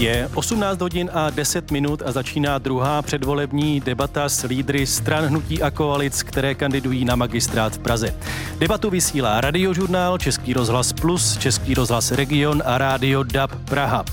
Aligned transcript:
Je 0.00 0.30
18 0.34 0.80
hodin 0.80 1.10
a 1.12 1.30
10 1.30 1.70
minut 1.70 2.02
a 2.06 2.12
začíná 2.12 2.58
druhá 2.58 3.02
předvolební 3.02 3.80
debata 3.80 4.28
s 4.28 4.42
lídry 4.46 4.86
stran 4.86 5.24
hnutí 5.24 5.62
a 5.62 5.70
koalic, 5.70 6.22
které 6.22 6.54
kandidují 6.54 7.04
na 7.04 7.16
magistrát 7.16 7.74
v 7.74 7.78
Praze. 7.78 8.14
Debatu 8.58 8.90
vysílá 8.90 9.40
Radiožurnál, 9.40 10.18
Český 10.18 10.52
rozhlas 10.52 10.92
Plus, 10.92 11.38
Český 11.38 11.74
rozhlas 11.74 12.12
Region 12.12 12.62
a 12.66 12.78
Rádio 12.78 13.22
DAB 13.22 13.54
Praha. 13.64 14.04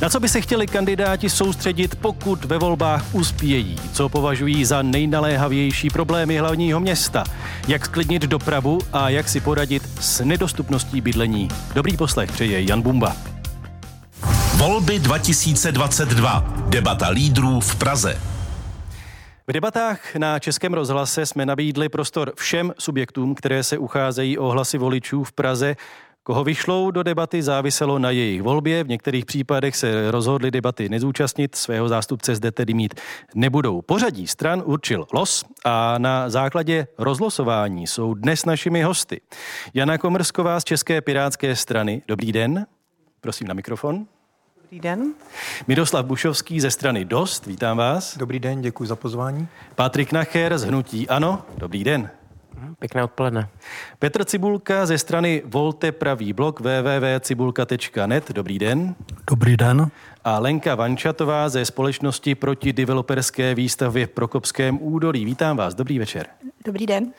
Na 0.00 0.08
co 0.08 0.20
by 0.20 0.28
se 0.28 0.40
chtěli 0.40 0.66
kandidáti 0.66 1.30
soustředit, 1.30 1.94
pokud 1.94 2.44
ve 2.44 2.58
volbách 2.58 3.14
uspějí? 3.14 3.76
Co 3.92 4.08
považují 4.08 4.64
za 4.64 4.82
nejnaléhavější 4.82 5.90
problémy 5.90 6.38
hlavního 6.38 6.80
města? 6.80 7.24
Jak 7.68 7.84
sklidnit 7.84 8.22
dopravu 8.22 8.78
a 8.92 9.08
jak 9.08 9.28
si 9.28 9.40
poradit 9.40 9.82
s 10.00 10.24
nedostupností 10.24 11.00
bydlení? 11.00 11.48
Dobrý 11.74 11.96
poslech 11.96 12.32
přeje 12.32 12.62
Jan 12.62 12.82
Bumba. 12.82 13.33
Volby 14.56 14.98
2022. 14.98 16.44
Debata 16.68 17.08
lídrů 17.08 17.60
v 17.60 17.76
Praze. 17.76 18.20
V 19.46 19.52
debatách 19.52 20.14
na 20.14 20.38
Českém 20.38 20.74
rozhlase 20.74 21.26
jsme 21.26 21.46
nabídli 21.46 21.88
prostor 21.88 22.32
všem 22.36 22.72
subjektům, 22.78 23.34
které 23.34 23.62
se 23.62 23.78
ucházejí 23.78 24.38
o 24.38 24.48
hlasy 24.48 24.78
voličů 24.78 25.24
v 25.24 25.32
Praze. 25.32 25.76
Koho 26.22 26.44
vyšlou 26.44 26.90
do 26.90 27.02
debaty 27.02 27.42
záviselo 27.42 27.98
na 27.98 28.10
jejich 28.10 28.42
volbě. 28.42 28.84
V 28.84 28.88
některých 28.88 29.24
případech 29.24 29.76
se 29.76 30.10
rozhodli 30.10 30.50
debaty 30.50 30.88
nezúčastnit, 30.88 31.54
svého 31.54 31.88
zástupce 31.88 32.34
zde 32.34 32.50
tedy 32.50 32.74
mít 32.74 32.94
nebudou. 33.34 33.82
Pořadí 33.82 34.26
stran 34.26 34.62
určil 34.66 35.06
los 35.12 35.44
a 35.64 35.98
na 35.98 36.30
základě 36.30 36.86
rozlosování 36.98 37.86
jsou 37.86 38.14
dnes 38.14 38.44
našimi 38.44 38.82
hosty. 38.82 39.20
Jana 39.74 39.98
Komrsková 39.98 40.60
z 40.60 40.64
České 40.64 41.00
pirátské 41.00 41.56
strany. 41.56 42.02
Dobrý 42.08 42.32
den. 42.32 42.66
Prosím 43.20 43.46
na 43.46 43.54
mikrofon. 43.54 44.06
Dobrý 44.74 44.88
den. 44.88 45.12
Miroslav 45.66 46.06
Bušovský 46.06 46.60
ze 46.60 46.70
strany 46.70 47.04
Dost, 47.04 47.46
vítám 47.46 47.76
vás. 47.76 48.18
Dobrý 48.18 48.38
den, 48.38 48.62
děkuji 48.62 48.86
za 48.86 48.96
pozvání. 48.96 49.48
Patrik 49.74 50.12
Nacher 50.12 50.58
z 50.58 50.64
Hnutí 50.64 51.08
Ano, 51.08 51.42
dobrý 51.58 51.84
den. 51.84 52.10
Pěkné 52.78 53.04
odpoledne. 53.04 53.48
Petr 53.98 54.24
Cibulka 54.24 54.86
ze 54.86 54.98
strany 54.98 55.42
Volte 55.44 55.92
pravý 55.92 56.32
blok 56.32 56.60
www.cibulka.net. 56.60 58.32
Dobrý 58.32 58.58
den. 58.58 58.94
Dobrý 59.30 59.56
den. 59.56 59.90
A 60.24 60.38
Lenka 60.38 60.74
Vančatová 60.74 61.48
ze 61.48 61.64
společnosti 61.64 62.34
proti 62.34 62.72
developerské 62.72 63.54
výstavě 63.54 64.06
v 64.06 64.10
Prokopském 64.10 64.78
údolí. 64.82 65.24
Vítám 65.24 65.56
vás. 65.56 65.74
Dobrý 65.74 65.98
večer. 65.98 66.26
Dobrý 66.64 66.86
den. 66.86 67.12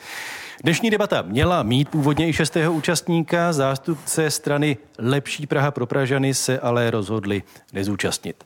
Dnešní 0.63 0.89
debata 0.89 1.21
měla 1.21 1.63
mít 1.63 1.89
původně 1.89 2.29
i 2.29 2.33
šestého 2.33 2.73
účastníka. 2.73 3.53
Zástupce 3.53 4.31
strany 4.31 4.77
Lepší 4.97 5.47
Praha 5.47 5.71
pro 5.71 5.85
Pražany 5.85 6.33
se 6.33 6.59
ale 6.59 6.91
rozhodli 6.91 7.43
nezúčastnit. 7.73 8.43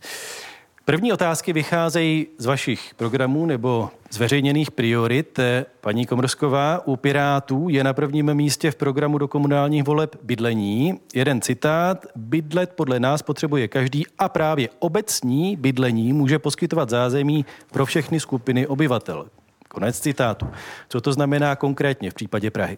První 0.86 1.14
otázky 1.14 1.54
vycházejí 1.54 2.28
z 2.38 2.46
vašich 2.46 2.94
programů 2.96 3.46
nebo 3.46 3.90
zveřejněných 4.12 4.72
priorit. 4.72 5.40
Paní 5.82 6.06
Komrsková 6.06 6.88
u 6.88 6.96
Pirátů 6.96 7.70
je 7.70 7.84
na 7.84 7.94
prvním 7.94 8.34
místě 8.34 8.72
v 8.72 8.76
programu 8.76 9.18
do 9.18 9.28
komunálních 9.28 9.84
voleb 9.84 10.16
bydlení. 10.24 11.00
Jeden 11.14 11.42
citát. 11.42 12.06
Bydlet 12.16 12.74
podle 12.76 13.00
nás 13.00 13.22
potřebuje 13.22 13.68
každý 13.68 14.04
a 14.20 14.30
právě 14.30 14.70
obecní 14.80 15.56
bydlení 15.56 16.14
může 16.14 16.40
poskytovat 16.40 16.90
zázemí 16.90 17.46
pro 17.72 17.86
všechny 17.86 18.20
skupiny 18.20 18.68
obyvatel. 18.68 19.26
Konec 19.72 20.00
citátu. 20.00 20.52
Co 20.90 21.02
to 21.02 21.14
znamená 21.14 21.56
konkrétně 21.56 22.12
v 22.12 22.14
případě 22.14 22.52
Prahy? 22.52 22.78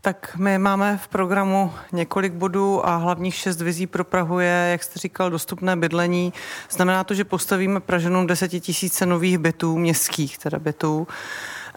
Tak 0.00 0.36
my 0.36 0.58
máme 0.58 0.98
v 1.02 1.08
programu 1.08 1.72
několik 1.92 2.32
bodů 2.32 2.88
a 2.88 2.96
hlavních 2.96 3.34
šest 3.34 3.60
vizí 3.60 3.86
pro 3.86 4.04
Prahu 4.04 4.40
je, 4.40 4.68
jak 4.70 4.82
jste 4.82 4.98
říkal, 4.98 5.30
dostupné 5.30 5.76
bydlení. 5.76 6.32
Znamená 6.70 7.04
to, 7.04 7.14
že 7.14 7.24
postavíme 7.24 7.80
Praženům 7.80 8.26
desetitisíce 8.26 9.06
nových 9.06 9.38
bytů, 9.38 9.78
městských 9.78 10.38
teda 10.38 10.58
bytů. 10.58 11.06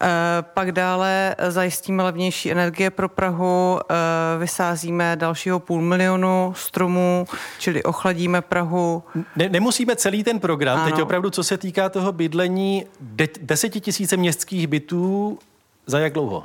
E, 0.01 0.41
pak 0.41 0.71
dále 0.71 1.35
zajistíme 1.47 2.03
levnější 2.03 2.51
energie 2.51 2.89
pro 2.89 3.09
Prahu, 3.09 3.79
e, 3.79 3.93
vysázíme 4.39 5.15
dalšího 5.15 5.59
půl 5.59 5.81
milionu 5.81 6.53
stromů, 6.57 7.27
čili 7.59 7.83
ochladíme 7.83 8.41
Prahu. 8.41 9.03
Ne, 9.35 9.49
nemusíme 9.49 9.95
celý 9.95 10.23
ten 10.23 10.39
program, 10.39 10.79
ano. 10.79 10.91
teď 10.91 11.01
opravdu, 11.01 11.29
co 11.29 11.43
se 11.43 11.57
týká 11.57 11.89
toho 11.89 12.11
bydlení, 12.11 12.85
de, 12.99 13.27
desetitisíce 13.41 14.17
městských 14.17 14.67
bytů, 14.67 15.39
za 15.85 15.99
jak 15.99 16.13
dlouho? 16.13 16.43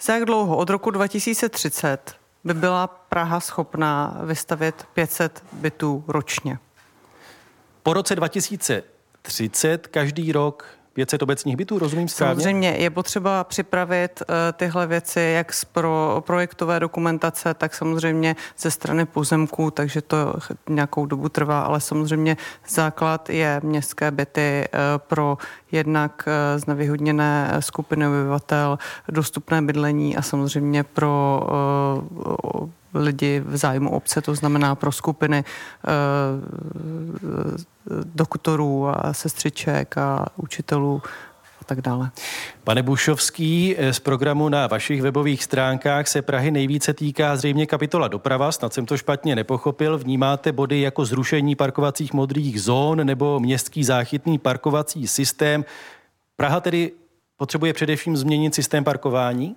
Za 0.00 0.14
jak 0.14 0.24
dlouho? 0.24 0.56
Od 0.56 0.70
roku 0.70 0.90
2030 0.90 2.14
by 2.44 2.54
byla 2.54 2.86
Praha 2.86 3.40
schopná 3.40 4.20
vystavit 4.24 4.86
500 4.94 5.44
bytů 5.52 6.04
ročně. 6.08 6.58
Po 7.82 7.92
roce 7.92 8.16
2030 8.16 9.86
každý 9.86 10.32
rok 10.32 10.66
500 10.92 11.22
obecních 11.22 11.56
bytů, 11.56 11.78
rozumím 11.78 12.08
správně? 12.08 12.42
Samozřejmě 12.42 12.68
je 12.68 12.90
potřeba 12.90 13.44
připravit 13.44 14.22
uh, 14.28 14.34
tyhle 14.52 14.86
věci 14.86 15.20
jak 15.20 15.52
z 15.52 15.64
pro, 15.64 16.22
projektové 16.26 16.80
dokumentace, 16.80 17.54
tak 17.54 17.74
samozřejmě 17.74 18.36
ze 18.58 18.70
strany 18.70 19.06
pozemků, 19.06 19.70
takže 19.70 20.02
to 20.02 20.34
nějakou 20.68 21.06
dobu 21.06 21.28
trvá, 21.28 21.60
ale 21.60 21.80
samozřejmě 21.80 22.36
základ 22.68 23.30
je 23.30 23.60
městské 23.64 24.10
byty 24.10 24.64
uh, 24.74 24.78
pro 24.96 25.38
jednak 25.72 26.24
uh, 26.26 26.60
znevýhodněné 26.60 27.56
skupiny 27.60 28.06
obyvatel, 28.06 28.78
dostupné 29.08 29.62
bydlení 29.62 30.16
a 30.16 30.22
samozřejmě 30.22 30.82
pro 30.82 31.42
uh, 32.62 32.68
lidi 32.94 33.40
v 33.40 33.56
zájmu 33.56 33.90
obce, 33.90 34.20
to 34.20 34.34
znamená 34.34 34.74
pro 34.74 34.92
skupiny 34.92 35.44
doktorů 38.14 38.88
a 38.88 39.12
sestřiček 39.12 39.98
a 39.98 40.26
učitelů 40.36 41.02
a 41.60 41.64
tak 41.64 41.80
dále. 41.80 42.10
Pane 42.64 42.82
Bušovský, 42.82 43.76
z 43.90 43.98
programu 43.98 44.48
na 44.48 44.66
vašich 44.66 45.02
webových 45.02 45.44
stránkách 45.44 46.08
se 46.08 46.22
Prahy 46.22 46.50
nejvíce 46.50 46.94
týká 46.94 47.36
zřejmě 47.36 47.66
kapitola 47.66 48.08
doprava, 48.08 48.52
snad 48.52 48.72
jsem 48.72 48.86
to 48.86 48.96
špatně 48.96 49.36
nepochopil. 49.36 49.98
Vnímáte 49.98 50.52
body 50.52 50.80
jako 50.80 51.04
zrušení 51.04 51.54
parkovacích 51.54 52.12
modrých 52.12 52.62
zón 52.62 53.06
nebo 53.06 53.40
městský 53.40 53.84
záchytný 53.84 54.38
parkovací 54.38 55.08
systém. 55.08 55.64
Praha 56.36 56.60
tedy 56.60 56.92
potřebuje 57.36 57.72
především 57.72 58.16
změnit 58.16 58.54
systém 58.54 58.84
parkování? 58.84 59.56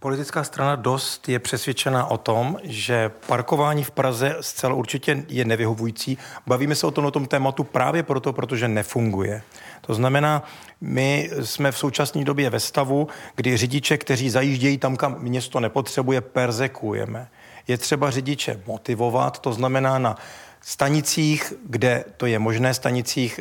Politická 0.00 0.44
strana 0.44 0.76
dost 0.76 1.28
je 1.28 1.38
přesvědčena 1.38 2.06
o 2.06 2.18
tom, 2.18 2.56
že 2.64 3.10
parkování 3.26 3.84
v 3.84 3.90
Praze 3.90 4.36
zcela 4.40 4.74
určitě 4.74 5.24
je 5.28 5.44
nevyhovující. 5.44 6.18
Bavíme 6.46 6.74
se 6.74 6.86
o 6.86 6.90
tom, 6.90 7.04
o 7.04 7.10
tom 7.10 7.26
tématu 7.26 7.64
právě 7.64 8.02
proto, 8.02 8.32
protože 8.32 8.68
nefunguje. 8.68 9.42
To 9.80 9.94
znamená, 9.94 10.42
my 10.80 11.30
jsme 11.42 11.72
v 11.72 11.78
současné 11.78 12.24
době 12.24 12.50
ve 12.50 12.60
stavu, 12.60 13.08
kdy 13.34 13.56
řidiče, 13.56 13.98
kteří 13.98 14.30
zajíždějí 14.30 14.78
tam, 14.78 14.96
kam 14.96 15.16
město 15.18 15.60
nepotřebuje, 15.60 16.20
perzekujeme. 16.20 17.28
Je 17.68 17.78
třeba 17.78 18.10
řidiče 18.10 18.60
motivovat, 18.66 19.38
to 19.38 19.52
znamená 19.52 19.98
na 19.98 20.16
stanicích, 20.60 21.52
kde 21.66 22.04
to 22.16 22.26
je 22.26 22.38
možné, 22.38 22.74
stanicích 22.74 23.40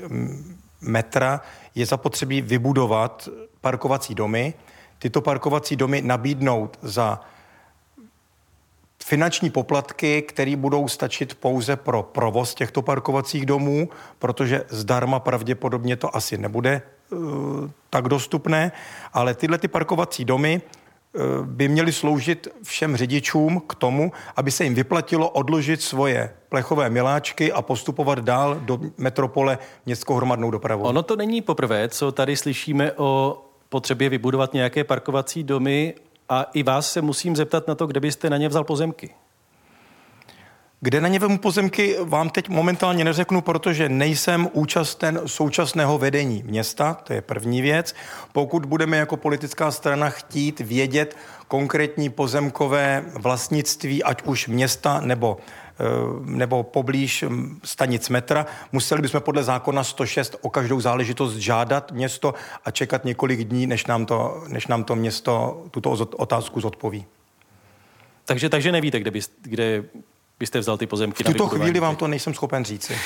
metra, 0.81 1.41
je 1.75 1.85
zapotřebí 1.85 2.41
vybudovat 2.41 3.29
parkovací 3.61 4.15
domy, 4.15 4.53
tyto 4.99 5.21
parkovací 5.21 5.75
domy 5.75 6.01
nabídnout 6.01 6.77
za 6.81 7.21
finanční 9.07 9.49
poplatky, 9.49 10.21
které 10.21 10.55
budou 10.55 10.87
stačit 10.87 11.35
pouze 11.35 11.75
pro 11.75 12.03
provoz 12.03 12.55
těchto 12.55 12.81
parkovacích 12.81 13.45
domů, 13.45 13.89
protože 14.19 14.63
zdarma 14.69 15.19
pravděpodobně 15.19 15.95
to 15.95 16.15
asi 16.15 16.37
nebude 16.37 16.81
uh, 17.09 17.19
tak 17.89 18.09
dostupné, 18.09 18.71
ale 19.13 19.33
tyhle 19.33 19.57
ty 19.57 19.67
parkovací 19.67 20.25
domy 20.25 20.61
uh, 20.61 21.45
by 21.45 21.67
měly 21.67 21.91
sloužit 21.91 22.47
všem 22.63 22.97
řidičům 22.97 23.61
k 23.67 23.75
tomu, 23.75 24.11
aby 24.35 24.51
se 24.51 24.63
jim 24.63 24.75
vyplatilo 24.75 25.29
odložit 25.29 25.81
svoje 25.81 26.33
plechové 26.49 26.89
miláčky 26.89 27.51
a 27.51 27.61
postupovat 27.61 28.19
dál 28.19 28.55
do 28.55 28.79
metropole 28.97 29.57
městskou 29.85 30.15
hromadnou 30.15 30.51
dopravu. 30.51 30.83
Ono 30.83 31.03
to 31.03 31.15
není 31.15 31.41
poprvé, 31.41 31.89
co 31.89 32.11
tady 32.11 32.35
slyšíme 32.35 32.91
o 32.95 33.43
potřebě 33.69 34.09
vybudovat 34.09 34.53
nějaké 34.53 34.83
parkovací 34.83 35.43
domy 35.43 35.93
a 36.29 36.43
i 36.53 36.63
vás 36.63 36.91
se 36.91 37.01
musím 37.01 37.35
zeptat 37.35 37.67
na 37.67 37.75
to, 37.75 37.87
kde 37.87 37.99
byste 37.99 38.29
na 38.29 38.37
ně 38.37 38.49
vzal 38.49 38.63
pozemky. 38.63 39.09
Kde 40.81 41.01
na 41.01 41.07
ně 41.07 41.19
vemu 41.19 41.37
pozemky, 41.37 41.95
vám 42.03 42.29
teď 42.29 42.49
momentálně 42.49 43.03
neřeknu, 43.03 43.41
protože 43.41 43.89
nejsem 43.89 44.49
účasten 44.53 45.21
současného 45.25 45.97
vedení 45.97 46.43
města, 46.45 46.93
to 46.93 47.13
je 47.13 47.21
první 47.21 47.61
věc. 47.61 47.95
Pokud 48.31 48.65
budeme 48.65 48.97
jako 48.97 49.17
politická 49.17 49.71
strana 49.71 50.09
chtít 50.09 50.59
vědět 50.59 51.17
konkrétní 51.47 52.09
pozemkové 52.09 53.05
vlastnictví, 53.13 54.03
ať 54.03 54.23
už 54.23 54.47
města 54.47 55.01
nebo 55.01 55.37
nebo 56.25 56.63
poblíž 56.63 57.23
hm, 57.27 57.59
stanic 57.63 58.09
metra. 58.09 58.45
Museli 58.71 59.01
bychom 59.01 59.21
podle 59.21 59.43
zákona 59.43 59.83
106 59.83 60.35
o 60.41 60.49
každou 60.49 60.79
záležitost 60.81 61.35
žádat 61.35 61.91
město 61.91 62.33
a 62.65 62.71
čekat 62.71 63.05
několik 63.05 63.43
dní, 63.43 63.67
než 63.67 63.85
nám 63.85 64.05
to, 64.05 64.43
než 64.47 64.67
nám 64.67 64.83
to 64.83 64.95
město 64.95 65.63
tuto 65.71 65.91
otázku 66.15 66.61
zodpoví. 66.61 67.05
Takže, 68.25 68.49
takže 68.49 68.71
nevíte, 68.71 68.99
kde, 68.99 69.11
by, 69.11 69.19
kde 69.41 69.83
byste 70.39 70.59
vzal 70.59 70.77
ty 70.77 70.87
pozemky. 70.87 71.23
V 71.23 71.27
tuto 71.27 71.47
chvíli 71.47 71.79
vám 71.79 71.95
to 71.95 72.07
nejsem 72.07 72.33
schopen 72.33 72.65
říci. 72.65 72.97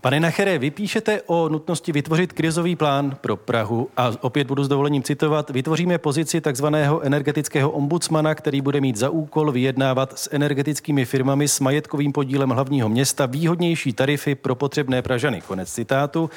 Pane 0.00 0.20
Nachere, 0.20 0.58
vy 0.58 0.70
píšete 0.70 1.22
o 1.26 1.48
nutnosti 1.48 1.92
vytvořit 1.92 2.32
krizový 2.32 2.76
plán 2.76 3.16
pro 3.20 3.36
Prahu 3.36 3.88
a 3.96 4.12
opět 4.20 4.46
budu 4.46 4.64
s 4.64 4.68
dovolením 4.68 5.02
citovat. 5.02 5.50
Vytvoříme 5.50 5.98
pozici 5.98 6.40
takzvaného 6.40 7.00
energetického 7.00 7.70
ombudsmana, 7.70 8.34
který 8.34 8.60
bude 8.60 8.80
mít 8.80 8.96
za 8.96 9.10
úkol 9.10 9.52
vyjednávat 9.52 10.18
s 10.18 10.28
energetickými 10.32 11.04
firmami 11.04 11.48
s 11.48 11.60
majetkovým 11.60 12.12
podílem 12.12 12.50
hlavního 12.50 12.88
města 12.88 13.26
výhodnější 13.26 13.92
tarify 13.92 14.34
pro 14.34 14.54
potřebné 14.54 15.02
Pražany. 15.02 15.40
Konec 15.40 15.72
citátu. 15.72 16.30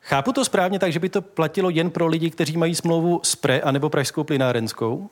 Chápu 0.00 0.32
to 0.32 0.44
správně 0.44 0.78
tak, 0.78 0.92
že 0.92 0.98
by 0.98 1.08
to 1.08 1.22
platilo 1.22 1.70
jen 1.70 1.90
pro 1.90 2.06
lidi, 2.06 2.30
kteří 2.30 2.56
mají 2.56 2.74
smlouvu 2.74 3.20
s 3.22 3.36
PRE 3.36 3.60
anebo 3.60 3.90
Pražskou 3.90 4.24
plynárenskou? 4.24 5.10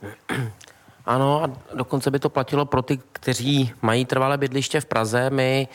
Ano, 1.07 1.45
a 1.45 1.51
dokonce 1.75 2.11
by 2.11 2.19
to 2.19 2.29
platilo 2.29 2.65
pro 2.65 2.83
ty, 2.83 2.99
kteří 3.13 3.73
mají 3.83 4.05
trvalé 4.05 4.39
bydliště 4.39 4.81
v 4.81 4.85
Praze. 4.85 5.31
My 5.31 5.69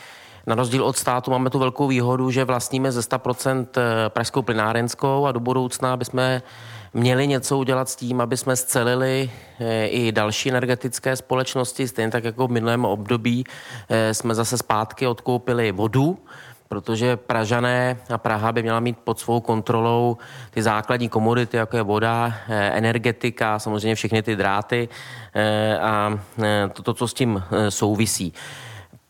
na 0.49 0.55
rozdíl 0.55 0.83
od 0.83 0.97
státu 0.97 1.31
máme 1.31 1.49
tu 1.49 1.59
velkou 1.59 1.87
výhodu, 1.87 2.31
že 2.31 2.45
vlastníme 2.45 2.91
ze 2.91 3.01
100% 3.01 3.67
eh, 3.77 4.09
pražskou 4.09 4.41
plynárenskou 4.41 5.25
a 5.25 5.31
do 5.31 5.39
budoucna 5.39 5.97
bychom 5.97 6.41
měli 6.93 7.27
něco 7.27 7.57
udělat 7.57 7.89
s 7.89 7.95
tím, 7.95 8.21
aby 8.21 8.37
jsme 8.37 8.55
scelili 8.55 9.29
eh, 9.59 9.87
i 9.87 10.11
další 10.11 10.49
energetické 10.49 11.15
společnosti, 11.15 11.87
stejně 11.87 12.11
tak 12.11 12.23
jako 12.23 12.47
v 12.47 12.51
minulém 12.51 12.85
období 12.85 13.43
eh, 13.89 14.13
jsme 14.13 14.35
zase 14.35 14.57
zpátky 14.57 15.07
odkoupili 15.07 15.71
vodu, 15.71 16.17
protože 16.69 17.17
Pražané 17.17 17.97
a 18.09 18.17
Praha 18.17 18.51
by 18.51 18.63
měla 18.63 18.79
mít 18.79 18.97
pod 18.97 19.19
svou 19.19 19.41
kontrolou 19.41 20.17
ty 20.51 20.61
základní 20.61 21.09
komodity, 21.09 21.57
jako 21.57 21.77
je 21.77 21.83
voda, 21.83 22.33
energetika, 22.49 23.59
samozřejmě 23.59 23.95
všechny 23.95 24.23
ty 24.23 24.35
dráty 24.35 24.89
a 25.81 26.19
to, 26.73 26.83
to 26.83 26.93
co 26.93 27.07
s 27.07 27.13
tím 27.13 27.43
souvisí. 27.69 28.33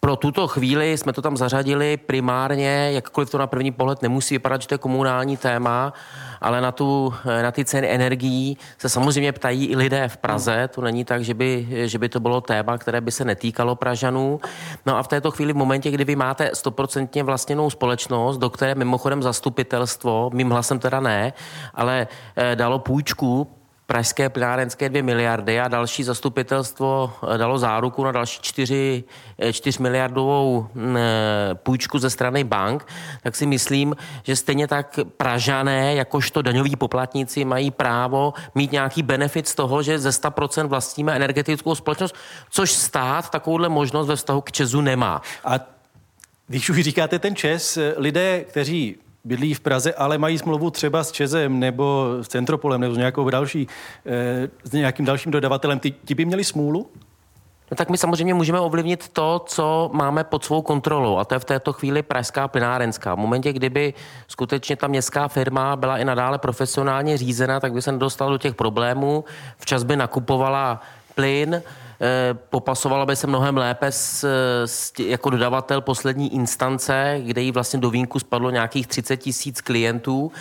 Pro 0.01 0.15
tuto 0.15 0.47
chvíli 0.47 0.97
jsme 0.97 1.13
to 1.13 1.21
tam 1.21 1.37
zařadili 1.37 1.97
primárně, 1.97 2.89
jakkoliv 2.91 3.29
to 3.29 3.37
na 3.37 3.47
první 3.47 3.71
pohled 3.71 4.01
nemusí 4.01 4.35
vypadat, 4.35 4.61
že 4.61 4.67
to 4.67 4.73
je 4.73 4.77
komunální 4.77 5.37
téma, 5.37 5.93
ale 6.41 6.61
na, 6.61 6.71
tu, 6.71 7.13
na 7.41 7.51
ty 7.51 7.65
ceny 7.65 7.89
energií 7.91 8.57
se 8.77 8.89
samozřejmě 8.89 9.31
ptají 9.31 9.65
i 9.65 9.75
lidé 9.75 10.07
v 10.07 10.17
Praze. 10.17 10.69
To 10.75 10.81
není 10.81 11.05
tak, 11.05 11.23
že 11.23 11.33
by, 11.33 11.67
že 11.85 11.99
by 11.99 12.09
to 12.09 12.19
bylo 12.19 12.41
téma, 12.41 12.77
které 12.77 13.01
by 13.01 13.11
se 13.11 13.25
netýkalo 13.25 13.75
Pražanů. 13.75 14.39
No 14.85 14.97
a 14.97 15.03
v 15.03 15.07
této 15.07 15.31
chvíli, 15.31 15.53
v 15.53 15.57
momentě, 15.57 15.91
kdy 15.91 16.03
vy 16.03 16.15
máte 16.15 16.51
stoprocentně 16.53 17.23
vlastněnou 17.23 17.69
společnost, 17.69 18.37
do 18.37 18.49
které 18.49 18.75
mimochodem 18.75 19.23
zastupitelstvo, 19.23 20.29
mým 20.33 20.49
hlasem 20.49 20.79
teda 20.79 20.99
ne, 20.99 21.33
ale 21.73 22.07
eh, 22.35 22.55
dalo 22.55 22.79
půjčku 22.79 23.58
pražské 23.89 24.29
plynárenské 24.29 24.89
2 24.89 25.03
miliardy 25.03 25.59
a 25.59 25.67
další 25.67 26.03
zastupitelstvo 26.03 27.13
eh, 27.33 27.37
dalo 27.37 27.57
záruku 27.57 28.03
na 28.03 28.11
další 28.11 28.41
4, 28.41 29.03
4 29.51 29.77
eh, 29.79 29.83
miliardovou 29.83 30.67
mm, 30.73 30.97
eh, 30.97 31.55
půjčku 31.55 31.99
ze 31.99 32.09
strany 32.09 32.43
bank, 32.43 32.85
tak 33.23 33.35
si 33.35 33.45
myslím, 33.45 33.95
že 34.23 34.35
stejně 34.35 34.67
tak 34.67 34.99
Pražané, 35.17 35.95
jakožto 35.95 36.41
daňoví 36.41 36.75
poplatníci, 36.75 37.45
mají 37.45 37.71
právo 37.71 38.33
mít 38.55 38.71
nějaký 38.71 39.03
benefit 39.03 39.47
z 39.47 39.55
toho, 39.55 39.83
že 39.83 39.99
ze 39.99 40.09
100% 40.09 40.67
vlastníme 40.67 41.15
energetickou 41.15 41.75
společnost, 41.75 42.15
což 42.49 42.71
stát 42.71 43.29
takovouhle 43.29 43.69
možnost 43.69 44.07
ve 44.07 44.15
vztahu 44.15 44.41
k 44.41 44.51
Česu 44.51 44.81
nemá. 44.81 45.21
A 45.45 45.59
když 46.47 46.69
už 46.69 46.79
říkáte 46.79 47.19
ten 47.19 47.35
Čes, 47.35 47.77
lidé, 47.97 48.45
kteří 48.49 48.97
bydlí 49.23 49.53
v 49.53 49.59
Praze, 49.59 49.93
ale 49.93 50.17
mají 50.17 50.37
smlouvu 50.37 50.69
třeba 50.69 51.03
s 51.03 51.11
Čezem 51.11 51.59
nebo 51.59 52.07
s 52.21 52.27
Centropolem 52.27 52.81
nebo 52.81 52.93
s, 52.93 52.97
nějakou 52.97 53.29
další, 53.29 53.67
eh, 54.05 54.49
s 54.63 54.71
nějakým 54.71 55.05
dalším 55.05 55.31
dodavatelem, 55.31 55.79
ty, 55.79 55.91
ti 55.91 56.15
by 56.15 56.25
měli 56.25 56.43
smůlu? 56.43 56.89
No 57.71 57.75
tak 57.75 57.89
my 57.89 57.97
samozřejmě 57.97 58.33
můžeme 58.33 58.59
ovlivnit 58.59 59.07
to, 59.07 59.43
co 59.45 59.89
máme 59.93 60.23
pod 60.23 60.45
svou 60.45 60.61
kontrolou 60.61 61.17
a 61.17 61.25
to 61.25 61.35
je 61.35 61.39
v 61.39 61.45
této 61.45 61.73
chvíli 61.73 62.01
pražská 62.01 62.47
plynárenská. 62.47 63.15
V 63.15 63.17
momentě, 63.17 63.53
kdyby 63.53 63.93
skutečně 64.27 64.75
ta 64.75 64.87
městská 64.87 65.27
firma 65.27 65.75
byla 65.75 65.97
i 65.97 66.05
nadále 66.05 66.37
profesionálně 66.37 67.17
řízena, 67.17 67.59
tak 67.59 67.73
by 67.73 67.81
se 67.81 67.91
nedostala 67.91 68.31
do 68.31 68.37
těch 68.37 68.55
problémů. 68.55 69.23
Včas 69.57 69.83
by 69.83 69.95
nakupovala 69.95 70.81
plyn, 71.15 71.61
popasovala 72.49 73.05
by 73.05 73.15
se 73.15 73.27
mnohem 73.27 73.57
lépe 73.57 73.91
s, 73.91 74.25
s, 74.65 74.91
jako 74.99 75.29
dodavatel 75.29 75.81
poslední 75.81 76.33
instance, 76.33 77.21
kde 77.25 77.41
jí 77.41 77.51
vlastně 77.51 77.79
do 77.79 77.89
vínku 77.89 78.19
spadlo 78.19 78.49
nějakých 78.49 78.87
30 78.87 79.17
tisíc 79.17 79.61
klientů. 79.61 80.31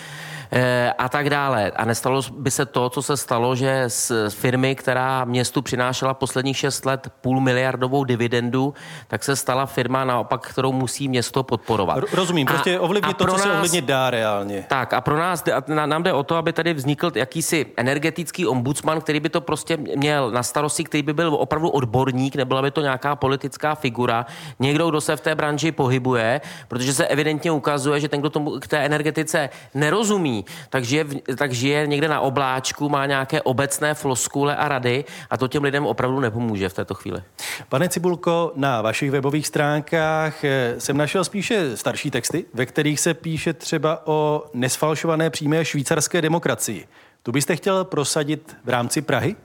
Eh, 0.51 0.93
a 0.99 1.09
tak 1.09 1.31
dále. 1.31 1.71
A 1.77 1.85
nestalo 1.85 2.23
by 2.33 2.51
se 2.51 2.67
to, 2.67 2.91
co 2.91 3.03
se 3.03 3.17
stalo, 3.17 3.57
že 3.57 3.85
z 3.87 4.13
firmy, 4.29 4.75
která 4.75 5.25
městu 5.25 5.63
přinášela 5.63 6.15
posledních 6.15 6.57
6 6.57 6.87
let 6.87 7.09
půl 7.21 7.41
miliardovou 7.41 8.05
dividendu, 8.05 8.75
tak 9.09 9.25
se 9.25 9.37
stala 9.37 9.67
firma 9.67 10.05
naopak, 10.05 10.49
kterou 10.49 10.73
musí 10.73 11.09
město 11.09 11.43
podporovat. 11.43 11.99
Rozumím, 12.13 12.47
prostě 12.47 12.81
ovlivnit 12.81 13.17
to, 13.17 13.25
co 13.25 13.33
nás, 13.33 13.43
se 13.43 13.53
ovlivnit 13.53 13.85
dá 13.85 14.11
reálně. 14.11 14.65
Tak 14.69 14.93
a 14.93 15.01
pro 15.01 15.19
nás, 15.19 15.45
nám 15.67 16.03
jde 16.03 16.13
o 16.13 16.23
to, 16.23 16.37
aby 16.37 16.53
tady 16.53 16.75
vznikl 16.75 17.11
jakýsi 17.15 17.67
energetický 17.77 18.47
ombudsman, 18.47 19.01
který 19.01 19.21
by 19.21 19.29
to 19.29 19.41
prostě 19.41 19.77
měl 19.77 20.31
na 20.31 20.43
starosti, 20.43 20.85
který 20.85 21.03
by 21.03 21.13
byl 21.13 21.35
opravdu 21.35 21.69
odborník, 21.69 22.37
nebyla 22.37 22.63
by 22.63 22.71
to 22.71 22.81
nějaká 22.81 23.17
politická 23.17 23.75
figura, 23.75 24.27
někdo, 24.59 24.91
kdo 24.91 25.01
se 25.01 25.17
v 25.17 25.21
té 25.21 25.35
branži 25.35 25.73
pohybuje, 25.73 26.41
protože 26.69 26.95
se 26.95 27.07
evidentně 27.07 27.51
ukazuje, 27.53 28.01
že 28.01 28.09
ten, 28.09 28.21
kdo 28.21 28.31
tomu 28.31 28.61
k 28.61 28.67
té 28.67 28.79
energetice 28.79 29.51
nerozumí, 29.75 30.38
takže 30.71 30.97
je, 30.97 31.05
tak 31.37 31.53
žije 31.53 31.87
někde 31.87 32.09
na 32.09 32.21
obláčku, 32.21 32.89
má 32.89 33.07
nějaké 33.07 33.43
obecné 33.43 33.95
floskule 33.95 34.57
a 34.57 34.69
rady 34.69 35.05
a 35.31 35.37
to 35.37 35.49
těm 35.49 35.63
lidem 35.63 35.87
opravdu 35.87 36.21
nepomůže 36.21 36.69
v 36.69 36.75
této 36.75 36.95
chvíli. 36.95 37.23
Pane 37.69 37.89
Cibulko, 37.89 38.53
na 38.57 38.83
vašich 38.83 39.11
webových 39.11 39.47
stránkách 39.47 40.45
eh, 40.45 40.75
jsem 40.79 40.97
našel 40.97 41.25
spíše 41.25 41.77
starší 41.77 42.11
texty, 42.11 42.45
ve 42.55 42.67
kterých 42.67 43.01
se 43.01 43.15
píše 43.15 43.53
třeba 43.53 44.07
o 44.07 44.45
nesfalšované 44.55 45.31
přímé 45.31 45.65
švýcarské 45.65 46.23
demokracii. 46.23 46.89
Tu 47.23 47.33
byste 47.33 47.57
chtěl 47.57 47.85
prosadit 47.85 48.57
v 48.65 48.69
rámci 48.69 49.03
Prahy? 49.03 49.37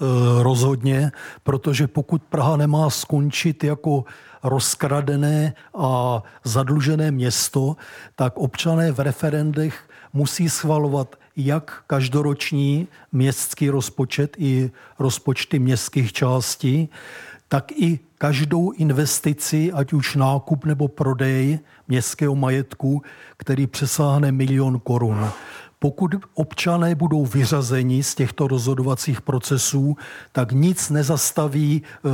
Eh, 0.00 0.42
rozhodně, 0.42 1.12
protože 1.42 1.86
pokud 1.86 2.22
Praha 2.22 2.56
nemá 2.56 2.90
skončit 2.90 3.64
jako 3.64 4.04
rozkradené 4.42 5.54
a 5.74 6.22
zadlužené 6.44 7.10
město, 7.10 7.76
tak 8.16 8.36
občané 8.36 8.92
v 8.92 9.00
referendech 9.00 9.87
musí 10.12 10.48
schvalovat 10.48 11.16
jak 11.36 11.82
každoroční 11.86 12.88
městský 13.12 13.70
rozpočet 13.70 14.36
i 14.38 14.70
rozpočty 14.98 15.58
městských 15.58 16.12
částí, 16.12 16.88
tak 17.48 17.72
i 17.72 17.98
každou 18.18 18.70
investici, 18.70 19.72
ať 19.72 19.92
už 19.92 20.16
nákup 20.16 20.64
nebo 20.64 20.88
prodej 20.88 21.58
městského 21.88 22.34
majetku, 22.34 23.02
který 23.36 23.66
přesáhne 23.66 24.32
milion 24.32 24.80
korun. 24.80 25.30
Pokud 25.78 26.10
občané 26.34 26.94
budou 26.94 27.26
vyřazeni 27.26 28.02
z 28.02 28.14
těchto 28.14 28.48
rozhodovacích 28.48 29.20
procesů, 29.20 29.96
tak 30.32 30.52
nic 30.52 30.90
nezastaví 30.90 31.82
e, 31.82 32.08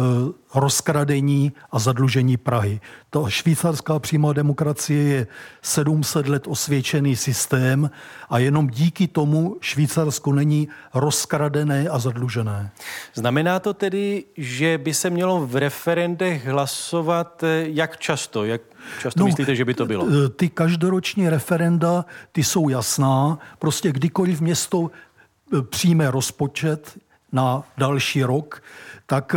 rozkradení 0.54 1.52
a 1.72 1.78
zadlužení 1.78 2.36
Prahy. 2.36 2.80
Ta 3.10 3.28
švýcarská 3.28 3.98
přímá 3.98 4.32
demokracie 4.32 5.02
je 5.02 5.26
700 5.62 6.28
let 6.28 6.46
osvědčený 6.46 7.16
systém 7.16 7.90
a 8.30 8.38
jenom 8.38 8.68
díky 8.68 9.08
tomu 9.08 9.56
Švýcarsko 9.60 10.32
není 10.32 10.68
rozkradené 10.94 11.88
a 11.88 11.98
zadlužené. 11.98 12.70
Znamená 13.14 13.60
to 13.60 13.74
tedy, 13.74 14.24
že 14.36 14.78
by 14.78 14.94
se 14.94 15.10
mělo 15.10 15.46
v 15.46 15.56
referendech 15.56 16.46
hlasovat 16.46 17.42
eh, 17.42 17.64
jak 17.66 17.98
často, 17.98 18.44
jak 18.44 18.60
často 19.00 19.20
no, 19.20 19.26
myslíte, 19.26 19.56
že 19.56 19.64
by 19.64 19.74
to 19.74 19.86
bylo? 19.86 20.06
Eh, 20.08 20.28
ty 20.28 20.48
každoroční 20.48 21.28
referenda, 21.28 22.04
ty 22.32 22.44
jsou 22.44 22.68
jasná. 22.68 23.38
Prostě 23.58 23.92
kdykoliv 23.92 24.40
město 24.40 24.90
eh, 24.90 25.62
přijme 25.62 26.10
rozpočet 26.10 26.98
na 27.32 27.62
další 27.78 28.22
rok, 28.22 28.62
tak 29.06 29.36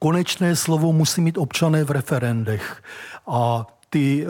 konečné 0.00 0.56
slovo 0.56 0.92
musí 0.92 1.20
mít 1.20 1.38
občané 1.38 1.84
v 1.84 1.90
referendech. 1.90 2.82
A 3.26 3.66
ty, 3.90 4.26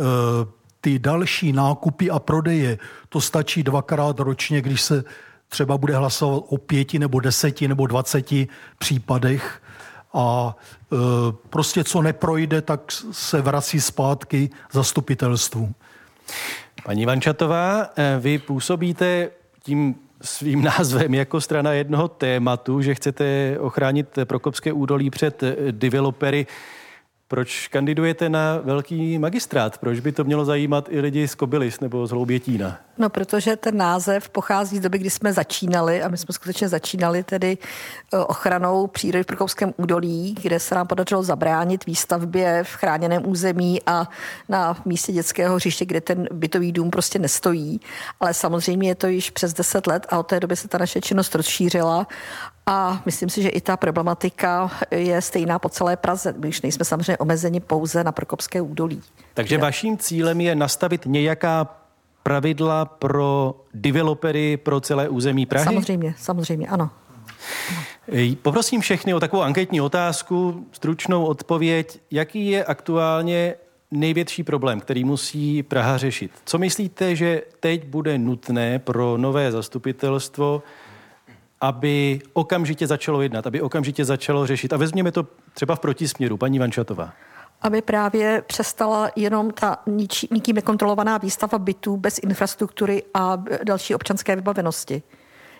ty 0.80 0.98
další 0.98 1.52
nákupy 1.52 2.10
a 2.10 2.18
prodeje, 2.18 2.78
to 3.08 3.20
stačí 3.20 3.62
dvakrát 3.62 4.20
ročně, 4.20 4.62
když 4.62 4.82
se 4.82 5.04
třeba 5.48 5.78
bude 5.78 5.96
hlasovat 5.96 6.44
o 6.48 6.58
pěti 6.58 6.98
nebo 6.98 7.20
deseti 7.20 7.68
nebo 7.68 7.86
dvaceti 7.86 8.48
případech 8.78 9.62
a 10.12 10.56
e, 10.92 10.96
prostě 11.50 11.84
co 11.84 12.02
neprojde, 12.02 12.62
tak 12.62 12.80
se 13.12 13.40
vrací 13.40 13.80
zpátky 13.80 14.50
zastupitelstvu. 14.72 15.72
Paní 16.84 17.06
Vančatová, 17.06 17.86
e, 17.96 18.18
vy 18.20 18.38
působíte 18.38 19.30
tím 19.62 19.94
svým 20.22 20.62
názvem 20.64 21.14
jako 21.14 21.40
strana 21.40 21.72
jednoho 21.72 22.08
tématu, 22.08 22.82
že 22.82 22.94
chcete 22.94 23.56
ochránit 23.60 24.18
Prokopské 24.24 24.72
údolí 24.72 25.10
před 25.10 25.42
developery. 25.70 26.46
Proč 27.30 27.68
kandidujete 27.68 28.28
na 28.28 28.60
velký 28.64 29.18
magistrát? 29.18 29.78
Proč 29.78 30.00
by 30.00 30.12
to 30.12 30.24
mělo 30.24 30.44
zajímat 30.44 30.88
i 30.90 31.00
lidi 31.00 31.28
z 31.28 31.34
Kobylis 31.34 31.80
nebo 31.80 32.06
z 32.06 32.10
Hloubětína? 32.10 32.78
No, 32.98 33.10
protože 33.10 33.56
ten 33.56 33.76
název 33.76 34.28
pochází 34.28 34.76
z 34.76 34.80
doby, 34.80 34.98
kdy 34.98 35.10
jsme 35.10 35.32
začínali 35.32 36.02
a 36.02 36.08
my 36.08 36.16
jsme 36.16 36.34
skutečně 36.34 36.68
začínali 36.68 37.22
tedy 37.22 37.58
e, 38.12 38.18
ochranou 38.18 38.86
přírody 38.86 39.22
v 39.22 39.26
Prkovském 39.26 39.74
údolí, 39.76 40.34
kde 40.42 40.60
se 40.60 40.74
nám 40.74 40.86
podařilo 40.86 41.22
zabránit 41.22 41.86
výstavbě 41.86 42.64
v 42.64 42.74
chráněném 42.74 43.28
území 43.28 43.80
a 43.86 44.08
na 44.48 44.76
místě 44.84 45.12
dětského 45.12 45.56
hřiště, 45.56 45.84
kde 45.84 46.00
ten 46.00 46.28
bytový 46.32 46.72
dům 46.72 46.90
prostě 46.90 47.18
nestojí. 47.18 47.80
Ale 48.20 48.34
samozřejmě 48.34 48.88
je 48.88 48.94
to 48.94 49.06
již 49.06 49.30
přes 49.30 49.52
10 49.52 49.86
let 49.86 50.06
a 50.10 50.18
od 50.18 50.26
té 50.26 50.40
doby 50.40 50.56
se 50.56 50.68
ta 50.68 50.78
naše 50.78 51.00
činnost 51.00 51.34
rozšířila 51.34 52.06
a 52.70 53.02
myslím 53.06 53.28
si, 53.28 53.42
že 53.42 53.48
i 53.48 53.60
ta 53.60 53.76
problematika 53.76 54.70
je 54.90 55.22
stejná 55.22 55.58
po 55.58 55.68
celé 55.68 55.96
Praze, 55.96 56.34
když 56.38 56.62
nejsme 56.62 56.84
samozřejmě 56.84 57.18
omezeni 57.18 57.60
pouze 57.60 58.04
na 58.04 58.12
Prokopské 58.12 58.60
údolí. 58.60 59.02
Takže 59.34 59.58
vaším 59.58 59.98
cílem 59.98 60.40
je 60.40 60.54
nastavit 60.54 61.06
nějaká 61.06 61.76
pravidla 62.22 62.84
pro 62.84 63.54
developery 63.74 64.56
pro 64.56 64.80
celé 64.80 65.08
území 65.08 65.46
Prahy? 65.46 65.64
Samozřejmě, 65.64 66.14
samozřejmě, 66.18 66.68
ano. 66.68 66.90
Poprosím 68.42 68.80
všechny 68.80 69.14
o 69.14 69.20
takovou 69.20 69.42
anketní 69.42 69.80
otázku, 69.80 70.66
stručnou 70.72 71.24
odpověď. 71.24 72.00
Jaký 72.10 72.50
je 72.50 72.64
aktuálně 72.64 73.54
největší 73.90 74.42
problém, 74.42 74.80
který 74.80 75.04
musí 75.04 75.62
Praha 75.62 75.98
řešit? 75.98 76.30
Co 76.44 76.58
myslíte, 76.58 77.16
že 77.16 77.42
teď 77.60 77.84
bude 77.86 78.18
nutné 78.18 78.78
pro 78.78 79.16
nové 79.16 79.52
zastupitelstvo, 79.52 80.62
aby 81.60 82.20
okamžitě 82.32 82.86
začalo 82.86 83.22
jednat, 83.22 83.46
aby 83.46 83.60
okamžitě 83.60 84.04
začalo 84.04 84.46
řešit? 84.46 84.72
A 84.72 84.76
vezměme 84.76 85.12
to 85.12 85.26
třeba 85.54 85.76
v 85.76 85.80
protisměru, 85.80 86.36
paní 86.36 86.58
Vančatová 86.58 87.12
aby 87.62 87.82
právě 87.82 88.42
přestala 88.46 89.10
jenom 89.16 89.50
ta 89.50 89.78
nikým 90.30 90.56
nekontrolovaná 90.56 91.18
výstava 91.18 91.58
bytů 91.58 91.96
bez 91.96 92.18
infrastruktury 92.18 93.02
a 93.14 93.42
další 93.64 93.94
občanské 93.94 94.36
vybavenosti. 94.36 95.02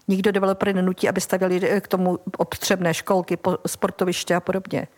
Nikdo 0.08 0.32
developery 0.32 0.74
nenutí, 0.74 1.08
aby 1.08 1.20
stavěli 1.20 1.80
k 1.80 1.88
tomu 1.88 2.18
potřebné 2.36 2.94
školky, 2.94 3.38
sportoviště 3.66 4.34
a 4.34 4.40
podobně. 4.40 4.88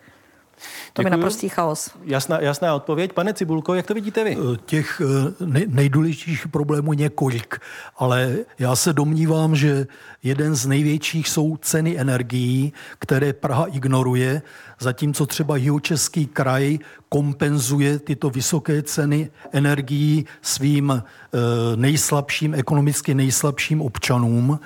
To 0.93 1.01
je 1.01 1.09
naprostý 1.09 1.49
chaos. 1.49 1.89
Jasná, 2.03 2.39
jasná 2.41 2.75
odpověď. 2.75 3.13
Pane 3.13 3.33
Cibulko, 3.33 3.73
jak 3.73 3.85
to 3.85 3.93
vidíte 3.93 4.23
vy? 4.23 4.37
Eh, 4.39 4.57
těch 4.65 5.01
eh, 5.01 5.65
nejdůležitějších 5.67 6.47
problémů 6.47 6.93
několik, 6.93 7.59
ale 7.97 8.37
já 8.59 8.75
se 8.75 8.93
domnívám, 8.93 9.55
že 9.55 9.87
jeden 10.23 10.55
z 10.55 10.65
největších 10.65 11.29
jsou 11.29 11.57
ceny 11.57 11.99
energií, 11.99 12.73
které 12.99 13.33
Praha 13.33 13.65
ignoruje, 13.65 14.41
zatímco 14.79 15.25
třeba 15.25 15.57
Jihočeský 15.57 16.25
kraj 16.25 16.79
kompenzuje 17.09 17.99
tyto 17.99 18.29
vysoké 18.29 18.81
ceny 18.83 19.31
energií 19.51 20.25
svým 20.41 20.91
eh, 20.91 21.37
nejslabším, 21.75 22.53
ekonomicky 22.53 23.13
nejslabším 23.13 23.81
občanům. 23.81 24.59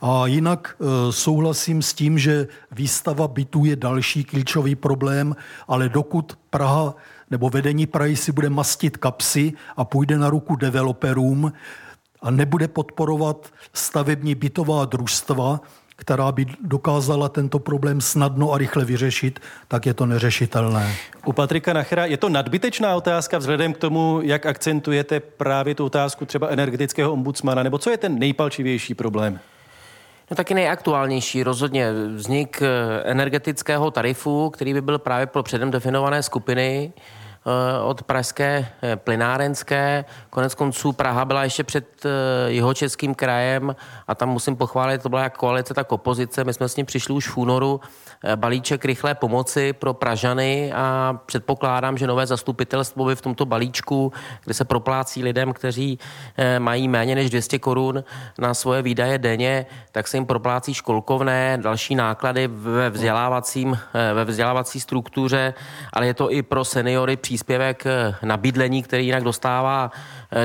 A 0.00 0.26
jinak 0.26 0.76
e, 0.80 1.12
souhlasím 1.12 1.82
s 1.82 1.94
tím, 1.94 2.18
že 2.18 2.46
výstava 2.72 3.28
bytů 3.28 3.64
je 3.64 3.76
další 3.76 4.24
klíčový 4.24 4.74
problém, 4.74 5.36
ale 5.68 5.88
dokud 5.88 6.38
Praha 6.50 6.94
nebo 7.30 7.50
vedení 7.50 7.86
Prahy 7.86 8.16
si 8.16 8.32
bude 8.32 8.50
mastit 8.50 8.96
kapsy 8.96 9.52
a 9.76 9.84
půjde 9.84 10.18
na 10.18 10.30
ruku 10.30 10.56
developerům 10.56 11.52
a 12.22 12.30
nebude 12.30 12.68
podporovat 12.68 13.52
stavební 13.72 14.34
bytová 14.34 14.84
družstva, 14.84 15.60
která 15.96 16.32
by 16.32 16.46
dokázala 16.60 17.28
tento 17.28 17.58
problém 17.58 18.00
snadno 18.00 18.52
a 18.52 18.58
rychle 18.58 18.84
vyřešit, 18.84 19.40
tak 19.68 19.86
je 19.86 19.94
to 19.94 20.06
neřešitelné. 20.06 20.94
U 21.26 21.32
Patrika 21.32 21.72
Nachera 21.72 22.06
je 22.06 22.16
to 22.16 22.28
nadbytečná 22.28 22.94
otázka 22.96 23.38
vzhledem 23.38 23.72
k 23.72 23.78
tomu, 23.78 24.20
jak 24.22 24.46
akcentujete 24.46 25.20
právě 25.20 25.74
tu 25.74 25.84
otázku 25.84 26.24
třeba 26.26 26.48
energetického 26.48 27.12
ombudsmana, 27.12 27.62
nebo 27.62 27.78
co 27.78 27.90
je 27.90 27.96
ten 27.96 28.18
nejpalčivější 28.18 28.94
problém? 28.94 29.40
No 30.30 30.36
taky 30.36 30.54
nejaktuálnější 30.54 31.42
rozhodně 31.42 31.92
vznik 31.92 32.62
eh, 32.62 33.02
energetického 33.04 33.90
tarifu, 33.90 34.50
který 34.50 34.74
by 34.74 34.80
byl 34.80 34.98
právě 34.98 35.26
pro 35.26 35.42
předem 35.42 35.70
definované 35.70 36.22
skupiny 36.22 36.92
od 37.82 38.02
pražské 38.02 38.68
eh, 38.82 38.96
plynárenské. 38.96 40.04
Konec 40.30 40.54
konců 40.54 40.92
Praha 40.92 41.24
byla 41.24 41.44
ještě 41.44 41.64
před 41.64 42.06
jeho 42.46 42.74
českým 42.74 43.14
krajem 43.14 43.76
a 44.08 44.14
tam 44.14 44.28
musím 44.28 44.56
pochválit, 44.56 45.02
to 45.02 45.08
byla 45.08 45.22
jak 45.22 45.36
koalice, 45.36 45.74
tak 45.74 45.92
opozice. 45.92 46.44
My 46.44 46.54
jsme 46.54 46.68
s 46.68 46.76
ním 46.76 46.86
přišli 46.86 47.14
už 47.14 47.28
v 47.28 47.36
únoru 47.36 47.80
Eh, 48.24 48.36
balíček 48.36 48.84
rychlé 48.84 49.14
pomoci 49.14 49.72
pro 49.72 49.94
Pražany 49.94 50.72
a 50.72 51.18
předpokládám, 51.26 51.98
že 51.98 52.06
nové 52.06 52.26
zastupitelstvo 52.26 53.04
by 53.04 53.16
v 53.16 53.20
tomto 53.20 53.46
balíčku, 53.46 54.12
kde 54.44 54.54
se 54.54 54.64
proplácí 54.64 55.22
lidem, 55.22 55.52
kteří 55.52 55.98
eh, 56.36 56.60
mají 56.60 56.88
méně 56.88 57.14
než 57.14 57.30
200 57.30 57.58
korun 57.58 58.04
na 58.38 58.54
svoje 58.54 58.82
výdaje 58.82 59.18
denně, 59.18 59.66
tak 59.92 60.08
se 60.08 60.16
jim 60.16 60.26
proplácí 60.26 60.74
školkovné, 60.74 61.58
další 61.62 61.94
náklady 61.94 62.48
ve, 62.52 62.90
vzdělávacím, 62.90 63.78
eh, 63.94 64.14
ve 64.14 64.24
vzdělávací 64.24 64.80
struktuře, 64.80 65.54
ale 65.92 66.06
je 66.06 66.14
to 66.14 66.32
i 66.32 66.42
pro 66.42 66.64
seniory 66.64 67.16
příspěvek 67.36 67.84
na 68.22 68.36
bydlení, 68.36 68.82
který 68.82 69.06
jinak 69.06 69.24
dostává 69.24 69.90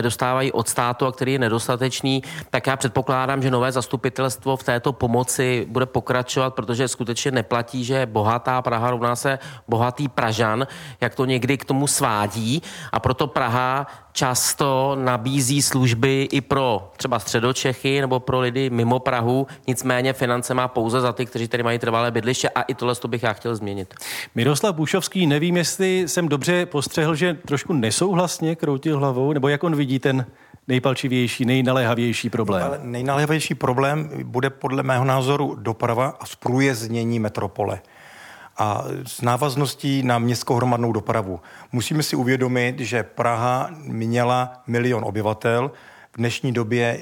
dostávají 0.01 0.51
od 0.51 0.69
státu 0.69 1.05
a 1.05 1.11
který 1.11 1.33
je 1.33 1.39
nedostatečný, 1.39 2.23
tak 2.49 2.67
já 2.67 2.75
předpokládám, 2.75 3.41
že 3.41 3.51
nové 3.51 3.71
zastupitelstvo 3.71 4.57
v 4.57 4.63
této 4.63 4.93
pomoci 4.93 5.65
bude 5.69 5.85
pokračovat, 5.85 6.53
protože 6.53 6.87
skutečně 6.87 7.31
neplatí 7.31 7.61
platí, 7.61 7.83
že 7.83 8.05
bohatá 8.05 8.61
Praha 8.61 8.91
rovná 8.91 9.15
se 9.15 9.39
bohatý 9.67 10.07
Pražan, 10.09 10.67
jak 11.01 11.15
to 11.15 11.25
někdy 11.25 11.57
k 11.57 11.65
tomu 11.65 11.87
svádí. 11.87 12.61
A 12.91 12.99
proto 12.99 13.27
Praha 13.27 13.87
často 14.13 14.97
nabízí 15.03 15.61
služby 15.61 16.27
i 16.31 16.41
pro 16.41 16.91
třeba 16.97 17.19
středočechy 17.19 18.01
nebo 18.01 18.19
pro 18.19 18.39
lidi 18.39 18.69
mimo 18.69 18.99
Prahu, 18.99 19.47
nicméně 19.67 20.13
finance 20.13 20.53
má 20.53 20.67
pouze 20.67 21.01
za 21.01 21.13
ty, 21.13 21.25
kteří 21.25 21.47
tady 21.47 21.63
mají 21.63 21.79
trvalé 21.79 22.11
bydliště 22.11 22.49
a 22.49 22.61
i 22.61 22.73
tohle 22.73 22.95
to 22.95 23.07
bych 23.07 23.23
já 23.23 23.33
chtěl 23.33 23.55
změnit. 23.55 23.93
Miroslav 24.35 24.75
Bušovský, 24.75 25.27
nevím, 25.27 25.57
jestli 25.57 26.03
jsem 26.07 26.27
dobře 26.27 26.65
postřehl, 26.65 27.15
že 27.15 27.33
trošku 27.33 27.73
nesouhlasně 27.73 28.55
kroutil 28.55 28.99
hlavou, 28.99 29.33
nebo 29.33 29.47
jak 29.47 29.63
on 29.63 29.75
vidí 29.75 29.99
ten 29.99 30.25
nejpalčivější, 30.67 31.45
nejnaléhavější 31.45 32.29
problém? 32.29 32.63
Ale 32.63 32.79
nejnaléhavější 32.83 33.55
problém 33.55 34.09
bude 34.23 34.49
podle 34.49 34.83
mého 34.83 35.05
názoru 35.05 35.55
doprava 35.55 36.17
a 36.19 36.25
zprůjezdnění 36.25 37.19
metropole 37.19 37.81
a 38.61 38.83
s 39.05 39.21
návazností 39.21 40.03
na 40.03 40.19
městskou 40.19 40.55
hromadnou 40.55 40.91
dopravu. 40.91 41.39
Musíme 41.71 42.03
si 42.03 42.15
uvědomit, 42.15 42.79
že 42.79 43.03
Praha 43.03 43.69
měla 43.83 44.63
milion 44.67 45.03
obyvatel, 45.05 45.71
v 46.13 46.17
dnešní 46.17 46.51
době 46.51 47.01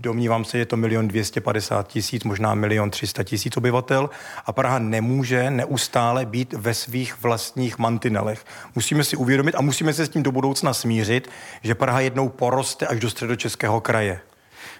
domnívám 0.00 0.44
se, 0.44 0.52
že 0.52 0.58
je 0.58 0.66
to 0.66 0.76
milion 0.76 1.08
250 1.08 1.88
tisíc, 1.88 2.24
možná 2.24 2.54
milion 2.54 2.90
300 2.90 3.24
tisíc 3.24 3.56
obyvatel 3.56 4.10
a 4.46 4.52
Praha 4.52 4.78
nemůže 4.78 5.50
neustále 5.50 6.26
být 6.26 6.52
ve 6.52 6.74
svých 6.74 7.22
vlastních 7.22 7.78
mantinelech. 7.78 8.44
Musíme 8.74 9.04
si 9.04 9.16
uvědomit 9.16 9.54
a 9.54 9.62
musíme 9.62 9.92
se 9.92 10.06
s 10.06 10.08
tím 10.08 10.22
do 10.22 10.32
budoucna 10.32 10.74
smířit, 10.74 11.30
že 11.62 11.74
Praha 11.74 12.00
jednou 12.00 12.28
poroste 12.28 12.86
až 12.86 13.00
do 13.00 13.10
středočeského 13.10 13.80
kraje. 13.80 14.20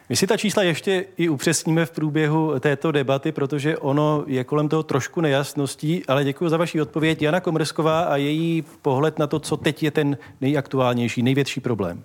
My 0.09 0.17
si 0.17 0.27
ta 0.27 0.37
čísla 0.37 0.63
ještě 0.63 1.05
i 1.17 1.29
upřesníme 1.29 1.87
v 1.87 1.91
průběhu 1.91 2.61
této 2.61 2.93
debaty, 2.93 3.33
protože 3.33 3.79
ono 3.79 4.25
je 4.27 4.45
kolem 4.45 4.69
toho 4.69 4.83
trošku 4.83 5.21
nejasností, 5.21 6.07
ale 6.09 6.25
děkuji 6.25 6.49
za 6.49 6.57
vaši 6.57 6.81
odpověď. 6.81 7.23
Jana 7.23 7.41
Komrsková 7.41 8.01
a 8.01 8.17
její 8.17 8.65
pohled 8.83 9.19
na 9.19 9.27
to, 9.27 9.39
co 9.39 9.57
teď 9.57 9.83
je 9.83 9.91
ten 9.91 10.19
nejaktuálnější, 10.41 11.23
největší 11.23 11.61
problém. 11.61 12.05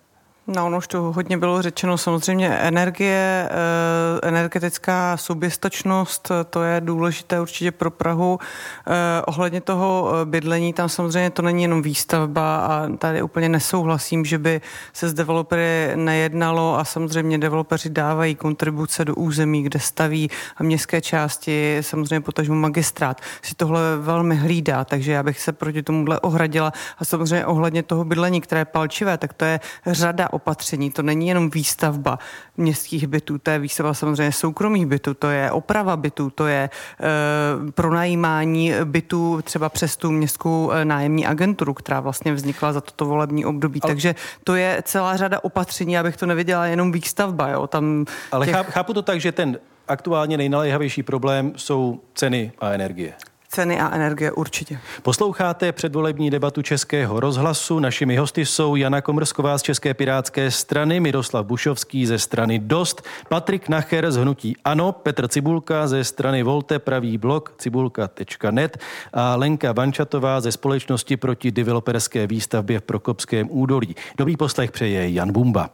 No, 0.56 0.66
ono 0.66 0.78
už 0.78 0.88
to 0.88 1.02
hodně 1.02 1.38
bylo 1.38 1.62
řečeno. 1.62 1.98
Samozřejmě 1.98 2.50
energie, 2.50 3.50
eh, 3.50 4.28
energetická 4.28 5.18
soběstačnost, 5.18 6.32
to 6.50 6.64
je 6.64 6.82
důležité 6.82 7.42
určitě 7.42 7.72
pro 7.72 7.92
Prahu. 7.92 8.40
Eh, 8.88 9.22
ohledně 9.22 9.62
toho 9.62 10.12
eh, 10.12 10.26
bydlení, 10.26 10.74
tam 10.74 10.90
samozřejmě 10.90 11.30
to 11.30 11.42
není 11.42 11.62
jenom 11.62 11.82
výstavba 11.82 12.58
a 12.58 12.90
tady 12.98 13.22
úplně 13.22 13.50
nesouhlasím, 13.50 14.26
že 14.26 14.38
by 14.38 14.62
se 14.94 15.10
s 15.10 15.14
developery 15.14 15.92
nejednalo 15.96 16.80
a 16.80 16.86
samozřejmě 16.86 17.38
developeři 17.38 17.90
dávají 17.90 18.36
kontribuce 18.36 19.06
do 19.06 19.16
území, 19.16 19.64
kde 19.64 19.80
staví 19.80 20.30
a 20.58 20.64
městské 20.64 21.02
části, 21.02 21.78
samozřejmě 21.82 22.22
potažmu 22.22 22.56
magistrát, 22.56 23.22
si 23.42 23.56
tohle 23.56 23.82
velmi 23.98 24.36
hlídá, 24.36 24.86
takže 24.86 25.12
já 25.12 25.24
bych 25.24 25.40
se 25.40 25.52
proti 25.52 25.84
tomuhle 25.84 26.20
ohradila 26.20 26.74
a 26.98 27.06
samozřejmě 27.06 27.46
ohledně 27.46 27.84
toho 27.84 28.06
bydlení, 28.06 28.42
které 28.42 28.62
je 28.62 28.66
palčivé, 28.66 29.18
tak 29.18 29.34
to 29.34 29.46
je 29.46 29.60
řada 29.86 30.34
opatření. 30.42 30.92
To 30.92 31.02
není 31.02 31.28
jenom 31.28 31.50
výstavba 31.50 32.20
městských 32.58 33.08
bytů, 33.08 33.38
to 33.38 33.52
je 33.52 33.60
výstavba 33.60 33.94
samozřejmě 33.94 34.32
soukromých 34.32 34.86
bytů, 34.86 35.14
to 35.14 35.30
je 35.30 35.52
oprava 35.52 35.98
bytů, 35.98 36.30
to 36.30 36.48
je 36.48 36.70
e, 36.70 37.72
pronajímání 37.72 38.74
bytů 38.84 39.42
třeba 39.44 39.70
přes 39.70 39.98
tu 39.98 40.12
městskou 40.12 40.72
e, 40.72 40.86
nájemní 40.86 41.28
agenturu, 41.28 41.74
která 41.74 42.00
vlastně 42.00 42.34
vznikla 42.34 42.74
za 42.74 42.82
toto 42.82 43.06
volební 43.06 43.46
období. 43.46 43.82
Ale... 43.82 43.90
Takže 43.94 44.16
to 44.44 44.56
je 44.56 44.82
celá 44.86 45.18
řada 45.18 45.44
opatření, 45.44 45.98
abych 45.98 46.18
to 46.18 46.26
neviděla 46.26 46.66
jenom 46.66 46.92
výstavba. 46.92 47.50
Jo? 47.50 47.68
Tam 47.68 48.06
Ale 48.32 48.46
těch... 48.46 48.56
chápu 48.56 48.94
to 48.94 49.02
tak, 49.02 49.22
že 49.22 49.32
ten 49.32 49.60
aktuálně 49.88 50.38
nejnaléhavější 50.38 51.04
problém 51.04 51.54
jsou 51.56 52.00
ceny 52.14 52.52
a 52.60 52.72
energie. 52.72 53.14
Ceny 53.52 53.80
a 53.80 53.90
energie 53.90 54.32
určitě. 54.32 54.80
Posloucháte 55.02 55.72
předvolební 55.72 56.30
debatu 56.30 56.62
Českého 56.62 57.20
rozhlasu. 57.20 57.80
Našimi 57.80 58.18
hosty 58.18 58.46
jsou 58.46 58.76
Jana 58.76 59.02
Komrsková 59.02 59.58
z 59.58 59.62
České 59.62 59.94
pirátské 59.94 60.52
strany, 60.52 61.00
Miroslav 61.00 61.46
Bušovský 61.46 62.06
ze 62.06 62.20
strany 62.20 62.60
Dost, 62.60 63.02
Patrik 63.30 63.70
Nacher 63.70 64.12
z 64.12 64.16
Hnutí 64.16 64.56
Ano, 64.66 64.92
Petr 64.92 65.28
Cibulka 65.28 65.88
ze 65.88 66.04
strany 66.04 66.44
Volte 66.44 66.80
Pravý 66.80 67.18
blok 67.18 67.54
cibulka.net 67.58 68.78
a 69.14 69.36
Lenka 69.36 69.72
Vančatová 69.72 70.42
ze 70.42 70.52
společnosti 70.52 71.18
proti 71.18 71.52
developerské 71.52 72.28
výstavbě 72.28 72.80
v 72.80 72.84
Prokopském 72.84 73.48
údolí. 73.52 73.96
Dobrý 74.18 74.38
poslech 74.38 74.72
přeje 74.72 75.12
Jan 75.12 75.32
Bumba. 75.32 75.70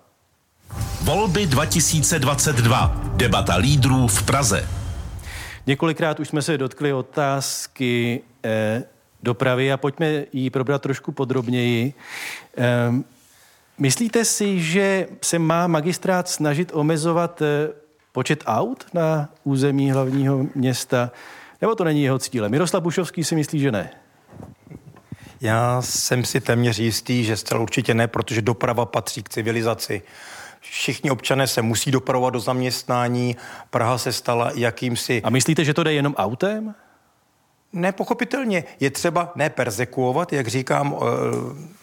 Volby 1.01 1.45
2022. 1.45 3.01
Debata 3.15 3.55
lídrů 3.55 4.07
v 4.07 4.23
Praze. 4.23 4.76
Několikrát 5.67 6.19
už 6.19 6.27
jsme 6.27 6.41
se 6.41 6.57
dotkli 6.57 6.93
otázky 6.93 8.21
eh, 8.43 8.83
dopravy 9.23 9.71
a 9.71 9.77
pojďme 9.77 10.25
ji 10.33 10.49
probrat 10.49 10.81
trošku 10.81 11.11
podrobněji. 11.11 11.93
Eh, 12.57 12.63
myslíte 13.77 14.25
si, 14.25 14.59
že 14.61 15.07
se 15.21 15.39
má 15.39 15.67
magistrát 15.67 16.29
snažit 16.29 16.71
omezovat 16.73 17.41
eh, 17.41 17.69
počet 18.11 18.43
aut 18.45 18.85
na 18.93 19.29
území 19.43 19.91
hlavního 19.91 20.45
města, 20.55 21.11
nebo 21.61 21.75
to 21.75 21.83
není 21.83 22.03
jeho 22.03 22.19
cílem? 22.19 22.51
Miroslav 22.51 22.83
Bušovský 22.83 23.23
si 23.23 23.35
myslí, 23.35 23.59
že 23.59 23.71
ne. 23.71 23.89
Já 25.41 25.81
jsem 25.81 26.25
si 26.25 26.41
téměř 26.41 26.79
jistý, 26.79 27.23
že 27.23 27.37
zcela 27.37 27.61
určitě 27.61 27.93
ne, 27.93 28.07
protože 28.07 28.41
doprava 28.41 28.85
patří 28.85 29.23
k 29.23 29.29
civilizaci. 29.29 30.01
Všichni 30.59 31.11
občané 31.11 31.47
se 31.47 31.61
musí 31.61 31.91
dopravovat 31.91 32.33
do 32.33 32.39
zaměstnání. 32.39 33.35
Praha 33.69 33.97
se 33.97 34.13
stala 34.13 34.51
jakýmsi... 34.55 35.21
A 35.23 35.29
myslíte, 35.29 35.65
že 35.65 35.73
to 35.73 35.83
jde 35.83 35.93
jenom 35.93 36.15
autem? 36.15 36.75
Nepochopitelně. 37.73 38.63
Je 38.79 38.91
třeba 38.91 39.31
ne 39.35 39.49
persekuovat, 39.49 40.33
jak 40.33 40.47
říkám, 40.47 40.95
eh, 40.95 41.77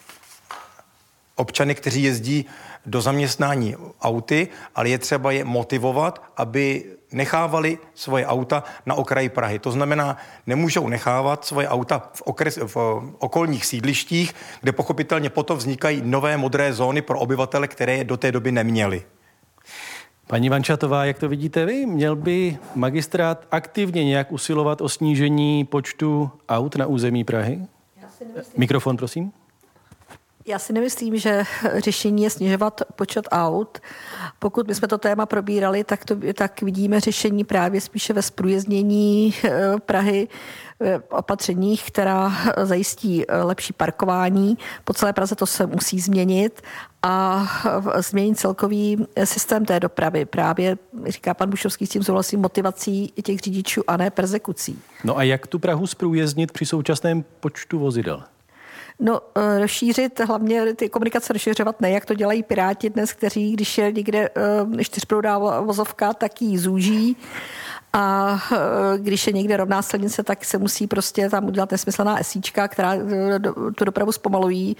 občany, 1.35 1.75
kteří 1.75 2.03
jezdí 2.03 2.45
do 2.85 3.01
zaměstnání 3.01 3.75
auty, 4.01 4.47
ale 4.75 4.89
je 4.89 4.97
třeba 4.97 5.31
je 5.31 5.45
motivovat, 5.45 6.23
aby 6.37 6.94
nechávali 7.11 7.77
svoje 7.93 8.25
auta 8.25 8.63
na 8.85 8.95
okraji 8.95 9.29
Prahy. 9.29 9.59
To 9.59 9.71
znamená, 9.71 10.17
nemůžou 10.47 10.89
nechávat 10.89 11.45
svoje 11.45 11.69
auta 11.69 12.09
v, 12.13 12.21
okres, 12.21 12.59
v 12.65 13.03
okolních 13.19 13.65
sídlištích, 13.65 14.35
kde 14.61 14.71
pochopitelně 14.71 15.29
potom 15.29 15.57
vznikají 15.57 16.01
nové 16.05 16.37
modré 16.37 16.73
zóny 16.73 17.01
pro 17.01 17.19
obyvatele, 17.19 17.67
které 17.67 17.97
je 17.97 18.03
do 18.03 18.17
té 18.17 18.31
doby 18.31 18.51
neměli. 18.51 19.03
Paní 20.27 20.49
Vančatová, 20.49 21.05
jak 21.05 21.19
to 21.19 21.29
vidíte 21.29 21.65
vy? 21.65 21.85
Měl 21.85 22.15
by 22.15 22.57
magistrát 22.75 23.47
aktivně 23.51 24.03
nějak 24.03 24.31
usilovat 24.31 24.81
o 24.81 24.89
snížení 24.89 25.65
počtu 25.65 26.31
aut 26.49 26.75
na 26.75 26.85
území 26.85 27.23
Prahy? 27.23 27.61
Mikrofon, 28.57 28.97
prosím. 28.97 29.31
Já 30.47 30.59
si 30.59 30.73
nemyslím, 30.73 31.17
že 31.17 31.43
řešení 31.75 32.23
je 32.23 32.29
snižovat 32.29 32.81
počet 32.95 33.27
aut. 33.31 33.79
Pokud 34.39 34.67
bychom 34.67 34.89
to 34.89 34.97
téma 34.97 35.25
probírali, 35.25 35.83
tak, 35.83 36.05
to, 36.05 36.15
tak 36.33 36.61
vidíme 36.61 36.99
řešení 36.99 37.43
právě 37.43 37.81
spíše 37.81 38.13
ve 38.13 38.21
zprůjezdnění 38.21 39.33
eh, 39.43 39.51
Prahy, 39.85 40.27
opatřeních, 41.09 41.83
která 41.87 42.33
zajistí 42.63 43.23
eh, 43.27 43.43
lepší 43.43 43.73
parkování. 43.73 44.57
Po 44.83 44.93
celé 44.93 45.13
Praze 45.13 45.35
to 45.35 45.45
se 45.45 45.67
musí 45.67 45.99
změnit 45.99 46.61
a 47.03 47.47
změnit 47.97 48.39
celkový 48.39 49.07
systém 49.23 49.65
té 49.65 49.79
dopravy. 49.79 50.25
Právě, 50.25 50.77
říká 51.07 51.33
pan 51.33 51.49
Bušovský, 51.49 51.85
s 51.85 51.89
tím 51.89 52.03
souhlasí 52.03 52.37
motivací 52.37 53.13
těch 53.23 53.39
řidičů 53.39 53.81
a 53.87 53.97
ne 53.97 54.09
persekucí. 54.09 54.79
No 55.03 55.17
a 55.17 55.23
jak 55.23 55.47
tu 55.47 55.59
Prahu 55.59 55.87
zprůjezdnit 55.87 56.51
při 56.51 56.65
současném 56.65 57.23
počtu 57.39 57.79
vozidel? 57.79 58.23
No, 58.99 59.21
eh, 59.35 59.59
rozšířit, 59.59 60.19
hlavně 60.19 60.75
ty 60.75 60.89
komunikace 60.89 61.33
rozšiřovat 61.33 61.81
ne, 61.81 61.91
jak 61.91 62.05
to 62.05 62.13
dělají 62.13 62.43
Piráti 62.43 62.89
dnes, 62.89 63.13
kteří, 63.13 63.53
když 63.53 63.77
je 63.77 63.91
někde 63.91 64.29
eh, 64.77 64.83
čtyřproudá 64.83 65.37
vozovka, 65.37 66.13
tak 66.13 66.41
ji 66.41 66.57
zúží. 66.57 67.17
A 67.93 68.37
eh, 68.53 68.57
když 68.97 69.27
je 69.27 69.33
někde 69.33 69.57
rovná 69.57 69.81
silnice, 69.81 70.23
tak 70.23 70.45
se 70.45 70.57
musí 70.57 70.87
prostě 70.87 71.29
tam 71.29 71.45
udělat 71.45 71.71
nesmyslná 71.71 72.19
esíčka, 72.19 72.67
která 72.67 72.95
tu 73.75 73.85
dopravu 73.85 74.11
zpomalují 74.11 74.77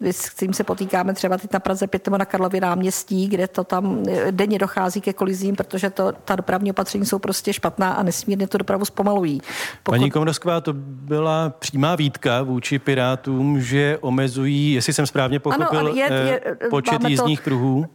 s 0.00 0.34
tím 0.34 0.52
se 0.54 0.64
potýkáme 0.64 1.14
třeba 1.14 1.38
teď 1.38 1.52
na 1.52 1.60
Praze 1.60 1.86
5 1.86 2.06
nebo 2.06 2.18
na 2.18 2.24
Karlově 2.24 2.60
náměstí, 2.60 3.28
kde 3.28 3.48
to 3.48 3.64
tam 3.64 4.02
eh, 4.08 4.32
denně 4.32 4.58
dochází 4.58 5.00
ke 5.00 5.12
kolizím, 5.12 5.56
protože 5.56 5.90
to, 5.90 6.12
ta 6.24 6.36
dopravní 6.36 6.70
opatření 6.70 7.06
jsou 7.06 7.18
prostě 7.18 7.52
špatná 7.52 7.92
a 7.92 8.02
nesmírně 8.02 8.46
tu 8.46 8.58
dopravu 8.58 8.84
zpomalují. 8.84 9.40
Pokud... 9.82 9.92
Paní 9.92 10.10
Komrosková, 10.10 10.60
to 10.60 10.72
byla 10.76 11.50
přímá 11.50 11.96
výtka 11.96 12.42
vůči 12.42 12.78
Pirátům, 12.78 13.60
že 13.60 13.98
omezují, 14.00 14.72
jestli 14.72 14.92
jsem 14.92 15.06
správně 15.06 15.40
pochopil, 15.40 15.78
ano, 15.78 15.88
je, 15.88 16.04
je, 16.04 16.40
eh, 16.44 16.68
počet 16.70 17.04
jízdních 17.08 17.40
to... 17.40 17.44
pruhů. 17.44 17.86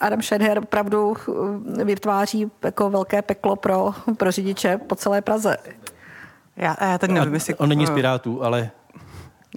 Adam 0.00 0.22
Schenher 0.22 0.58
opravdu 0.58 1.14
eh, 1.80 1.84
vytváří 1.84 2.50
jako 2.64 2.90
velké 2.90 3.22
peklo 3.22 3.56
pro, 3.56 3.92
pro 4.16 4.30
řidiče 4.30 4.78
po 4.86 4.94
celé 4.94 5.22
Praze. 5.22 5.56
Já, 6.56 6.76
já 6.80 6.98
teď 6.98 7.10
nevím, 7.10 7.34
jestli... 7.34 7.54
On 7.54 7.68
není 7.68 7.86
z 7.86 7.90
Pirátů, 7.90 8.44
ale 8.44 8.70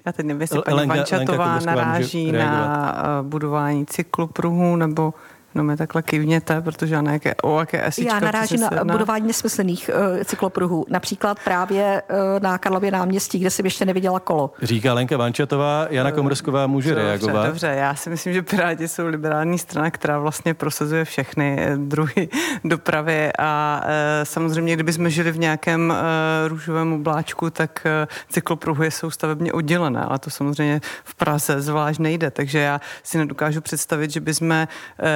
já 0.07 0.11
teď 0.11 0.25
nevím, 0.25 0.41
jestli 0.41 0.61
paní 0.61 0.87
Vančatová 0.87 1.59
naráží 1.59 2.31
na 2.31 2.93
eh, 2.97 3.23
budování 3.23 3.85
cyklopruhů 3.85 4.75
nebo 4.75 5.13
No 5.57 5.63
mi 5.63 5.77
takhle 5.77 6.01
kivněte, 6.01 6.61
protože 6.61 6.95
já 6.95 7.11
jaké, 7.11 7.35
o 7.35 7.59
jaké 7.59 7.87
esička 7.87 8.13
Já 8.13 8.19
narážím 8.19 8.61
na 8.61 8.83
budování 8.83 9.27
nesmyslných 9.27 9.89
uh, 10.17 10.23
cyklopruhů. 10.23 10.85
Například 10.89 11.39
právě 11.43 12.01
uh, 12.09 12.43
na 12.43 12.57
Karlově 12.57 12.91
náměstí, 12.91 13.39
kde 13.39 13.49
jsem 13.49 13.65
ještě 13.65 13.85
neviděla 13.85 14.19
kolo. 14.19 14.51
Říká 14.61 14.93
Lenka 14.93 15.17
Vančatová, 15.17 15.87
Jana 15.89 16.11
Komrsková 16.11 16.67
může 16.67 16.89
dobře, 16.89 17.05
reagovat. 17.05 17.47
Dobře, 17.47 17.67
já 17.67 17.95
si 17.95 18.09
myslím, 18.09 18.33
že 18.33 18.41
Piráti 18.41 18.87
jsou 18.87 19.07
liberální 19.07 19.59
strana, 19.59 19.91
která 19.91 20.19
vlastně 20.19 20.53
prosazuje 20.53 21.05
všechny 21.05 21.59
druhy 21.75 22.29
dopravy 22.63 23.31
a 23.39 23.81
uh, 23.83 23.89
samozřejmě, 24.23 24.73
kdybychom 24.73 25.09
žili 25.09 25.31
v 25.31 25.39
nějakém 25.39 25.89
uh, 25.89 26.47
růžovém 26.47 26.93
obláčku, 26.93 27.49
tak 27.49 27.85
uh, 27.85 28.07
cyklopruhy 28.29 28.91
jsou 28.91 29.11
stavebně 29.11 29.53
oddělené, 29.53 30.01
ale 30.01 30.19
to 30.19 30.29
samozřejmě 30.29 30.81
v 31.03 31.15
Praze 31.15 31.61
zvlášť 31.61 31.99
nejde, 31.99 32.31
takže 32.31 32.59
já 32.59 32.81
si 33.03 33.17
nedokážu 33.17 33.61
představit, 33.61 34.11
že 34.11 34.19
bychom 34.19 34.49
uh, 34.49 34.65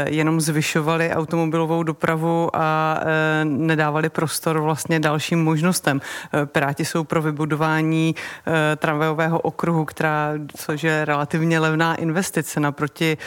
jenom 0.06 0.31
jenom 0.32 0.42
zvyšovali 0.42 1.12
automobilovou 1.12 1.84
dopravu 1.84 2.50
a 2.54 3.00
e, 3.02 3.46
nedávali 3.46 4.10
prostor 4.10 4.60
vlastně 4.60 5.00
dalším 5.00 5.44
možnostem. 5.44 6.02
E, 6.34 6.46
Piráti 6.46 6.86
jsou 6.86 7.04
pro 7.04 7.22
vybudování 7.22 8.16
e, 8.16 8.76
tramvajového 8.76 9.40
okruhu, 9.40 9.86
která, 9.86 10.34
což 10.58 10.84
je 10.84 11.06
relativně 11.06 11.60
levná 11.60 11.96
investice 11.96 12.60
naproti 12.60 13.18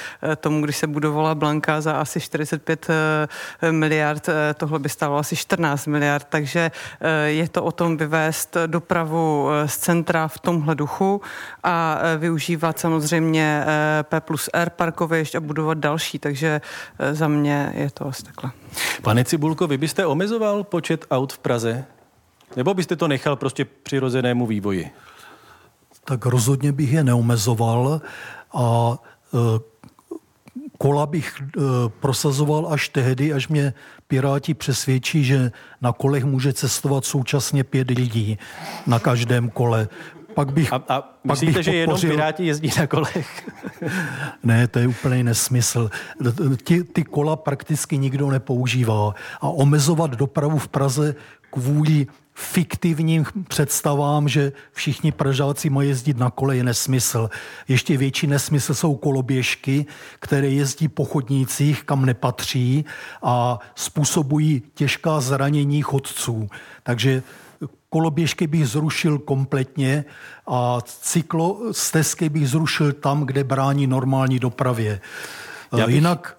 tomu, 0.41 0.65
když 0.65 0.77
se 0.77 0.87
budovala 0.87 1.35
Blanka 1.35 1.81
za 1.81 1.93
asi 1.93 2.21
45 2.21 2.89
miliard, 3.71 4.29
tohle 4.57 4.79
by 4.79 4.89
stálo 4.89 5.19
asi 5.19 5.37
14 5.37 5.87
miliard, 5.87 6.27
takže 6.31 6.71
je 7.27 7.49
to 7.49 7.65
o 7.65 7.73
tom 7.73 7.97
vyvést 7.97 8.57
dopravu 8.67 9.49
z 9.67 9.77
centra 9.77 10.29
v 10.29 10.39
tomhle 10.39 10.75
duchu 10.75 11.21
a 11.65 11.99
využívat 12.19 12.79
samozřejmě 12.79 13.65
P 14.03 14.21
plus 14.21 14.51
R 14.53 14.71
parkovišť 14.71 15.35
a 15.35 15.41
budovat 15.41 15.79
další, 15.79 16.19
takže 16.19 16.61
za 17.13 17.29
mě 17.29 17.73
je 17.75 17.91
to 17.91 18.07
asi 18.07 18.23
takhle. 18.23 18.51
Pane 19.03 19.25
Cibulko, 19.25 19.67
vy 19.67 19.79
byste 19.79 20.07
omezoval 20.07 20.65
počet 20.65 21.07
aut 21.11 21.33
v 21.33 21.39
Praze? 21.39 21.85
Nebo 22.57 22.75
byste 22.75 22.97
to 22.97 23.09
nechal 23.09 23.37
prostě 23.37 23.65
přirozenému 23.65 24.47
vývoji? 24.47 24.91
Tak 26.05 26.27
rozhodně 26.27 26.73
bych 26.73 26.93
je 26.93 27.05
neomezoval 27.05 28.01
a 28.55 28.99
e, 29.35 29.39
kola 30.79 31.07
bych 31.07 31.43
e, 31.43 31.61
prosazoval 32.01 32.69
až 32.71 32.89
tehdy, 32.89 33.33
až 33.33 33.49
mě 33.49 33.75
Piráti 34.07 34.55
přesvědčí, 34.55 35.25
že 35.25 35.53
na 35.81 35.93
kolech 35.93 36.25
může 36.25 36.53
cestovat 36.53 37.05
současně 37.05 37.65
pět 37.65 37.91
lidí 37.91 38.39
na 38.87 38.99
každém 38.99 39.51
kole 39.51 39.89
pak 40.35 40.53
bych 40.53 40.73
A, 40.73 40.83
a 40.89 41.03
myslíte, 41.25 41.53
bych 41.53 41.65
že 41.65 41.75
jenom 41.75 42.01
Piráti 42.01 42.47
jezdí 42.47 42.71
na 42.79 42.87
kolech? 42.87 43.51
ne, 44.45 44.69
to 44.69 44.79
je 44.79 44.89
úplný 44.89 45.23
nesmysl. 45.23 45.91
Ty, 46.65 46.85
ty 46.85 47.05
kola 47.05 47.37
prakticky 47.37 47.99
nikdo 47.99 48.31
nepoužívá. 48.31 49.15
A 49.41 49.49
omezovat 49.49 50.11
dopravu 50.11 50.59
v 50.59 50.69
Praze 50.69 51.15
kvůli 51.51 52.07
fiktivním 52.35 53.25
představám, 53.49 54.29
že 54.29 54.53
všichni 54.73 55.13
Pražáci 55.13 55.71
mají 55.71 55.89
jezdit 55.89 56.19
na 56.19 56.31
kole, 56.31 56.57
je 56.57 56.65
nesmysl. 56.65 57.31
Ještě 57.69 57.97
větší 57.97 58.27
nesmysl 58.27 58.75
jsou 58.75 58.95
koloběžky, 58.95 59.87
které 60.19 60.49
jezdí 60.49 60.89
po 60.89 61.05
chodnících, 61.05 61.85
kam 61.85 62.07
nepatří 62.07 62.85
a 63.23 63.59
způsobují 63.75 64.63
těžká 64.75 65.21
zranění 65.21 65.83
chodců. 65.83 66.49
Takže 66.83 67.23
koloběžky 67.95 68.47
bych 68.47 68.69
zrušil 68.69 69.19
kompletně 69.19 70.05
a 70.47 70.79
cyklo 70.85 71.61
stezky 71.71 72.29
bych 72.29 72.49
zrušil 72.49 72.93
tam, 72.93 73.23
kde 73.23 73.45
brání 73.45 73.87
normální 73.87 74.39
dopravě. 74.39 75.01
Já 75.77 75.87
bych... 75.87 75.95
Jinak 75.95 76.37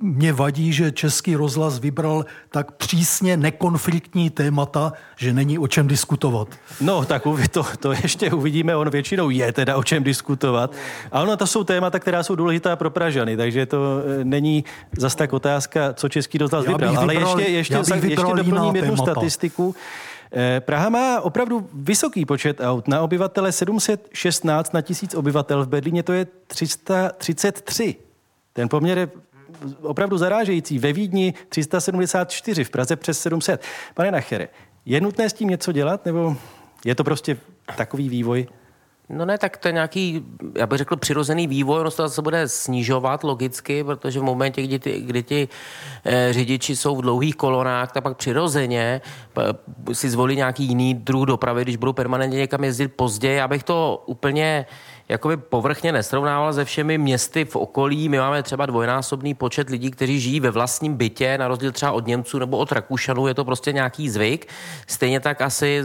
mě 0.00 0.32
vadí, 0.32 0.72
že 0.72 0.92
Český 0.92 1.36
rozhlas 1.36 1.78
vybral 1.78 2.24
tak 2.50 2.72
přísně 2.72 3.36
nekonfliktní 3.36 4.30
témata, 4.30 4.92
že 5.16 5.32
není 5.32 5.58
o 5.58 5.68
čem 5.68 5.86
diskutovat. 5.86 6.48
No, 6.80 7.04
tak 7.04 7.22
to, 7.50 7.66
to 7.80 7.92
ještě 7.92 8.32
uvidíme. 8.32 8.76
On 8.76 8.90
většinou 8.90 9.30
je 9.30 9.52
teda 9.52 9.76
o 9.76 9.84
čem 9.84 10.04
diskutovat. 10.04 10.72
A 11.12 11.22
ono 11.22 11.36
to 11.36 11.46
jsou 11.46 11.64
témata, 11.64 11.98
která 11.98 12.22
jsou 12.22 12.34
důležitá 12.34 12.76
pro 12.76 12.90
Pražany, 12.90 13.36
takže 13.36 13.66
to 13.66 13.78
není 14.22 14.64
zas 14.96 15.14
tak 15.14 15.32
otázka, 15.32 15.92
co 15.92 16.08
Český 16.08 16.38
rozhlas 16.38 16.66
vybral. 16.66 16.90
vybral. 16.90 17.02
Ale 17.02 17.14
ještě, 17.14 17.52
ještě, 17.52 17.74
ještě 18.08 18.22
doplním 18.22 18.76
jednu 18.76 18.96
témata. 18.96 19.12
statistiku. 19.12 19.74
Eh, 20.38 20.60
Praha 20.60 20.88
má 20.88 21.20
opravdu 21.20 21.68
vysoký 21.72 22.26
počet 22.26 22.60
aut. 22.60 22.88
Na 22.88 23.00
obyvatele 23.02 23.52
716 23.52 24.72
na 24.72 24.80
tisíc 24.80 25.14
obyvatel. 25.14 25.64
V 25.64 25.68
Berlíně 25.68 26.02
to 26.02 26.12
je 26.12 26.26
333. 26.46 27.94
Ten 28.52 28.68
poměr 28.68 28.98
je 28.98 29.08
opravdu 29.82 30.18
zarážející. 30.18 30.78
Ve 30.78 30.92
Vídni 30.92 31.34
374, 31.48 32.64
v 32.64 32.70
Praze 32.70 32.96
přes 32.96 33.20
700. 33.20 33.62
Pane 33.94 34.10
Nachere, 34.10 34.48
je 34.84 35.00
nutné 35.00 35.30
s 35.30 35.32
tím 35.32 35.48
něco 35.48 35.72
dělat, 35.72 36.04
nebo 36.04 36.36
je 36.84 36.94
to 36.94 37.04
prostě 37.04 37.36
takový 37.76 38.08
vývoj? 38.08 38.46
No 39.08 39.24
ne, 39.24 39.38
tak 39.38 39.56
to 39.56 39.68
je 39.68 39.72
nějaký, 39.72 40.24
já 40.54 40.66
bych 40.66 40.78
řekl, 40.78 40.96
přirozený 40.96 41.46
vývoj, 41.46 41.80
ono 41.80 41.90
se 41.90 42.02
zase 42.02 42.22
bude 42.22 42.48
snižovat 42.48 43.24
logicky, 43.24 43.84
protože 43.84 44.20
v 44.20 44.22
momentě, 44.22 44.62
kdy, 44.62 44.78
ty, 44.78 45.00
kdy 45.00 45.22
ti 45.22 45.48
eh, 46.04 46.28
řidiči 46.32 46.76
jsou 46.76 46.96
v 46.96 47.02
dlouhých 47.02 47.36
kolonách, 47.36 47.92
tak 47.92 48.02
pak 48.02 48.16
přirozeně 48.16 49.00
eh, 49.38 49.94
si 49.94 50.10
zvolí 50.10 50.36
nějaký 50.36 50.64
jiný 50.64 50.94
druh 50.94 51.26
dopravy, 51.26 51.62
když 51.62 51.76
budou 51.76 51.92
permanentně 51.92 52.38
někam 52.38 52.64
jezdit 52.64 52.88
později. 52.88 53.40
Abych 53.40 53.62
to 53.62 54.02
úplně 54.06 54.66
jakoby 55.08 55.36
povrchně 55.36 55.92
nesrovnával 55.92 56.52
se 56.52 56.64
všemi 56.64 56.98
městy 56.98 57.44
v 57.44 57.56
okolí. 57.56 58.08
My 58.08 58.18
máme 58.18 58.42
třeba 58.42 58.66
dvojnásobný 58.66 59.34
počet 59.34 59.70
lidí, 59.70 59.90
kteří 59.90 60.20
žijí 60.20 60.40
ve 60.40 60.50
vlastním 60.50 60.96
bytě, 60.96 61.38
na 61.38 61.48
rozdíl 61.48 61.72
třeba 61.72 61.92
od 61.92 62.06
Němců 62.06 62.38
nebo 62.38 62.58
od 62.58 62.72
Rakušanů, 62.72 63.26
je 63.26 63.34
to 63.34 63.44
prostě 63.44 63.72
nějaký 63.72 64.10
zvyk. 64.10 64.48
Stejně 64.86 65.20
tak 65.20 65.40
asi 65.40 65.82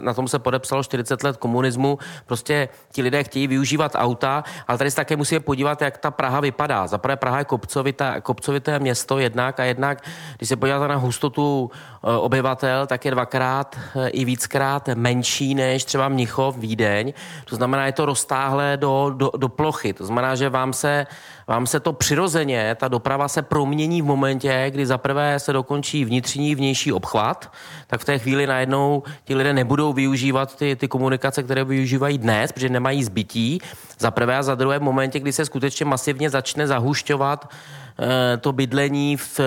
na 0.00 0.14
tom 0.14 0.28
se 0.28 0.38
podepsalo 0.38 0.84
40 0.84 1.22
let 1.22 1.36
komunismu, 1.36 1.98
prostě 2.26 2.68
ti 2.92 3.02
lidé 3.02 3.24
chtějí 3.24 3.46
využívat 3.46 3.92
auta, 3.94 4.44
ale 4.68 4.78
tady 4.78 4.90
se 4.90 4.96
také 4.96 5.16
musíme 5.16 5.40
podívat, 5.40 5.82
jak 5.82 5.98
ta 5.98 6.10
Praha 6.10 6.40
vypadá. 6.40 6.86
Za 6.86 6.98
prvé 6.98 7.16
Praha 7.16 7.38
je 7.38 7.44
kopcovité, 7.44 8.20
kopcovité 8.22 8.78
město 8.78 9.18
jednak 9.18 9.60
a 9.60 9.64
jednak, 9.64 10.04
když 10.36 10.48
se 10.48 10.56
podíváte 10.56 10.88
na 10.88 10.96
hustotu 10.96 11.70
eh, 11.74 12.16
obyvatel, 12.16 12.86
tak 12.86 13.04
je 13.04 13.10
dvakrát 13.10 13.78
eh, 13.96 14.08
i 14.08 14.24
víckrát 14.24 14.88
menší 14.88 15.54
než 15.54 15.84
třeba 15.84 16.08
Mnichov, 16.08 16.56
Vídeň. 16.56 17.12
To 17.44 17.56
znamená, 17.56 17.86
je 17.86 17.92
to 17.92 18.06
roz 18.06 18.21
roztáhlé 18.22 18.76
do, 18.76 19.10
do, 19.16 19.30
do 19.36 19.48
plochy. 19.48 19.92
To 19.92 20.06
znamená, 20.06 20.34
že 20.34 20.48
vám 20.48 20.72
se, 20.72 21.06
vám 21.52 21.66
se 21.66 21.80
to 21.80 21.92
přirozeně, 21.92 22.76
ta 22.80 22.88
doprava 22.88 23.28
se 23.28 23.42
promění 23.42 24.02
v 24.02 24.04
momentě, 24.04 24.66
kdy 24.70 24.86
zaprvé 24.86 25.38
se 25.38 25.52
dokončí 25.52 26.04
vnitřní, 26.04 26.54
vnější 26.54 26.92
obchvat, 26.92 27.52
tak 27.86 28.00
v 28.00 28.04
té 28.04 28.18
chvíli 28.18 28.46
najednou 28.46 29.02
ti 29.24 29.34
lidé 29.34 29.52
nebudou 29.52 29.92
využívat 29.92 30.56
ty, 30.56 30.76
ty 30.76 30.88
komunikace, 30.88 31.42
které 31.42 31.64
využívají 31.64 32.18
dnes, 32.18 32.52
protože 32.52 32.68
nemají 32.68 33.04
zbytí. 33.04 33.58
Za 33.98 34.10
prvé 34.10 34.36
a 34.36 34.42
za 34.42 34.54
druhé 34.54 34.78
v 34.78 34.82
momentě, 34.82 35.20
kdy 35.20 35.32
se 35.32 35.44
skutečně 35.44 35.86
masivně 35.86 36.30
začne 36.30 36.66
zahušťovat 36.66 37.52
Eh, 37.98 38.36
to 38.36 38.52
bydlení 38.52 39.16
v, 39.16 39.40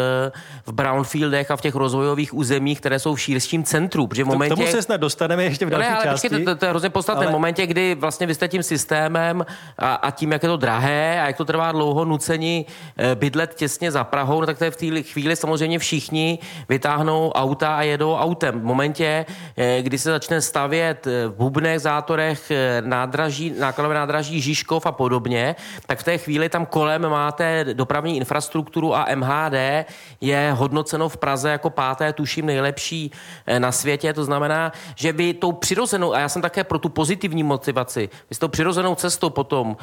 v 0.65 0.71
brownfieldech 0.71 1.51
a 1.51 1.55
v 1.55 1.61
těch 1.61 1.75
rozvojových 1.75 2.33
územích, 2.33 2.79
které 2.79 2.99
jsou 2.99 3.15
v 3.15 3.21
širším 3.21 3.63
centru. 3.63 4.07
Protože 4.07 4.23
v 4.23 4.27
momentě... 4.27 4.55
K 4.55 4.57
tomu 4.57 4.71
se 4.71 4.81
snad 4.81 4.97
dostaneme 4.97 5.43
ještě 5.43 5.65
v 5.65 5.69
další 5.69 5.89
ale, 5.89 6.03
části. 6.03 6.29
Ale 6.29 6.39
to, 6.39 6.55
to 6.55 6.65
je 6.65 6.69
hrozně 6.69 6.89
podstatné. 6.89 7.25
Ale... 7.25 7.31
V 7.31 7.33
momentě, 7.33 7.67
kdy 7.67 7.95
vlastně 7.95 8.27
vy 8.27 8.35
jste 8.35 8.47
tím 8.47 8.63
systémem 8.63 9.45
a, 9.77 9.93
a 9.93 10.11
tím, 10.11 10.31
jak 10.31 10.43
je 10.43 10.49
to 10.49 10.57
drahé 10.57 11.21
a 11.21 11.27
jak 11.27 11.37
to 11.37 11.45
trvá 11.45 11.71
dlouho, 11.71 11.94
nuceni 12.03 12.65
eh, 12.97 13.15
bydlet 13.15 13.55
těsně 13.55 13.91
za 13.91 14.03
Prahou, 14.03 14.41
no 14.41 14.45
tak 14.45 14.57
to 14.57 14.63
je 14.63 14.71
v 14.71 14.75
té 14.75 15.03
chvíli 15.03 15.35
samozřejmě 15.35 15.79
všichni 15.79 16.39
vytáhnou 16.69 17.31
auta 17.31 17.75
a 17.75 17.81
jedou 17.81 18.15
autem. 18.15 18.59
V 18.59 18.63
momentě, 18.63 19.25
eh, 19.57 19.81
kdy 19.81 19.97
se 19.97 20.09
začne 20.09 20.41
stavět 20.41 21.05
v 21.05 21.33
Bubnech, 21.37 21.81
Zátorech, 21.81 22.51
nádraží, 22.81 23.53
nákladové 23.59 23.95
nádraží 23.95 24.41
Žižkov 24.41 24.85
a 24.85 24.91
podobně, 24.91 25.55
tak 25.85 25.99
v 25.99 26.03
té 26.03 26.17
chvíli 26.17 26.49
tam 26.49 26.65
kolem 26.65 27.09
máte 27.09 27.65
dopravní 27.73 28.17
infrastrukturu 28.17 28.95
a 28.95 29.05
MHD 29.15 29.85
je 30.21 30.51
hodnoceno 30.51 31.09
v 31.09 31.17
Praze 31.17 31.49
jako 31.49 31.69
páté, 31.69 32.13
tuším, 32.13 32.45
nejlepší 32.45 33.11
eh, 33.45 33.59
na 33.59 33.71
světě. 33.71 34.13
To 34.13 34.23
znamená, 34.23 34.71
že 34.95 35.11
vy 35.11 35.33
tou 35.33 35.51
přirozenou, 35.51 36.13
a 36.13 36.19
já 36.19 36.29
jsem 36.29 36.41
také 36.41 36.63
pro 36.63 36.79
tu 36.79 36.89
pozitivní 36.89 37.43
motivaci, 37.43 38.09
vy 38.29 38.35
s 38.35 38.39
tou 38.39 38.47
přirozenou 38.47 38.95
cestou 38.95 39.29
potom 39.29 39.77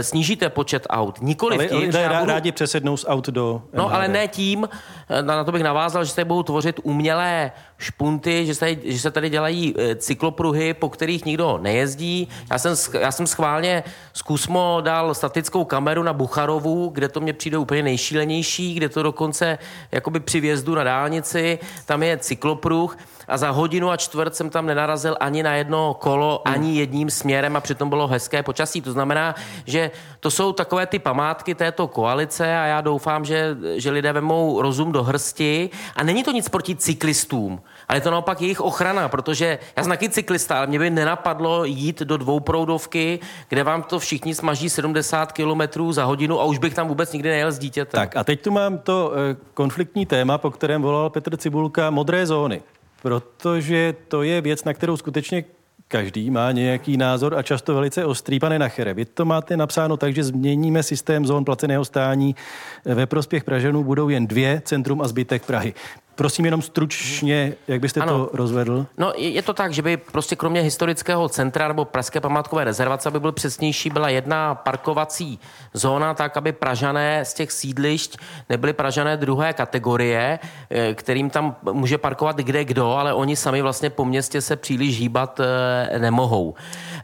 snížíte 0.00 0.48
počet 0.48 0.86
aut. 0.90 1.20
Nikoliv 1.50 1.72
ale, 1.72 1.80
tím, 1.80 1.88
lidé 1.88 2.08
budu... 2.18 2.30
rádi 2.30 2.52
přesednou 2.52 2.96
z 2.96 3.04
aut 3.08 3.26
do 3.26 3.62
MHD. 3.64 3.78
No, 3.78 3.94
ale 3.94 4.08
ne 4.08 4.28
tím, 4.28 4.68
eh, 5.08 5.22
na 5.22 5.44
to 5.44 5.52
bych 5.52 5.62
navázal, 5.62 6.04
že 6.04 6.10
se 6.10 6.24
budou 6.24 6.42
tvořit 6.42 6.80
umělé 6.82 7.52
špunty, 7.78 8.46
že 8.46 8.54
se, 8.54 8.76
že 8.84 8.98
se 8.98 9.10
tady 9.10 9.30
dělají 9.30 9.74
cyklopruhy, 9.96 10.74
po 10.74 10.88
kterých 10.88 11.24
nikdo 11.24 11.58
nejezdí. 11.62 12.28
Já 12.50 12.58
jsem, 12.58 12.74
já 13.00 13.12
jsem 13.12 13.26
schválně 13.26 13.84
zkusmo 14.12 14.78
dal 14.80 15.14
statickou 15.14 15.64
kameru 15.64 16.02
na 16.02 16.12
Bucharovu, 16.12 16.88
kde 16.88 17.08
to 17.08 17.20
mě 17.20 17.32
přijde 17.32 17.58
úplně 17.58 17.82
nejšílenější, 17.82 18.74
kde 18.74 18.88
to 18.88 19.02
dokonce 19.02 19.58
jakoby 19.92 20.20
při 20.20 20.40
vjezdu 20.40 20.74
na 20.74 20.84
dálnici, 20.84 21.58
tam 21.86 22.02
je 22.02 22.18
cyklopruh 22.18 22.96
a 23.28 23.36
za 23.36 23.50
hodinu 23.50 23.90
a 23.90 23.96
čtvrt 23.96 24.34
jsem 24.36 24.50
tam 24.50 24.66
nenarazil 24.66 25.16
ani 25.20 25.42
na 25.42 25.54
jedno 25.54 25.94
kolo, 25.94 26.48
ani 26.48 26.78
jedním 26.78 27.10
směrem 27.10 27.56
a 27.56 27.60
přitom 27.60 27.88
bylo 27.88 28.06
hezké 28.06 28.42
počasí. 28.42 28.80
To 28.80 28.92
znamená, 28.92 29.34
že 29.66 29.90
to 30.20 30.30
jsou 30.30 30.52
takové 30.52 30.86
ty 30.86 30.98
památky 30.98 31.54
této 31.54 31.88
koalice 31.88 32.44
a 32.58 32.64
já 32.64 32.80
doufám, 32.80 33.24
že, 33.24 33.56
že 33.76 33.90
lidé 33.90 34.12
vemou 34.12 34.62
rozum 34.62 34.92
do 34.92 35.02
hrsti 35.02 35.70
a 35.96 36.02
není 36.02 36.24
to 36.24 36.32
nic 36.32 36.48
proti 36.48 36.76
cyklistům, 36.76 37.60
ale 37.88 37.96
je 37.96 38.00
to 38.00 38.10
naopak 38.10 38.40
jejich 38.40 38.60
ochrana, 38.60 39.08
protože 39.08 39.58
já 39.76 39.82
jsem 39.82 39.90
taky 39.90 40.08
cyklista, 40.08 40.56
ale 40.58 40.66
mě 40.66 40.78
by 40.78 40.90
nenapadlo 40.90 41.64
jít 41.64 42.00
do 42.02 42.16
dvouproudovky, 42.16 43.20
kde 43.48 43.64
vám 43.64 43.82
to 43.82 43.98
všichni 43.98 44.34
smaží 44.34 44.70
70 44.70 45.32
km 45.32 45.92
za 45.92 46.04
hodinu 46.04 46.40
a 46.40 46.44
už 46.44 46.58
bych 46.58 46.74
tam 46.74 46.88
vůbec 46.88 47.12
nikdy 47.12 47.28
nejel 47.28 47.52
s 47.52 47.58
dítětem. 47.58 48.00
Tak 48.00 48.16
a 48.16 48.24
teď 48.24 48.42
tu 48.42 48.50
mám 48.50 48.78
to 48.78 49.12
eh, 49.12 49.36
konfliktní 49.54 50.06
téma, 50.06 50.38
po 50.38 50.50
kterém 50.50 50.82
volal 50.82 51.10
Petr 51.10 51.36
Cibulka, 51.36 51.90
modré 51.90 52.26
zóny 52.26 52.62
protože 53.04 53.94
to 54.08 54.22
je 54.22 54.40
věc, 54.40 54.64
na 54.64 54.74
kterou 54.74 54.96
skutečně 54.96 55.44
každý 55.88 56.30
má 56.30 56.52
nějaký 56.52 56.96
názor 56.96 57.34
a 57.34 57.42
často 57.42 57.74
velice 57.74 58.04
ostrý. 58.04 58.38
Pane 58.40 58.58
Nachere, 58.58 58.94
vy 58.94 59.04
to 59.04 59.24
máte 59.24 59.56
napsáno 59.56 59.96
tak, 59.96 60.14
že 60.14 60.24
změníme 60.24 60.82
systém 60.82 61.26
zón 61.26 61.44
placeného 61.44 61.84
stání 61.84 62.36
ve 62.84 63.06
prospěch 63.06 63.44
Pražanů, 63.44 63.84
budou 63.84 64.08
jen 64.08 64.26
dvě, 64.26 64.62
centrum 64.64 65.02
a 65.02 65.08
zbytek 65.08 65.46
Prahy. 65.46 65.74
Prosím 66.14 66.44
jenom 66.44 66.62
stručně, 66.62 67.54
jak 67.68 67.80
byste 67.80 68.00
ano. 68.00 68.26
to 68.26 68.36
rozvedl? 68.36 68.86
No 68.98 69.12
je 69.16 69.42
to 69.42 69.52
tak, 69.52 69.74
že 69.74 69.82
by 69.82 69.96
prostě 69.96 70.36
kromě 70.36 70.60
historického 70.60 71.28
centra 71.28 71.68
nebo 71.68 71.84
Pražské 71.84 72.20
památkové 72.20 72.64
rezervace, 72.64 73.08
aby 73.08 73.20
byl 73.20 73.32
přesnější, 73.32 73.90
byla 73.90 74.08
jedna 74.08 74.54
parkovací 74.54 75.38
zóna, 75.74 76.14
tak 76.14 76.36
aby 76.36 76.52
Pražané 76.52 77.24
z 77.24 77.34
těch 77.34 77.52
sídlišť 77.52 78.18
nebyly 78.48 78.72
Pražané 78.72 79.16
druhé 79.16 79.52
kategorie, 79.52 80.38
eh, 80.70 80.94
kterým 80.94 81.30
tam 81.30 81.56
může 81.72 81.98
parkovat 81.98 82.36
kde 82.36 82.64
kdo, 82.64 82.92
ale 82.92 83.14
oni 83.14 83.36
sami 83.36 83.62
vlastně 83.62 83.90
po 83.90 84.04
městě 84.04 84.40
se 84.40 84.56
příliš 84.56 85.00
hýbat 85.00 85.40
eh, 85.40 85.98
nemohou. 85.98 86.54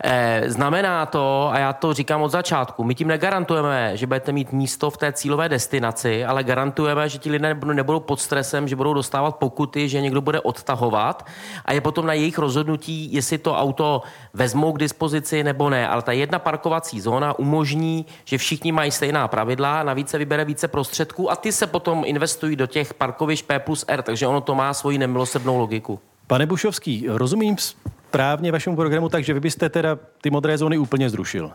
Eh, 0.05 0.42
znamená 0.46 1.07
to, 1.07 1.51
a 1.53 1.59
já 1.59 1.73
to 1.73 1.94
říkám 1.94 2.23
od 2.23 2.29
začátku, 2.29 2.85
my 2.85 2.94
tím 2.94 3.09
negarantujeme, 3.09 3.96
že 3.96 4.07
budete 4.07 4.33
mít 4.33 4.53
místo 4.53 4.90
v 4.90 4.96
té 4.96 5.12
cílové 5.12 5.49
destinaci, 5.49 6.25
ale 6.25 6.44
garantujeme, 6.44 7.09
že 7.09 7.18
ti 7.18 7.31
lidé 7.31 7.57
nebudou 7.64 8.01
pod 8.01 8.20
stresem, 8.20 8.68
že 8.68 8.77
budou 8.77 8.92
dostávat 9.01 9.37
pokuty, 9.37 9.89
že 9.89 10.01
někdo 10.01 10.21
bude 10.21 10.41
odtahovat 10.41 11.27
a 11.65 11.73
je 11.73 11.81
potom 11.81 12.07
na 12.07 12.13
jejich 12.13 12.39
rozhodnutí, 12.39 13.13
jestli 13.13 13.39
to 13.39 13.57
auto 13.57 14.03
vezmou 14.35 14.73
k 14.73 14.79
dispozici 14.79 15.45
nebo 15.45 15.71
ne. 15.71 15.89
Ale 15.89 16.03
ta 16.03 16.13
jedna 16.13 16.39
parkovací 16.39 17.01
zóna 17.01 17.39
umožní, 17.39 18.07
že 18.25 18.39
všichni 18.39 18.73
mají 18.73 18.91
stejná 18.91 19.29
pravidla, 19.29 19.83
navíc 19.83 20.09
se 20.09 20.19
vybere 20.19 20.45
více 20.45 20.69
prostředků 20.69 21.31
a 21.31 21.37
ty 21.37 21.53
se 21.53 21.67
potom 21.67 22.03
investují 22.07 22.57
do 22.57 22.67
těch 22.67 22.95
parkovišť 22.95 23.47
P 23.47 23.59
plus 23.59 23.85
R, 23.89 24.03
takže 24.03 24.27
ono 24.27 24.41
to 24.41 24.55
má 24.55 24.75
svoji 24.75 24.99
nemilosrdnou 24.99 25.59
logiku. 25.59 26.01
Pane 26.27 26.47
Bušovský, 26.47 27.07
rozumím 27.09 27.57
správně 27.59 28.53
vašemu 28.53 28.77
programu 28.77 29.09
tak, 29.09 29.25
že 29.25 29.35
vy 29.35 29.41
byste 29.41 29.69
teda 29.69 29.99
ty 30.21 30.31
modré 30.31 30.59
zóny 30.59 30.79
úplně 30.79 31.11
zrušil? 31.11 31.51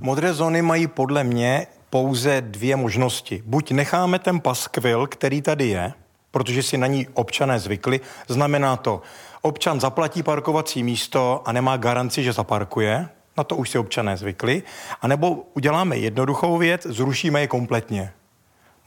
Modré 0.00 0.34
zóny 0.34 0.62
mají 0.62 0.86
podle 0.86 1.24
mě 1.24 1.66
pouze 1.90 2.40
dvě 2.40 2.76
možnosti. 2.76 3.42
Buď 3.46 3.70
necháme 3.70 4.18
ten 4.18 4.40
paskvil, 4.40 5.06
který 5.06 5.42
tady 5.42 5.68
je, 5.68 5.92
protože 6.32 6.62
si 6.62 6.78
na 6.78 6.86
ní 6.86 7.06
občané 7.14 7.58
zvykli. 7.58 8.00
Znamená 8.28 8.76
to, 8.76 9.02
občan 9.42 9.80
zaplatí 9.80 10.22
parkovací 10.22 10.82
místo 10.82 11.42
a 11.44 11.52
nemá 11.52 11.76
garanci, 11.76 12.22
že 12.22 12.32
zaparkuje. 12.32 13.08
Na 13.36 13.44
to 13.44 13.56
už 13.56 13.70
si 13.70 13.78
občané 13.78 14.16
zvykli. 14.16 14.62
A 15.02 15.08
nebo 15.08 15.46
uděláme 15.54 15.96
jednoduchou 15.96 16.58
věc, 16.58 16.86
zrušíme 16.90 17.40
je 17.40 17.46
kompletně. 17.46 18.12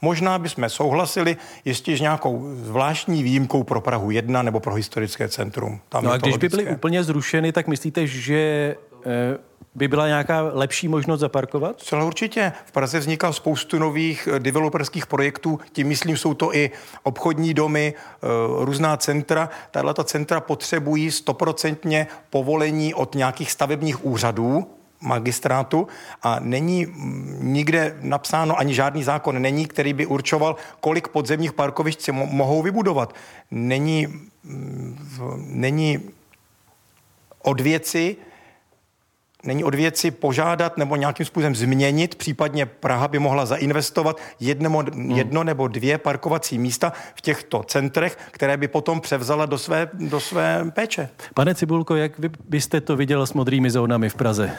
Možná 0.02 0.38
bychom 0.38 0.68
souhlasili 0.68 1.36
ještě 1.64 1.96
s 1.96 2.00
nějakou 2.00 2.54
zvláštní 2.54 3.22
výjimkou 3.22 3.62
pro 3.62 3.80
Prahu 3.80 4.10
1 4.10 4.42
nebo 4.42 4.60
pro 4.60 4.74
historické 4.74 5.28
centrum. 5.28 5.80
Tam 5.88 6.04
no 6.04 6.12
a 6.12 6.16
když 6.16 6.34
logické. 6.34 6.56
by 6.56 6.62
byly 6.62 6.76
úplně 6.76 7.04
zrušeny, 7.04 7.52
tak 7.52 7.66
myslíte, 7.66 8.06
že 8.06 8.36
eh, 9.06 9.38
by 9.74 9.88
byla 9.88 10.06
nějaká 10.06 10.40
lepší 10.52 10.88
možnost 10.88 11.20
zaparkovat? 11.20 11.80
Celé 11.80 12.04
určitě. 12.04 12.52
V 12.66 12.72
Praze 12.72 12.98
vzniká 12.98 13.32
spoustu 13.32 13.78
nových 13.78 14.28
eh, 14.32 14.38
developerských 14.40 15.06
projektů, 15.06 15.60
tím 15.72 15.88
myslím, 15.88 16.16
jsou 16.16 16.34
to 16.34 16.56
i 16.56 16.70
obchodní 17.02 17.54
domy, 17.54 17.94
eh, 17.96 18.26
různá 18.64 18.96
centra. 18.96 19.48
Tahle 19.70 19.94
ta 19.94 20.04
centra 20.04 20.40
potřebují 20.40 21.10
stoprocentně 21.10 22.06
povolení 22.30 22.94
od 22.94 23.14
nějakých 23.14 23.52
stavebních 23.52 24.04
úřadů, 24.04 24.66
magistrátu 25.00 25.88
a 26.22 26.40
není 26.40 26.86
mm, 26.86 27.38
nikde 27.40 27.96
napsáno, 28.00 28.58
ani 28.58 28.74
žádný 28.74 29.04
zákon 29.04 29.42
není, 29.42 29.66
který 29.66 29.92
by 29.92 30.06
určoval, 30.06 30.56
kolik 30.80 31.08
podzemních 31.08 31.52
parkovišť 31.52 32.00
si 32.00 32.12
mohou 32.12 32.62
vybudovat. 32.62 33.14
Není, 33.50 34.06
mm, 34.44 34.96
není 35.48 36.00
od 37.42 37.60
věci, 37.60 38.16
není 39.46 39.64
od 39.64 39.74
věci 39.74 40.10
požádat 40.10 40.78
nebo 40.78 40.96
nějakým 40.96 41.26
způsobem 41.26 41.56
změnit, 41.56 42.14
případně 42.14 42.66
Praha 42.66 43.08
by 43.08 43.18
mohla 43.18 43.46
zainvestovat 43.46 44.20
jedno, 44.40 44.70
hmm. 44.70 45.10
jedno 45.10 45.44
nebo 45.44 45.68
dvě 45.68 45.98
parkovací 45.98 46.58
místa 46.58 46.92
v 47.14 47.20
těchto 47.20 47.62
centrech, 47.62 48.18
které 48.30 48.56
by 48.56 48.68
potom 48.68 49.00
převzala 49.00 49.46
do 49.46 49.58
své, 49.58 49.88
do 49.92 50.20
své 50.20 50.64
péče. 50.70 51.08
Pane 51.34 51.54
Cibulko, 51.54 51.96
jak 51.96 52.18
vy 52.18 52.30
byste 52.48 52.80
to 52.80 52.96
viděl 52.96 53.26
s 53.26 53.32
modrými 53.32 53.70
zónami 53.70 54.08
v 54.08 54.14
Praze? 54.14 54.50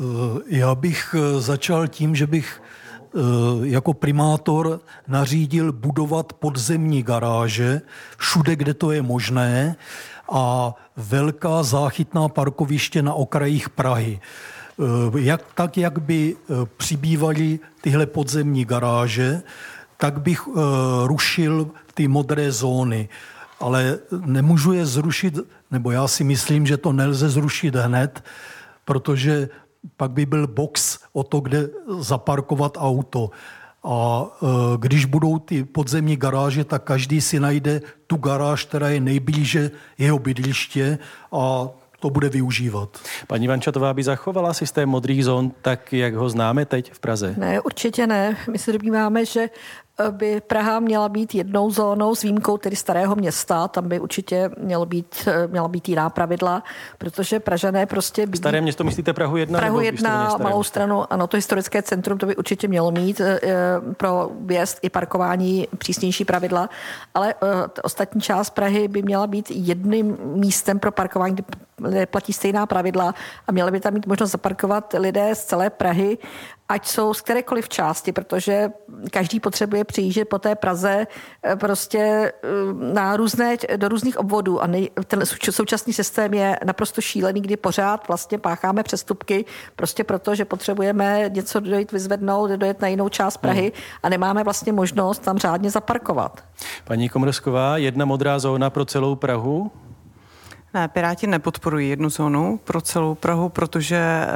Eh, 0.00 0.02
já 0.46 0.74
bych 0.74 1.14
eh, 1.18 1.40
začal 1.40 1.88
tím, 1.88 2.16
že 2.16 2.26
bych 2.26 2.62
jako 3.62 3.94
primátor 3.94 4.80
nařídil 5.08 5.72
budovat 5.72 6.32
podzemní 6.32 7.02
garáže 7.02 7.80
všude, 8.16 8.56
kde 8.56 8.74
to 8.74 8.90
je 8.92 9.02
možné 9.02 9.76
a 10.32 10.74
velká 10.96 11.62
záchytná 11.62 12.28
parkoviště 12.28 13.02
na 13.02 13.14
okrajích 13.14 13.70
Prahy. 13.70 14.20
Jak, 15.18 15.42
tak, 15.54 15.76
jak 15.76 15.98
by 15.98 16.36
přibývaly 16.76 17.58
tyhle 17.80 18.06
podzemní 18.06 18.64
garáže, 18.64 19.42
tak 19.96 20.20
bych 20.20 20.48
rušil 21.04 21.70
ty 21.94 22.08
modré 22.08 22.52
zóny. 22.52 23.08
Ale 23.60 23.98
nemůžu 24.26 24.72
je 24.72 24.86
zrušit, 24.86 25.38
nebo 25.70 25.90
já 25.90 26.08
si 26.08 26.24
myslím, 26.24 26.66
že 26.66 26.76
to 26.76 26.92
nelze 26.92 27.28
zrušit 27.28 27.74
hned, 27.74 28.24
protože 28.84 29.48
pak 29.96 30.10
by 30.10 30.26
byl 30.26 30.46
box 30.46 30.98
o 31.12 31.22
to, 31.22 31.40
kde 31.40 31.68
zaparkovat 31.98 32.76
auto. 32.80 33.30
A 33.84 34.26
e, 34.26 34.46
když 34.78 35.04
budou 35.04 35.38
ty 35.38 35.64
podzemní 35.64 36.16
garáže, 36.16 36.64
tak 36.64 36.82
každý 36.84 37.20
si 37.20 37.40
najde 37.40 37.80
tu 38.06 38.16
garáž, 38.16 38.64
která 38.64 38.88
je 38.88 39.00
nejblíže 39.00 39.70
jeho 39.98 40.18
bydliště 40.18 40.98
a 41.32 41.68
to 42.02 42.10
bude 42.10 42.28
využívat. 42.28 42.98
Paní 43.26 43.48
Vančatová 43.48 43.94
by 43.94 44.02
zachovala 44.02 44.54
systém 44.54 44.88
modrých 44.88 45.24
zón 45.24 45.52
tak, 45.62 45.92
jak 45.92 46.14
ho 46.14 46.28
známe 46.28 46.64
teď 46.66 46.92
v 46.92 46.98
Praze? 46.98 47.34
Ne, 47.38 47.60
určitě 47.60 48.06
ne. 48.06 48.36
My 48.50 48.58
si 48.58 48.72
domníváme, 48.72 49.26
že 49.26 49.48
by 50.10 50.40
Praha 50.40 50.80
měla 50.80 51.08
být 51.08 51.34
jednou 51.34 51.70
zónou 51.70 52.14
s 52.14 52.22
výjimkou 52.22 52.58
tedy 52.58 52.76
starého 52.76 53.16
města, 53.16 53.68
tam 53.68 53.88
by 53.88 54.00
určitě 54.00 54.50
mělo 54.58 54.86
být, 54.86 55.28
měla 55.46 55.68
být 55.68 55.88
jiná 55.88 56.10
pravidla, 56.10 56.62
protože 56.98 57.40
Pražané 57.40 57.86
prostě... 57.86 58.26
Bydlí... 58.26 58.38
Staré 58.38 58.60
město 58.60 58.84
myslíte 58.84 59.12
Prahu 59.12 59.36
1? 59.36 59.58
Prahu 59.58 59.80
1, 59.80 60.36
malou 60.38 60.58
města? 60.58 60.62
stranu, 60.62 61.12
ano, 61.12 61.26
to 61.26 61.36
historické 61.36 61.82
centrum, 61.82 62.18
to 62.18 62.26
by 62.26 62.36
určitě 62.36 62.68
mělo 62.68 62.90
mít 62.90 63.20
e, 63.20 63.40
pro 63.96 64.30
vjezd 64.40 64.78
i 64.82 64.90
parkování 64.90 65.68
přísnější 65.78 66.24
pravidla, 66.24 66.68
ale 67.14 67.30
e, 67.30 67.36
ostatní 67.82 68.20
část 68.20 68.50
Prahy 68.50 68.88
by 68.88 69.02
měla 69.02 69.26
být 69.26 69.50
jedným 69.50 70.18
místem 70.22 70.78
pro 70.78 70.92
parkování, 70.92 71.36
kde 71.76 72.06
platí 72.06 72.32
stejná 72.32 72.66
pravidla 72.66 73.14
a 73.46 73.52
měly 73.52 73.70
by 73.70 73.80
tam 73.80 73.94
mít 73.94 74.06
možnost 74.06 74.30
zaparkovat 74.30 74.94
lidé 74.98 75.34
z 75.34 75.44
celé 75.44 75.70
Prahy 75.70 76.18
ať 76.72 76.88
jsou 76.88 77.14
z 77.14 77.20
kterékoliv 77.20 77.68
části, 77.68 78.12
protože 78.12 78.70
každý 79.10 79.40
potřebuje 79.40 79.84
přijíždět 79.84 80.28
po 80.28 80.38
té 80.38 80.54
Praze 80.54 81.06
eh, 81.42 81.56
prostě 81.56 81.98
eh, 81.98 82.48
na 82.94 83.16
různé, 83.16 83.56
do 83.76 83.88
různých 83.88 84.18
obvodů 84.18 84.62
a 84.62 84.66
nej, 84.66 84.90
ten 85.06 85.22
současný 85.50 85.92
systém 85.92 86.34
je 86.34 86.58
naprosto 86.64 87.00
šílený, 87.00 87.40
kdy 87.40 87.56
pořád 87.56 88.08
vlastně 88.08 88.38
pácháme 88.38 88.82
přestupky 88.82 89.44
prostě 89.76 90.04
proto, 90.04 90.34
že 90.34 90.44
potřebujeme 90.44 91.24
něco 91.28 91.60
dojít 91.60 91.92
vyzvednout, 91.92 92.50
dojet 92.50 92.80
na 92.80 92.88
jinou 92.88 93.08
část 93.08 93.36
Prahy 93.36 93.62
hmm. 93.62 93.82
a 94.02 94.08
nemáme 94.08 94.44
vlastně 94.44 94.72
možnost 94.72 95.18
tam 95.18 95.38
řádně 95.38 95.70
zaparkovat. 95.70 96.44
Paní 96.84 97.08
Komrsková, 97.08 97.76
jedna 97.76 98.04
modrá 98.04 98.38
zóna 98.38 98.70
pro 98.70 98.84
celou 98.84 99.14
Prahu? 99.16 99.70
Ne, 100.74 100.88
Piráti 100.88 101.26
nepodporují 101.26 101.88
jednu 101.88 102.10
zónu 102.10 102.60
pro 102.64 102.80
celou 102.80 103.14
Prahu, 103.14 103.48
protože 103.48 103.96
eh, 103.96 104.28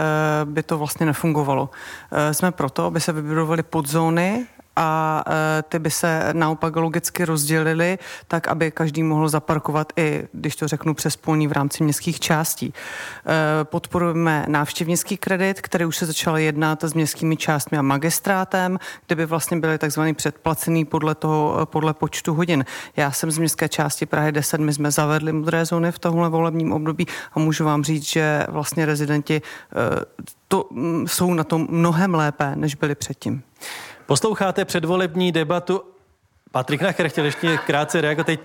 by 0.44 0.62
to 0.62 0.78
vlastně 0.78 1.06
nefungovalo. 1.06 1.70
Eh, 2.12 2.34
jsme 2.34 2.52
proto, 2.52 2.84
aby 2.84 3.00
se 3.00 3.12
vybudovaly 3.12 3.62
podzóny 3.62 4.46
a 4.76 5.24
e, 5.58 5.62
ty 5.62 5.78
by 5.78 5.90
se 5.90 6.28
naopak 6.32 6.76
logicky 6.76 7.24
rozdělily, 7.24 7.98
tak 8.28 8.48
aby 8.48 8.70
každý 8.70 9.02
mohl 9.02 9.28
zaparkovat 9.28 9.92
i, 9.96 10.28
když 10.32 10.56
to 10.56 10.68
řeknu, 10.68 10.94
přes 10.94 11.16
polní 11.16 11.48
v 11.48 11.52
rámci 11.52 11.84
městských 11.84 12.20
částí. 12.20 12.66
E, 12.70 13.64
podporujeme 13.64 14.44
návštěvnický 14.48 15.16
kredit, 15.16 15.60
který 15.60 15.84
už 15.84 15.96
se 15.96 16.06
začal 16.06 16.38
jednat 16.38 16.84
s 16.84 16.94
městskými 16.94 17.36
částmi 17.36 17.78
a 17.78 17.82
magistrátem, 17.82 18.78
kde 19.06 19.16
by 19.16 19.26
vlastně 19.26 19.56
byly 19.56 19.78
takzvaný 19.78 20.14
předplacený 20.14 20.84
podle 20.84 21.14
toho, 21.14 21.66
podle 21.66 21.94
počtu 21.94 22.34
hodin. 22.34 22.64
Já 22.96 23.12
jsem 23.12 23.30
z 23.30 23.38
městské 23.38 23.68
části 23.68 24.06
Prahy 24.06 24.32
10, 24.32 24.60
my 24.60 24.72
jsme 24.72 24.90
zavedli 24.90 25.32
modré 25.32 25.64
zóny 25.64 25.92
v 25.92 25.98
tohle 25.98 26.28
volebním 26.28 26.72
období 26.72 27.06
a 27.32 27.38
můžu 27.38 27.64
vám 27.64 27.84
říct, 27.84 28.04
že 28.04 28.46
vlastně 28.48 28.86
rezidenti 28.86 29.36
e, 29.36 29.42
to, 30.48 30.68
jsou 31.06 31.34
na 31.34 31.44
tom 31.44 31.66
mnohem 31.70 32.14
lépe, 32.14 32.52
než 32.56 32.74
byli 32.74 32.94
předtím. 32.94 33.42
Posloucháte 34.06 34.64
předvolební 34.64 35.32
debatu. 35.32 35.82
Patrik 36.50 36.80
Nacher 36.80 37.08
chtěl 37.08 37.24
ještě 37.24 37.58
krátce 37.66 38.00
reagovat. 38.00 38.26
Teď 38.26 38.40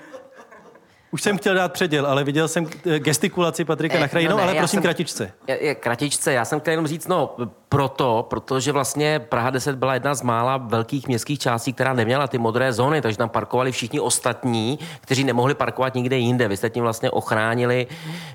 už 1.12 1.21
jsem 1.21 1.38
chtěl 1.38 1.56
dát 1.56 1.74
předěl, 1.74 2.06
ale 2.06 2.24
viděl 2.24 2.47
jsem 2.47 2.67
eh, 2.86 3.00
gestikulaci 3.00 3.65
Patrika 3.65 3.97
eh, 3.97 4.00
Nachra, 4.00 4.21
no 4.21 4.38
ne, 4.38 4.43
ale 4.43 4.56
prosím 4.56 4.78
jsem, 4.78 4.82
kratičce. 4.82 5.34
Je, 5.47 5.65
je, 5.65 5.76
kratičce, 5.76 6.34
já 6.34 6.45
jsem 6.45 6.60
chtěl 6.60 6.71
jenom 6.71 6.88
říct, 6.88 7.08
no 7.08 7.36
proto, 7.71 8.25
protože 8.29 8.71
vlastně 8.71 9.19
Praha 9.19 9.49
10 9.49 9.75
byla 9.75 9.93
jedna 9.93 10.15
z 10.15 10.21
mála 10.21 10.57
velkých 10.57 11.07
městských 11.07 11.39
částí, 11.39 11.73
která 11.73 11.93
neměla 11.93 12.27
ty 12.27 12.38
modré 12.38 12.73
zóny, 12.73 13.01
takže 13.01 13.17
tam 13.17 13.29
parkovali 13.29 13.71
všichni 13.71 13.99
ostatní, 13.99 14.79
kteří 15.01 15.23
nemohli 15.23 15.53
parkovat 15.53 15.95
nikde 15.95 16.17
jinde. 16.17 16.47
Vy 16.47 16.57
jste 16.57 16.69
tím 16.69 16.84
vlastně 16.84 17.10
ochránili 17.10 17.88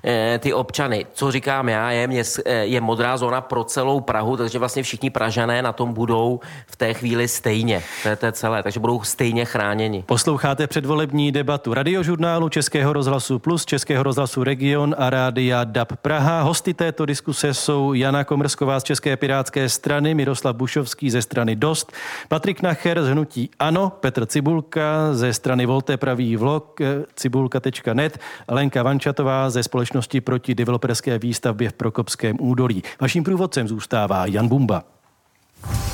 eh, 0.05 0.39
ty 0.43 0.53
občany. 0.53 1.07
Co 1.13 1.33
říkám 1.33 1.69
já, 1.69 1.91
je, 1.91 2.07
měst, 2.07 2.41
eh, 2.45 2.55
je 2.55 2.81
modrá 2.81 3.17
zóna 3.17 3.41
pro 3.41 3.65
celou 3.65 4.01
Prahu, 4.01 4.37
takže 4.37 4.59
vlastně 4.59 4.83
všichni 4.83 5.11
Pražané 5.11 5.63
na 5.63 5.73
tom 5.73 5.93
budou 5.93 6.41
v 6.67 6.77
té 6.77 6.95
chvíli 6.95 7.29
stejně. 7.29 7.83
To 8.03 8.09
je, 8.09 8.17
to 8.17 8.27
je 8.27 8.33
celé, 8.33 8.63
takže 8.63 8.81
budou 8.81 9.03
stejně 9.03 9.45
chráněni. 9.45 10.05
Posloucháte 10.07 10.67
předvolební 10.67 11.33
debatu 11.33 11.75
radiožurnálu 11.75 12.49
Českého 12.49 12.93
rozhlasu 12.93 13.39
Plus, 13.39 13.65
Českého 13.65 14.03
rozhlasu 14.03 14.45
Region 14.45 14.95
a 14.99 15.11
rádia 15.11 15.65
DAB 15.65 15.93
Praha. 15.97 16.43
Hosty 16.43 16.75
této 16.75 17.07
diskuse 17.07 17.55
jsou 17.55 17.93
Jana 17.93 18.25
Komrsková 18.25 18.81
z 18.81 18.85
České 18.85 19.17
Pirátské 19.27 19.69
strany, 19.69 20.15
Miroslav 20.15 20.57
Bušovský 20.57 21.11
ze 21.11 21.23
strany 21.23 21.57
Dost, 21.57 21.93
Patrik 22.29 22.63
Nacher 22.63 23.03
z 23.03 23.09
Hnutí 23.09 23.51
Ano, 23.59 23.91
Petr 23.91 24.27
Cibulka 24.27 25.15
ze 25.15 25.33
strany 25.33 25.67
Volte 25.67 25.97
pravý 25.97 26.37
vlog, 26.37 26.81
eh, 26.81 27.05
cibulka.net, 27.15 28.19
Lenka 28.49 28.83
Vančatová 28.83 29.51
ze 29.51 29.63
společnosti 29.63 30.21
proti 30.21 30.55
developerské 30.55 31.19
výstavbě 31.19 31.71
v 31.71 31.73
Prokopském 31.73 32.37
údolí. 32.41 32.83
Vaším 33.01 33.25
průvodcem 33.25 33.69
zůstává 33.69 34.27
Jan 34.27 34.49
Bumba. 34.49 34.83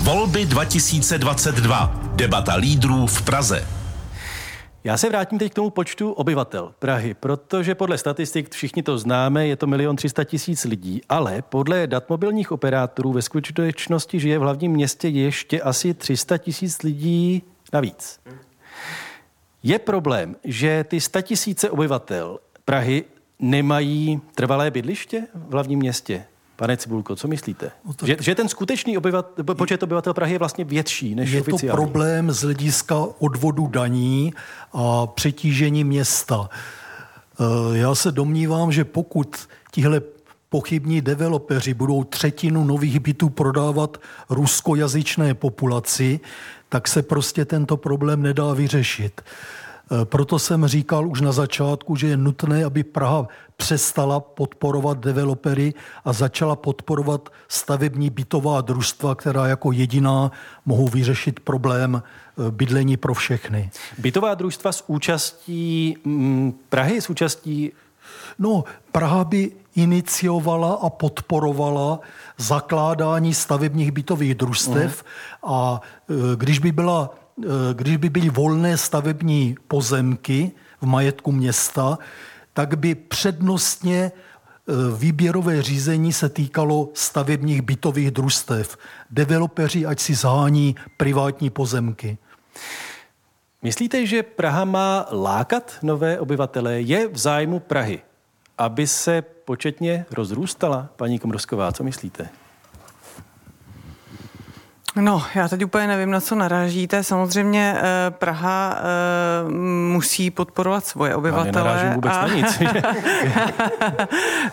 Volby 0.01 0.45
2022. 0.45 2.01
Debata 2.15 2.55
lídrů 2.55 3.07
v 3.07 3.23
Praze. 3.23 3.82
Já 4.85 4.97
se 4.97 5.09
vrátím 5.09 5.39
teď 5.39 5.53
k 5.53 5.55
tomu 5.55 5.71
počtu 5.71 6.13
obyvatel 6.13 6.75
Prahy, 6.79 7.15
protože 7.15 7.75
podle 7.75 7.99
statistik 7.99 8.51
všichni 8.51 8.83
to 8.83 8.99
známe, 8.99 9.47
je 9.47 9.57
to 9.57 9.67
milion 9.67 9.97
300 9.97 10.25
tisíc 10.25 10.65
lidí, 10.65 11.01
ale 11.09 11.43
podle 11.43 11.87
dat 11.87 12.11
mobilních 12.11 12.53
operátorů 12.53 13.13
ve 13.13 13.23
skutečnosti 13.23 14.21
žije 14.21 14.39
v 14.39 14.43
hlavním 14.43 14.73
městě 14.73 15.09
ještě 15.09 15.61
asi 15.61 15.95
300 15.95 16.39
tisíc 16.39 16.83
lidí 16.83 17.43
navíc. 17.73 18.21
Je 19.63 19.79
problém, 19.79 20.37
že 20.45 20.85
ty 20.85 21.01
100 21.01 21.23
tisíce 21.23 21.71
obyvatel 21.71 22.39
Prahy 22.65 23.05
nemají 23.39 24.21
trvalé 24.35 24.71
bydliště 24.71 25.27
v 25.35 25.53
hlavním 25.53 25.79
městě? 25.79 26.25
Pane 26.57 26.77
Cibulko, 26.77 27.17
co 27.17 27.29
myslíte? 27.29 27.71
No 27.85 27.93
to... 27.93 28.07
že, 28.07 28.17
že 28.21 28.35
ten 28.35 28.49
skutečný 28.49 28.99
obyvat, 28.99 29.27
počet 29.57 29.83
obyvatel 29.83 30.15
Prahy 30.15 30.33
je 30.33 30.39
vlastně 30.39 30.65
větší 30.65 31.15
než 31.15 31.31
je 31.31 31.41
oficiální? 31.41 31.67
Je 31.67 31.71
to 31.71 31.77
problém 31.77 32.33
z 32.33 32.43
hlediska 32.43 32.97
odvodu 33.19 33.67
daní 33.67 34.35
a 34.73 35.07
přetížení 35.07 35.85
města. 35.85 36.49
E, 37.41 37.79
já 37.79 37.95
se 37.95 38.13
domnívám, 38.13 38.73
že 38.73 38.85
pokud 38.85 39.37
tihle 39.71 40.01
pochybní 40.49 41.01
developeři 41.01 41.75
budou 41.75 42.05
třetinu 42.05 42.65
nových 42.65 43.01
bytů 43.01 43.29
prodávat 43.29 44.01
ruskojazyčné 44.31 45.35
populaci, 45.35 46.21
tak 46.69 46.89
se 46.89 47.03
prostě 47.03 47.45
tento 47.45 47.77
problém 47.77 48.23
nedá 48.23 48.55
vyřešit. 48.55 49.23
Proto 50.05 50.39
jsem 50.39 50.67
říkal 50.67 51.09
už 51.09 51.21
na 51.21 51.33
začátku, 51.33 51.97
že 51.97 52.07
je 52.07 52.17
nutné, 52.17 52.65
aby 52.65 52.85
Praha 52.85 53.29
přestala 53.57 54.21
podporovat 54.21 54.99
developery 54.99 55.75
a 56.05 56.13
začala 56.13 56.57
podporovat 56.57 57.29
stavební 57.49 58.11
bytová 58.11 58.61
družstva, 58.61 59.15
která 59.15 59.47
jako 59.47 59.73
jediná 59.73 60.33
mohou 60.67 60.89
vyřešit 60.89 61.41
problém 61.41 62.03
eh, 62.03 62.51
bydlení 62.51 62.97
pro 62.97 63.15
všechny. 63.15 63.71
Bytová 63.99 64.35
družstva 64.35 64.73
s 64.73 64.85
účastí 64.87 65.97
mm, 66.05 66.53
Prahy, 66.69 67.01
s 67.01 67.11
účastí 67.11 67.73
No, 68.39 68.65
Praha 68.93 69.25
by 69.25 69.51
iniciovala 69.75 70.73
a 70.75 70.91
podporovala 70.91 72.01
zakládání 72.39 73.35
stavebních 73.35 73.93
bytových 73.93 74.35
družstev 74.35 75.05
uh. 75.43 75.55
a 75.55 75.81
e, 76.11 76.37
když 76.37 76.59
by, 76.59 76.73
byla, 76.73 77.15
když 77.73 77.97
by 77.97 78.11
byly 78.11 78.31
volné 78.31 78.77
stavební 78.79 79.57
pozemky 79.69 80.53
v 80.81 80.87
majetku 80.87 81.33
města, 81.33 81.99
tak 82.55 82.79
by 82.79 82.95
přednostně 82.95 83.99
e, 83.99 84.13
výběrové 84.99 85.63
řízení 85.63 86.13
se 86.13 86.29
týkalo 86.29 86.89
stavebních 86.95 87.63
bytových 87.63 88.11
družstev. 88.11 88.79
Developeři 89.11 89.87
ať 89.87 90.01
si 90.01 90.15
zhání 90.15 90.77
privátní 90.97 91.51
pozemky. 91.51 92.19
Myslíte, 93.63 94.07
že 94.07 94.23
Praha 94.23 94.65
má 94.65 95.07
lákat 95.13 95.73
nové 95.83 96.21
obyvatele? 96.21 96.81
Je 96.81 97.09
v 97.09 97.19
zájmu 97.19 97.61
Prahy 97.61 98.03
aby 98.59 98.87
se 98.87 99.23
početně 99.23 100.07
rozrůstala? 100.11 100.89
Paní 100.97 101.19
Komrosková, 101.19 101.73
co 101.73 101.85
myslíte? 101.85 102.29
No, 104.97 105.25
já 105.35 105.49
teď 105.49 105.65
úplně 105.65 105.87
nevím, 105.87 106.11
na 106.11 106.21
co 106.21 106.35
narážíte. 106.35 107.03
Samozřejmě 107.03 107.75
eh, 107.77 108.11
Praha 108.11 108.79
eh, 108.79 109.51
musí 109.93 110.31
podporovat 110.31 110.87
svoje 110.87 111.15
obyvatele. 111.15 111.81
Já 111.85 111.95
vůbec 111.95 112.13
a... 112.13 112.27
na 112.27 112.35
nic. 112.35 112.59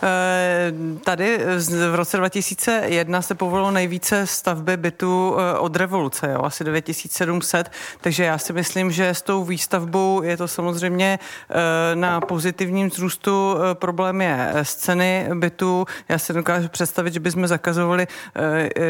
Eh, 0.02 0.72
tady 1.04 1.38
v 1.90 1.94
roce 1.94 2.16
2001 2.16 3.22
se 3.22 3.34
povolilo 3.34 3.70
nejvíce 3.70 4.26
stavby 4.26 4.76
bytu 4.76 5.36
od 5.58 5.76
revoluce, 5.76 6.30
jo, 6.32 6.42
asi 6.42 6.64
9700, 6.64 7.72
takže 8.00 8.24
já 8.24 8.38
si 8.38 8.52
myslím, 8.52 8.90
že 8.90 9.08
s 9.08 9.22
tou 9.22 9.44
výstavbou 9.44 10.22
je 10.22 10.36
to 10.36 10.48
samozřejmě 10.48 11.18
na 11.94 12.20
pozitivním 12.20 12.88
vzrůstu. 12.90 13.56
Problém 13.74 14.20
je 14.20 14.52
z 14.62 14.74
ceny 14.74 15.28
bytu. 15.34 15.86
Já 16.08 16.18
si 16.18 16.32
dokážu 16.32 16.68
představit, 16.68 17.14
že 17.14 17.20
bychom 17.20 17.46
zakazovali 17.46 18.06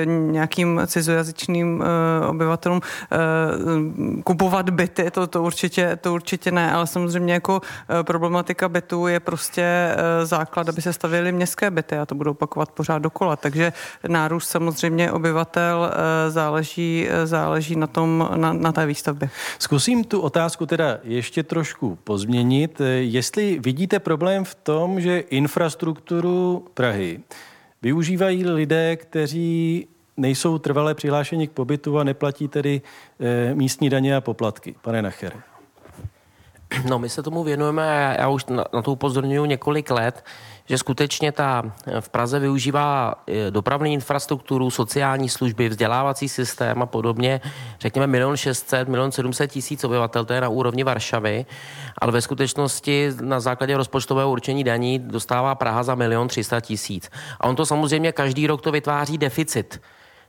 nějakým 0.07 0.81
cizojazyčným 0.87 1.40
skutečným 1.41 1.81
uh, 1.81 2.31
obyvatelům 2.31 2.81
uh, 2.81 4.23
kupovat 4.23 4.71
byty, 4.71 5.11
to, 5.11 5.27
to, 5.27 5.43
určitě, 5.43 5.97
to 5.97 6.15
určitě 6.15 6.51
ne, 6.51 6.73
ale 6.73 6.87
samozřejmě 6.87 7.33
jako 7.33 7.61
uh, 7.61 8.03
problematika 8.03 8.69
bytů 8.69 9.07
je 9.07 9.21
prostě 9.21 9.97
základ, 10.25 10.69
aby 10.69 10.83
se 10.83 10.93
stavěly 10.93 11.33
městské 11.33 11.71
byty 11.71 11.97
a 11.97 12.07
to 12.07 12.15
budou 12.15 12.31
opakovat 12.31 12.71
pořád 12.71 12.99
dokola, 12.99 13.37
takže 13.37 13.73
nárůst 14.09 14.49
samozřejmě 14.49 15.13
obyvatel 15.13 15.91
záleží, 16.29 17.09
záleží 17.25 17.77
na 17.77 17.87
tom, 17.87 18.29
na, 18.35 18.53
na 18.53 18.73
té 18.73 18.87
výstavbě. 18.87 19.31
Zkusím 19.59 20.05
tu 20.05 20.21
otázku 20.21 20.67
teda 20.67 20.99
ještě 21.05 21.43
trošku 21.43 21.99
pozměnit. 22.05 22.81
Jestli 22.99 23.59
vidíte 23.59 23.99
problém 23.99 24.45
v 24.45 24.55
tom, 24.55 25.01
že 25.01 25.19
infrastrukturu 25.19 26.65
Prahy 26.75 27.21
využívají 27.83 28.47
lidé, 28.47 28.97
kteří 28.97 29.87
nejsou 30.21 30.59
trvalé 30.59 30.95
přihlášení 30.95 31.49
k 31.49 31.53
pobytu 31.53 31.99
a 31.99 32.05
neplatí 32.05 32.49
tedy 32.49 32.83
e, 33.21 33.55
místní 33.55 33.91
daně 33.91 34.17
a 34.17 34.21
poplatky. 34.21 34.75
Pane 34.83 35.03
Nacher. 35.03 35.33
No, 36.89 36.99
my 36.99 37.09
se 37.09 37.23
tomu 37.23 37.45
věnujeme, 37.45 38.17
já 38.19 38.29
už 38.29 38.47
na, 38.47 38.65
na 38.75 38.83
to 38.83 38.93
upozorňuji 38.93 39.45
několik 39.45 39.91
let, 39.91 40.25
že 40.71 40.79
skutečně 40.79 41.33
ta 41.33 41.63
v 42.01 42.09
Praze 42.09 42.39
využívá 42.39 43.15
eh, 43.27 43.51
dopravní 43.51 43.95
infrastrukturu, 43.95 44.71
sociální 44.71 45.29
služby, 45.29 45.69
vzdělávací 45.69 46.29
systém 46.29 46.83
a 46.83 46.87
podobně. 46.87 47.41
Řekněme 47.81 48.07
milion 48.07 48.37
600, 48.37 48.89
milion 48.89 49.13
700 49.13 49.51
tisíc 49.51 49.85
obyvatel, 49.85 50.25
to 50.25 50.33
je 50.33 50.41
na 50.41 50.49
úrovni 50.49 50.85
Varšavy, 50.85 51.47
ale 51.99 52.13
ve 52.13 52.23
skutečnosti 52.23 53.13
na 53.21 53.41
základě 53.41 53.77
rozpočtového 53.77 54.31
určení 54.31 54.65
daní 54.65 54.99
dostává 54.99 55.55
Praha 55.55 55.83
za 55.83 55.95
milion 55.95 56.29
300 56.29 56.61
tisíc. 56.61 57.11
A 57.41 57.49
on 57.49 57.57
to 57.57 57.67
samozřejmě 57.67 58.13
každý 58.13 58.47
rok 58.47 58.63
to 58.63 58.73
vytváří 58.73 59.19
deficit. 59.19 59.81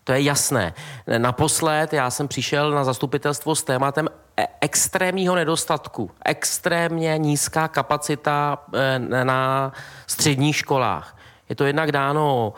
To 0.04 0.12
je 0.12 0.22
jasné. 0.22 0.74
Naposled 1.18 1.94
já 1.94 2.10
jsem 2.10 2.28
přišel 2.28 2.72
na 2.72 2.84
zastupitelstvo 2.84 3.56
s 3.56 3.64
tématem 3.64 4.08
e- 4.38 4.48
extrémního 4.62 5.36
nedostatku, 5.36 6.12
extrémně 6.26 7.18
nízká 7.18 7.68
kapacita 7.68 8.58
e, 8.74 9.00
na 9.24 9.72
středních 10.08 10.56
školách. 10.56 11.18
Je 11.52 11.56
to 11.56 11.66
jednak 11.66 11.92
dáno 11.92 12.54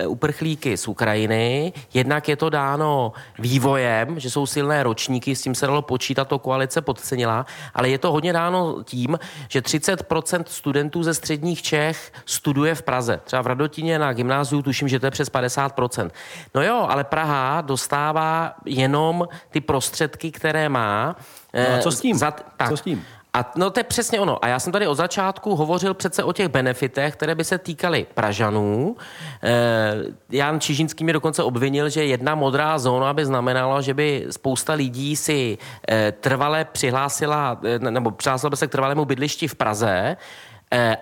e, 0.00 0.06
uprchlíky 0.06 0.76
z 0.76 0.88
Ukrajiny, 0.88 1.72
jednak 1.94 2.28
je 2.28 2.36
to 2.36 2.50
dáno 2.50 3.12
vývojem, 3.38 4.20
že 4.20 4.30
jsou 4.30 4.46
silné 4.46 4.82
ročníky, 4.82 5.36
s 5.36 5.42
tím 5.42 5.54
se 5.54 5.66
dalo 5.66 5.82
počítat, 5.82 6.28
to 6.28 6.38
koalice 6.38 6.80
podcenila, 6.80 7.46
ale 7.74 7.88
je 7.88 7.98
to 7.98 8.12
hodně 8.12 8.32
dáno 8.32 8.82
tím, 8.84 9.18
že 9.48 9.60
30% 9.60 10.44
studentů 10.46 11.02
ze 11.02 11.14
středních 11.14 11.62
Čech 11.62 12.12
studuje 12.24 12.74
v 12.74 12.82
Praze. 12.82 13.20
Třeba 13.24 13.42
v 13.42 13.46
Radotině 13.46 13.98
na 13.98 14.12
gymnáziu 14.12 14.62
tuším, 14.62 14.88
že 14.88 15.00
to 15.00 15.06
je 15.06 15.10
přes 15.10 15.32
50%. 15.32 16.10
No 16.54 16.62
jo, 16.62 16.86
ale 16.88 17.04
Praha 17.04 17.60
dostává 17.60 18.54
jenom 18.64 19.28
ty 19.50 19.60
prostředky, 19.60 20.30
které 20.30 20.68
má. 20.68 21.16
No 21.54 21.74
a 21.74 21.78
co 21.78 21.90
s 21.90 22.00
tím? 22.00 22.16
Za, 22.16 22.30
tak, 22.30 22.68
co 22.68 22.76
s 22.76 22.80
tím? 22.80 23.04
A 23.34 23.52
no 23.56 23.70
to 23.70 23.80
je 23.80 23.84
přesně 23.84 24.20
ono. 24.20 24.44
A 24.44 24.48
já 24.48 24.58
jsem 24.58 24.72
tady 24.72 24.86
od 24.86 24.94
začátku 24.94 25.56
hovořil 25.56 25.94
přece 25.94 26.24
o 26.24 26.32
těch 26.32 26.48
benefitech, 26.48 27.14
které 27.14 27.34
by 27.34 27.44
se 27.44 27.58
týkaly 27.58 28.06
Pražanů. 28.14 28.96
E, 29.42 29.94
Jan 30.30 30.60
Čižinský 30.60 31.04
mi 31.04 31.12
dokonce 31.12 31.42
obvinil, 31.42 31.88
že 31.88 32.04
jedna 32.04 32.34
modrá 32.34 32.78
zóna 32.78 33.14
by 33.14 33.26
znamenala, 33.26 33.80
že 33.80 33.94
by 33.94 34.26
spousta 34.30 34.72
lidí 34.72 35.16
si 35.16 35.58
e, 35.90 36.12
trvale 36.12 36.64
přihlásila, 36.64 37.60
e, 37.64 37.78
nebo 37.78 38.10
přihlásila 38.10 38.50
by 38.50 38.56
se 38.56 38.66
k 38.66 38.72
trvalému 38.72 39.04
bydlišti 39.04 39.48
v 39.48 39.54
Praze, 39.54 40.16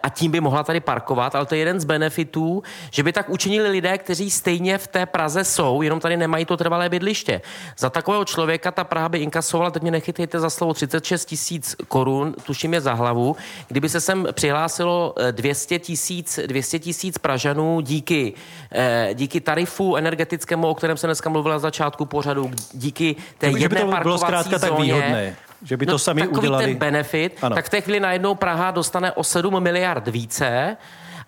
a 0.02 0.08
tím 0.08 0.30
by 0.30 0.40
mohla 0.40 0.62
tady 0.64 0.80
parkovat, 0.80 1.34
ale 1.34 1.46
to 1.46 1.54
je 1.54 1.58
jeden 1.58 1.80
z 1.80 1.84
benefitů, 1.84 2.62
že 2.90 3.02
by 3.02 3.12
tak 3.12 3.28
učinili 3.28 3.68
lidé, 3.68 3.98
kteří 3.98 4.30
stejně 4.30 4.78
v 4.78 4.86
té 4.86 5.06
Praze 5.06 5.44
jsou, 5.44 5.82
jenom 5.82 6.00
tady 6.00 6.16
nemají 6.16 6.44
to 6.44 6.56
trvalé 6.56 6.88
bydliště. 6.88 7.40
Za 7.78 7.90
takového 7.90 8.24
člověka 8.24 8.70
ta 8.70 8.84
Praha 8.84 9.08
by 9.08 9.18
inkasovala, 9.18 9.70
teď 9.70 9.82
mě 9.82 9.90
nechytejte 9.90 10.40
za 10.40 10.50
slovo, 10.50 10.74
36 10.74 11.24
tisíc 11.24 11.76
korun, 11.88 12.34
tuším 12.44 12.74
je 12.74 12.80
za 12.80 12.94
hlavu, 12.94 13.36
kdyby 13.68 13.88
se 13.88 14.00
sem 14.00 14.26
přihlásilo 14.32 15.14
200 15.30 15.78
tisíc 15.78 16.40
200 16.46 16.78
tisíc 16.78 17.18
Pražanů 17.18 17.80
díky, 17.80 18.34
eh, 18.72 19.10
díky 19.14 19.40
tarifu 19.40 19.96
energetickému, 19.96 20.68
o 20.68 20.74
kterém 20.74 20.96
se 20.96 21.06
dneska 21.06 21.30
mluvila 21.30 21.54
na 21.54 21.58
začátku 21.58 22.04
pořadu, 22.06 22.50
díky 22.72 23.16
té 23.38 23.46
jedné 23.46 23.68
by 23.68 23.76
to 23.76 23.86
bylo 23.86 24.18
parkovací 24.18 24.50
zóně. 24.50 24.60
Tak 24.60 24.78
výhodné 24.78 25.36
že 25.62 25.76
by 25.76 25.86
to 25.86 25.92
no, 25.92 25.98
sami 25.98 26.20
takový 26.20 26.38
udělali. 26.38 26.64
ten 26.64 26.74
benefit, 26.76 27.38
ano. 27.42 27.54
tak 27.56 27.66
v 27.66 27.68
té 27.68 27.80
chvíli 27.80 28.00
najednou 28.00 28.34
Praha 28.34 28.70
dostane 28.70 29.12
o 29.12 29.24
7 29.24 29.62
miliard 29.62 30.08
více 30.08 30.76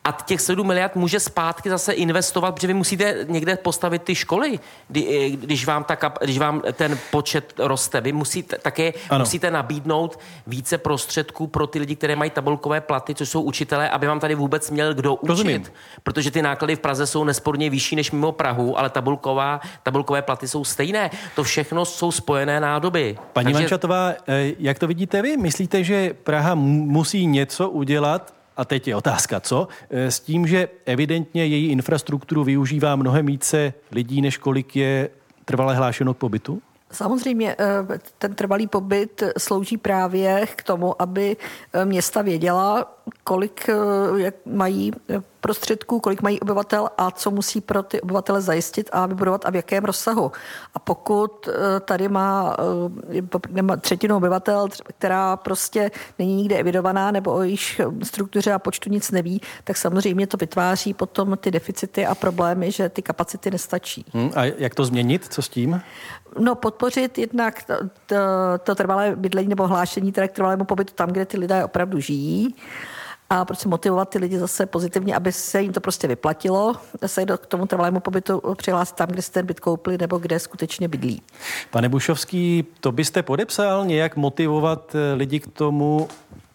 a 0.05 0.13
těch 0.13 0.41
7 0.41 0.67
miliard 0.67 0.97
může 0.97 1.21
zpátky 1.21 1.71
zase 1.71 1.93
investovat, 1.93 2.53
protože 2.53 2.67
vy 2.67 2.75
musíte 2.75 3.27
někde 3.29 3.57
postavit 3.57 4.03
ty 4.03 4.15
školy, 4.15 4.59
kdy, 4.89 5.31
když, 5.41 5.67
vám 5.67 5.85
ta, 5.85 5.97
když 6.23 6.39
vám 6.39 6.63
ten 6.73 6.99
počet 7.11 7.55
roste. 7.59 8.01
Vy 8.01 8.13
musíte, 8.13 8.59
také 8.59 8.93
ano. 9.11 9.23
musíte 9.23 9.51
nabídnout 9.51 10.19
více 10.47 10.79
prostředků 10.79 11.47
pro 11.47 11.67
ty 11.67 11.79
lidi, 11.79 11.97
které 11.97 12.17
mají 12.17 12.31
tabulkové 12.31 12.81
platy, 12.81 13.15
což 13.15 13.29
jsou 13.29 13.43
učitelé, 13.43 13.91
aby 13.91 14.07
vám 14.07 14.21
tady 14.21 14.35
vůbec 14.35 14.71
měl 14.71 14.95
kdo 14.95 15.15
učit. 15.15 15.29
Rozumím. 15.29 15.65
Protože 16.03 16.31
ty 16.31 16.43
náklady 16.43 16.77
v 16.77 16.81
Praze 16.81 17.07
jsou 17.07 17.25
nesporně 17.25 17.71
vyšší 17.71 17.97
než 17.97 18.11
mimo 18.11 18.33
Prahu, 18.33 18.79
ale 18.79 18.91
tabulková, 18.91 19.61
tabulkové 19.83 20.23
platy 20.23 20.49
jsou 20.49 20.65
stejné. 20.65 21.11
To 21.37 21.45
všechno 21.45 21.85
jsou 21.85 22.13
spojené 22.13 22.61
nádoby. 22.61 23.19
Paní 23.33 23.45
Takže... 23.45 23.59
Mančatová, 23.59 24.13
eh, 24.29 24.53
jak 24.59 24.79
to 24.79 24.87
vidíte 24.87 25.23
vy? 25.23 25.37
Myslíte, 25.37 25.85
že 25.85 26.15
Praha 26.23 26.55
musí 26.55 27.27
něco 27.27 27.71
udělat, 27.71 28.39
a 28.57 28.65
teď 28.65 28.89
je 28.89 28.97
otázka, 28.97 29.41
co? 29.41 29.69
E, 29.91 30.11
s 30.11 30.21
tím, 30.21 30.47
že 30.47 30.69
evidentně 30.87 31.47
její 31.47 31.71
infrastrukturu 31.71 32.45
využívá 32.45 32.97
mnohem 32.97 33.27
více 33.27 33.75
lidí, 33.93 34.21
než 34.21 34.37
kolik 34.37 34.77
je 34.77 35.09
trvalé 35.45 35.77
hlášeno 35.77 36.15
k 36.15 36.19
pobytu? 36.19 36.63
Samozřejmě 36.92 37.57
e, 37.59 37.98
ten 38.18 38.35
trvalý 38.35 38.66
pobyt 38.66 39.22
slouží 39.38 39.76
právě 39.76 40.46
k 40.46 40.62
tomu, 40.62 41.03
aby 41.03 41.37
e, 41.72 41.85
města 41.85 42.22
věděla, 42.22 42.96
kolik 43.24 43.70
jak 44.16 44.35
mají 44.46 44.92
prostředků, 45.40 46.00
kolik 46.00 46.22
mají 46.22 46.40
obyvatel 46.40 46.88
a 46.98 47.11
co 47.11 47.31
musí 47.31 47.61
pro 47.61 47.83
ty 47.83 48.00
obyvatele 48.00 48.40
zajistit 48.40 48.90
a 48.92 49.07
vybudovat 49.07 49.46
a 49.46 49.50
v 49.50 49.57
jakém 49.57 49.85
rozsahu. 49.85 50.33
A 50.74 50.79
pokud 50.79 51.48
eh, 51.48 51.81
tady 51.81 52.09
má 52.09 52.57
eh, 53.73 53.77
třetinu 53.77 54.17
obyvatel, 54.17 54.69
která 54.98 55.37
prostě 55.37 55.90
není 56.19 56.37
nikde 56.37 56.56
evidovaná 56.56 57.10
nebo 57.10 57.33
o 57.33 57.42
jejich 57.42 57.81
struktuře 58.02 58.52
a 58.52 58.58
počtu 58.58 58.90
nic 58.90 59.10
neví, 59.10 59.40
tak 59.65 59.77
samozřejmě 59.77 60.27
to 60.27 60.37
vytváří 60.37 60.94
potom 60.94 61.38
ty 61.40 61.50
deficity 61.50 62.06
a 62.06 62.15
problémy, 62.15 62.73
že 62.73 62.88
ty 62.88 63.02
kapacity 63.02 63.50
nestačí. 63.50 64.04
Hmm, 64.12 64.31
a 64.35 64.44
jak 64.44 64.75
to 64.75 64.85
změnit? 64.85 65.27
Co 65.31 65.42
s 65.42 65.48
tím? 65.48 65.81
No 66.38 66.54
podpořit 66.54 67.18
jednak 67.18 67.62
to, 67.62 67.74
to, 68.06 68.16
to 68.64 68.74
trvalé 68.74 69.16
bydlení 69.16 69.48
nebo 69.48 69.66
hlášení 69.66 70.12
teda 70.12 70.28
k 70.28 70.33
trvalému 70.33 70.64
pobytu 70.64 70.92
tam, 70.94 71.08
kde 71.08 71.26
ty 71.26 71.38
lidé 71.38 71.64
opravdu 71.64 72.00
žijí 72.00 72.54
a 73.31 73.44
prostě 73.44 73.68
motivovat 73.68 74.08
ty 74.08 74.18
lidi 74.18 74.38
zase 74.38 74.66
pozitivně, 74.66 75.16
aby 75.16 75.33
se 75.33 75.62
jim 75.62 75.72
to 75.72 75.81
prostě 75.81 76.08
vyplatilo, 76.08 76.76
se 77.06 77.26
k 77.26 77.46
tomu 77.46 77.66
trvalému 77.66 78.00
pobytu 78.00 78.42
přihlásit 78.56 78.96
tam, 78.96 79.08
kde 79.08 79.22
jste 79.22 79.33
ten 79.33 79.46
byt 79.46 79.60
koupili 79.60 79.98
nebo 79.98 80.18
kde 80.18 80.38
skutečně 80.38 80.88
bydlí. 80.88 81.22
Pane 81.70 81.88
Bušovský, 81.88 82.64
to 82.81 82.92
byste 82.92 83.22
podepsal 83.22 83.87
nějak 83.87 84.16
motivovat 84.16 84.94
eh, 84.94 85.14
lidi 85.14 85.40
k 85.40 85.46
tomu, 85.46 86.08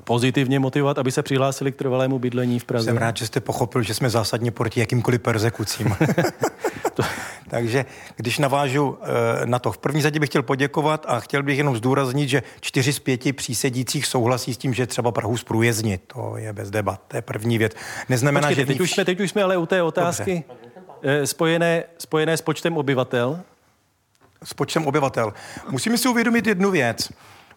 pozitivně 0.06 0.60
motivovat, 0.60 0.98
aby 0.98 1.12
se 1.12 1.24
přihlásili 1.24 1.72
k 1.72 1.76
trvalému 1.76 2.20
bydlení 2.20 2.60
v 2.60 2.66
Praze? 2.66 2.86
Jsem 2.86 2.98
rád, 2.98 3.18
že 3.18 3.28
jste 3.28 3.40
pochopil, 3.40 3.82
že 3.82 3.94
jsme 3.94 4.10
zásadně 4.10 4.52
proti 4.52 4.80
jakýmkoliv 4.80 5.22
persekucím. 5.22 5.96
to... 6.94 7.04
Takže 7.50 7.86
když 8.16 8.40
navážu 8.40 8.98
eh, 9.02 9.46
na 9.46 9.60
to, 9.60 9.72
v 9.72 9.78
první 9.78 10.02
řadě 10.02 10.20
bych 10.20 10.30
chtěl 10.30 10.44
poděkovat 10.44 11.06
a 11.08 11.20
chtěl 11.20 11.44
bych 11.44 11.58
jenom 11.58 11.78
zdůraznit, 11.78 12.30
že 12.30 12.44
čtyři 12.62 12.94
z 12.94 13.00
pěti 13.00 13.34
přísedících 13.34 14.06
souhlasí 14.06 14.54
s 14.54 14.58
tím, 14.58 14.74
že 14.74 14.88
třeba 14.88 15.12
Prahu 15.12 15.38
zprůjezdnit. 15.38 16.02
To 16.08 16.34
je 16.38 16.54
bez 16.54 16.72
debat, 16.72 17.02
to 17.08 17.16
je 17.16 17.22
první 17.22 17.58
věc. 17.58 17.72
Neznamená, 18.10 18.48
Počkejte, 18.48 18.72
že... 18.72 18.78
Teď, 18.78 18.82
už 18.82 18.92
jsme, 18.92 19.06
teď 19.06 19.20
už 19.20 19.30
jsme 19.30 19.44
ale 19.44 19.58
u 19.58 19.66
té 19.66 19.84
otázky 19.84 20.44
Dobře. 20.48 21.28
spojené, 21.28 21.84
spojené 21.98 22.38
s 22.38 22.42
počtem 22.42 22.78
obyvatel. 22.78 23.40
S 24.44 24.54
počtem 24.54 24.88
obyvatel. 24.88 25.34
Musíme 25.70 25.98
si 25.98 26.08
uvědomit 26.08 26.48
jednu 26.48 26.72
věc. 26.72 27.12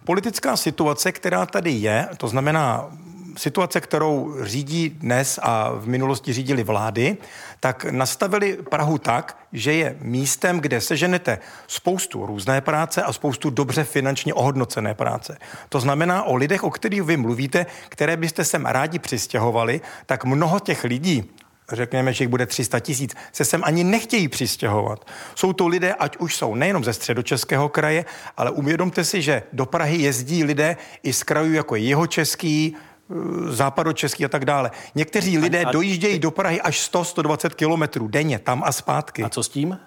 Politická 0.05 0.57
situace, 0.57 1.13
která 1.13 1.47
tady 1.47 1.71
je, 1.71 2.09
to 2.17 2.29
znamená 2.29 2.91
situace, 3.39 3.81
kterou 3.81 4.35
řídí 4.43 4.89
dnes 4.89 5.39
a 5.43 5.71
v 5.73 5.89
minulosti 5.89 6.33
řídili 6.33 6.65
vlády, 6.65 7.17
tak 7.61 7.85
nastavili 7.85 8.57
Prahu 8.71 8.99
tak, 8.99 9.39
že 9.53 9.73
je 9.73 9.97
místem, 10.01 10.61
kde 10.61 10.81
seženete 10.81 11.39
spoustu 11.67 12.27
různé 12.27 12.61
práce 12.61 13.03
a 13.03 13.13
spoustu 13.13 13.51
dobře 13.51 13.85
finančně 13.85 14.35
ohodnocené 14.35 14.95
práce. 14.95 15.39
To 15.69 15.81
znamená 15.81 16.23
o 16.23 16.35
lidech, 16.35 16.65
o 16.65 16.71
kterých 16.71 17.03
vy 17.03 17.17
mluvíte, 17.17 17.67
které 17.89 18.17
byste 18.17 18.45
sem 18.45 18.67
rádi 18.67 18.99
přistěhovali, 18.99 19.81
tak 20.07 20.25
mnoho 20.25 20.61
těch 20.61 20.85
lidí, 20.85 21.31
řekněme, 21.73 22.13
že 22.13 22.25
jich 22.25 22.29
bude 22.29 22.47
300 22.47 22.81
tisíc, 22.81 23.15
se 23.33 23.45
sem 23.45 23.63
ani 23.65 23.85
nechtějí 23.85 24.29
přistěhovat. 24.29 25.07
Jsou 25.35 25.53
to 25.53 25.69
lidé, 25.69 25.95
ať 25.95 26.17
už 26.17 26.37
jsou 26.37 26.55
nejenom 26.55 26.85
ze 26.85 26.93
středočeského 26.93 27.69
kraje, 27.69 28.05
ale 28.37 28.51
uvědomte 28.51 29.05
si, 29.05 29.23
že 29.23 29.43
do 29.53 29.67
Prahy 29.67 29.97
jezdí 29.97 30.45
lidé 30.45 30.77
i 31.03 31.13
z 31.13 31.23
krajů 31.23 31.53
jako 31.53 31.77
jeho 31.77 32.07
český, 32.07 32.77
eh, 32.77 33.15
západočeský 33.53 34.25
a 34.25 34.29
tak 34.29 34.45
dále. 34.45 34.71
Někteří 34.95 35.39
lidé 35.39 35.65
a, 35.65 35.69
a 35.69 35.73
dojíždějí 35.73 36.19
do 36.19 36.31
Prahy 36.31 36.61
až 36.61 36.91
100-120 36.93 37.55
kilometrů 37.55 38.09
denně, 38.09 38.39
tam 38.39 38.63
a 38.67 38.73
zpátky. 38.73 39.23
A 39.23 39.29
co 39.29 39.43
s 39.43 39.49
tím? 39.49 39.79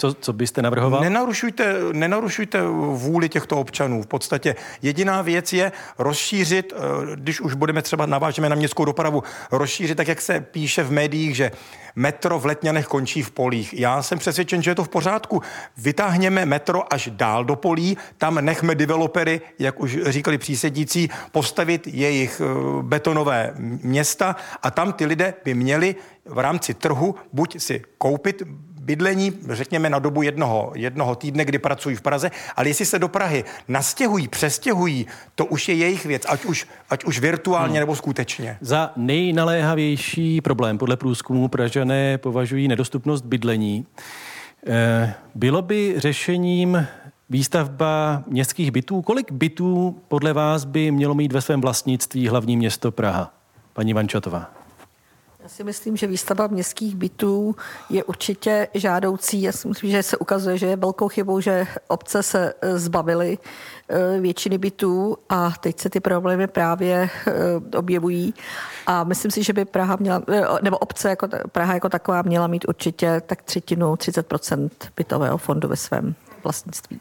Co, 0.00 0.14
co 0.14 0.32
byste 0.32 0.62
navrhoval? 0.62 1.00
Nenarušujte, 1.00 1.74
nenarušujte 1.92 2.62
vůli 2.92 3.28
těchto 3.28 3.60
občanů. 3.60 4.02
V 4.02 4.06
podstatě 4.06 4.56
jediná 4.82 5.22
věc 5.22 5.52
je 5.52 5.72
rozšířit, 5.98 6.72
eh, 6.76 7.16
když 7.16 7.40
už 7.40 7.54
budeme 7.54 7.82
třeba 7.82 8.06
navážeme 8.06 8.48
na 8.48 8.56
městskou 8.56 8.84
dopravu, 8.84 9.22
rozšířit, 9.52 9.96
tak 9.96 10.08
jak 10.08 10.20
se 10.20 10.40
píše 10.40 10.82
v 10.82 10.92
médiích, 10.92 11.36
že 11.36 11.50
metro 11.96 12.38
v 12.38 12.46
Letňanech 12.46 12.86
končí 12.86 13.22
v 13.22 13.30
polích. 13.30 13.74
Já 13.74 14.02
jsem 14.02 14.18
přesvědčen, 14.18 14.62
že 14.62 14.70
je 14.70 14.74
to 14.74 14.84
v 14.84 14.88
pořádku. 14.88 15.42
Vytáhněme 15.76 16.46
metro 16.46 16.94
až 16.94 17.10
dál 17.12 17.44
do 17.44 17.56
polí, 17.56 17.96
tam 18.18 18.44
nechme 18.44 18.74
developery, 18.74 19.40
jak 19.58 19.80
už 19.80 19.98
říkali 20.02 20.38
přísedící, 20.38 21.10
postavit 21.32 21.86
jejich 21.86 22.40
eh, 22.44 22.82
betonové 22.82 23.54
města 23.82 24.36
a 24.62 24.70
tam 24.70 24.92
ty 24.92 25.06
lidé 25.06 25.34
by 25.44 25.54
měli 25.54 25.94
v 26.24 26.38
rámci 26.38 26.74
trhu 26.74 27.14
buď 27.32 27.60
si 27.60 27.82
koupit 27.98 28.42
bydlení, 28.80 29.32
řekněme 29.50 29.90
na 29.90 29.98
dobu 29.98 30.22
jednoho, 30.22 30.72
jednoho 30.74 31.14
týdne, 31.14 31.44
kdy 31.44 31.58
pracují 31.58 31.96
v 31.96 32.00
Praze, 32.00 32.30
ale 32.56 32.68
jestli 32.68 32.86
se 32.86 32.98
do 32.98 33.08
Prahy 33.08 33.44
nastěhují, 33.68 34.28
přestěhují, 34.28 35.06
to 35.34 35.46
už 35.46 35.68
je 35.68 35.74
jejich 35.74 36.06
věc, 36.06 36.22
ať 36.28 36.44
už, 36.44 36.66
ať 36.90 37.04
už 37.04 37.18
virtuálně 37.18 37.72
hmm. 37.72 37.80
nebo 37.80 37.96
skutečně. 37.96 38.58
Za 38.60 38.92
nejnaléhavější 38.96 40.40
problém 40.40 40.78
podle 40.78 40.96
průzkumu 40.96 41.48
Pražané 41.48 42.18
považují 42.18 42.68
nedostupnost 42.68 43.24
bydlení. 43.24 43.86
Eh, 44.66 45.14
bylo 45.34 45.62
by 45.62 45.94
řešením 45.96 46.86
výstavba 47.30 48.22
městských 48.26 48.70
bytů? 48.70 49.02
Kolik 49.02 49.32
bytů 49.32 50.00
podle 50.08 50.32
vás 50.32 50.64
by 50.64 50.90
mělo 50.90 51.14
mít 51.14 51.32
ve 51.32 51.40
svém 51.40 51.60
vlastnictví 51.60 52.28
hlavní 52.28 52.56
město 52.56 52.92
Praha? 52.92 53.34
Paní 53.72 53.94
Vančatová. 53.94 54.59
Já 55.42 55.48
si 55.48 55.64
myslím, 55.64 55.96
že 55.96 56.06
výstavba 56.06 56.46
městských 56.46 56.96
bytů 56.96 57.56
je 57.90 58.04
určitě 58.04 58.68
žádoucí. 58.74 59.42
Já 59.42 59.52
si 59.52 59.68
myslím, 59.68 59.90
že 59.90 60.02
se 60.02 60.16
ukazuje, 60.16 60.58
že 60.58 60.66
je 60.66 60.76
velkou 60.76 61.08
chybou, 61.08 61.40
že 61.40 61.66
obce 61.88 62.22
se 62.22 62.54
e, 62.60 62.78
zbavily 62.78 63.38
e, 63.88 64.20
většiny 64.20 64.58
bytů 64.58 65.16
a 65.28 65.52
teď 65.60 65.80
se 65.80 65.90
ty 65.90 66.00
problémy 66.00 66.46
právě 66.46 67.10
e, 67.72 67.78
objevují. 67.78 68.34
A 68.86 69.04
myslím 69.04 69.30
si, 69.30 69.42
že 69.42 69.52
by 69.52 69.64
Praha 69.64 69.96
měla, 70.00 70.22
nebo 70.62 70.78
obce 70.78 71.08
jako 71.08 71.28
Praha 71.52 71.74
jako 71.74 71.88
taková 71.88 72.22
měla 72.22 72.46
mít 72.46 72.64
určitě 72.68 73.22
tak 73.26 73.42
třetinu, 73.42 73.94
30% 73.94 74.70
bytového 74.96 75.38
fondu 75.38 75.68
ve 75.68 75.76
svém 75.76 76.14
vlastnictví. 76.44 77.00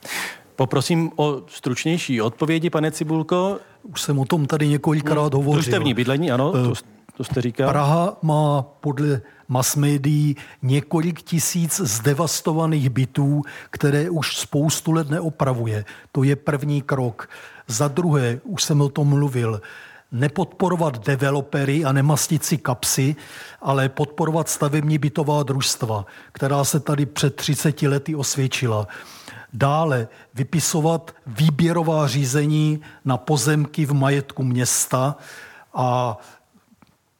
Poprosím 0.55 1.11
o 1.15 1.41
stručnější 1.47 2.21
odpovědi, 2.21 2.69
pane 2.69 2.91
Cibulko. 2.91 3.59
Už 3.83 4.01
jsem 4.01 4.19
o 4.19 4.25
tom 4.25 4.45
tady 4.45 4.67
několikrát 4.67 5.33
hovořil. 5.33 5.53
Družstevní 5.53 5.93
bydlení, 5.93 6.31
ano. 6.31 6.51
Uh, 6.51 6.73
to 7.19 7.23
jste 7.23 7.41
říkal? 7.41 7.69
Praha 7.69 8.17
má 8.21 8.61
podle 8.61 9.21
mass 9.47 9.75
médií 9.75 10.35
několik 10.61 11.21
tisíc 11.21 11.79
zdevastovaných 11.79 12.89
bytů, 12.89 13.41
které 13.69 14.09
už 14.09 14.37
spoustu 14.37 14.91
let 14.91 15.09
neopravuje. 15.09 15.85
To 16.11 16.23
je 16.23 16.35
první 16.35 16.81
krok. 16.81 17.29
Za 17.67 17.87
druhé, 17.87 18.39
už 18.43 18.63
jsem 18.63 18.81
o 18.81 18.89
tom 18.89 19.07
mluvil, 19.07 19.61
nepodporovat 20.11 21.05
developery 21.05 21.85
a 21.85 21.91
nemastit 21.91 22.43
si 22.43 22.57
kapsy, 22.57 23.15
ale 23.61 23.89
podporovat 23.89 24.49
stavební 24.49 24.97
bytová 24.97 25.43
družstva, 25.43 26.05
která 26.31 26.63
se 26.63 26.79
tady 26.79 27.05
před 27.05 27.35
30 27.35 27.81
lety 27.81 28.15
osvědčila. 28.15 28.87
Dále 29.53 30.07
vypisovat 30.33 31.11
výběrová 31.27 32.07
řízení 32.07 32.81
na 33.05 33.17
pozemky 33.17 33.85
v 33.85 33.93
majetku 33.93 34.43
města 34.43 35.15
a 35.73 36.17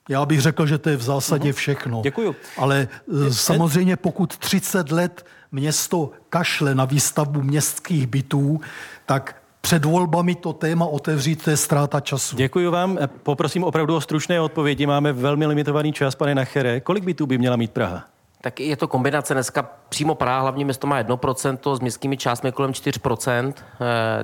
já 0.09 0.25
bych 0.25 0.41
řekl, 0.41 0.65
že 0.65 0.77
to 0.77 0.89
je 0.89 0.97
v 0.97 1.01
zásadě 1.01 1.49
mhm. 1.49 1.53
všechno. 1.53 2.01
Děkuju. 2.03 2.35
Ale 2.57 2.87
e, 3.27 3.33
samozřejmě 3.33 3.97
pokud 3.97 4.37
30 4.37 4.91
let 4.91 5.25
město 5.51 6.11
kašle 6.29 6.75
na 6.75 6.85
výstavbu 6.85 7.41
městských 7.41 8.07
bytů, 8.07 8.61
tak 9.05 9.35
před 9.61 9.85
volbami 9.85 10.35
to 10.35 10.53
téma 10.53 10.85
otevřít, 10.85 11.43
to 11.43 11.49
je 11.49 11.57
ztráta 11.57 11.99
času. 11.99 12.35
Děkuji 12.35 12.71
vám. 12.71 12.97
E, 13.01 13.07
poprosím 13.07 13.63
opravdu 13.63 13.95
o 13.95 14.01
stručné 14.01 14.41
odpovědi. 14.41 14.85
Máme 14.85 15.13
velmi 15.13 15.45
limitovaný 15.45 15.93
čas, 15.93 16.15
pane 16.15 16.35
Nachere. 16.35 16.79
Kolik 16.79 17.03
bytů 17.03 17.25
by 17.25 17.37
měla 17.37 17.55
mít 17.55 17.71
Praha? 17.71 18.05
Tak 18.41 18.59
je 18.59 18.77
to 18.77 18.87
kombinace. 18.87 19.33
Dneska 19.33 19.69
přímo 19.89 20.15
Praha, 20.15 20.41
hlavně 20.41 20.65
město 20.65 20.87
má 20.87 21.03
1%, 21.03 21.75
s 21.75 21.79
městskými 21.79 22.17
částmi 22.17 22.51
kolem 22.51 22.71
4%, 22.71 23.53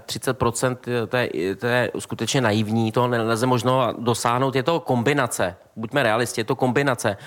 30% 0.08 0.78
eh, 0.88 1.08
to 1.08 1.18
je, 1.18 1.56
to 1.56 1.68
je 1.68 1.92
skutečně 2.00 2.42
naivní, 2.42 2.92
to 2.92 3.08
nelze 3.08 3.46
možno 3.46 3.94
dosáhnout. 4.00 4.56
Je 4.56 4.64
to 4.64 4.80
kombinace, 4.80 5.56
buďme 5.76 6.04
realisti, 6.04 6.42
je 6.42 6.46
to 6.46 6.56
kombinace. 6.56 7.18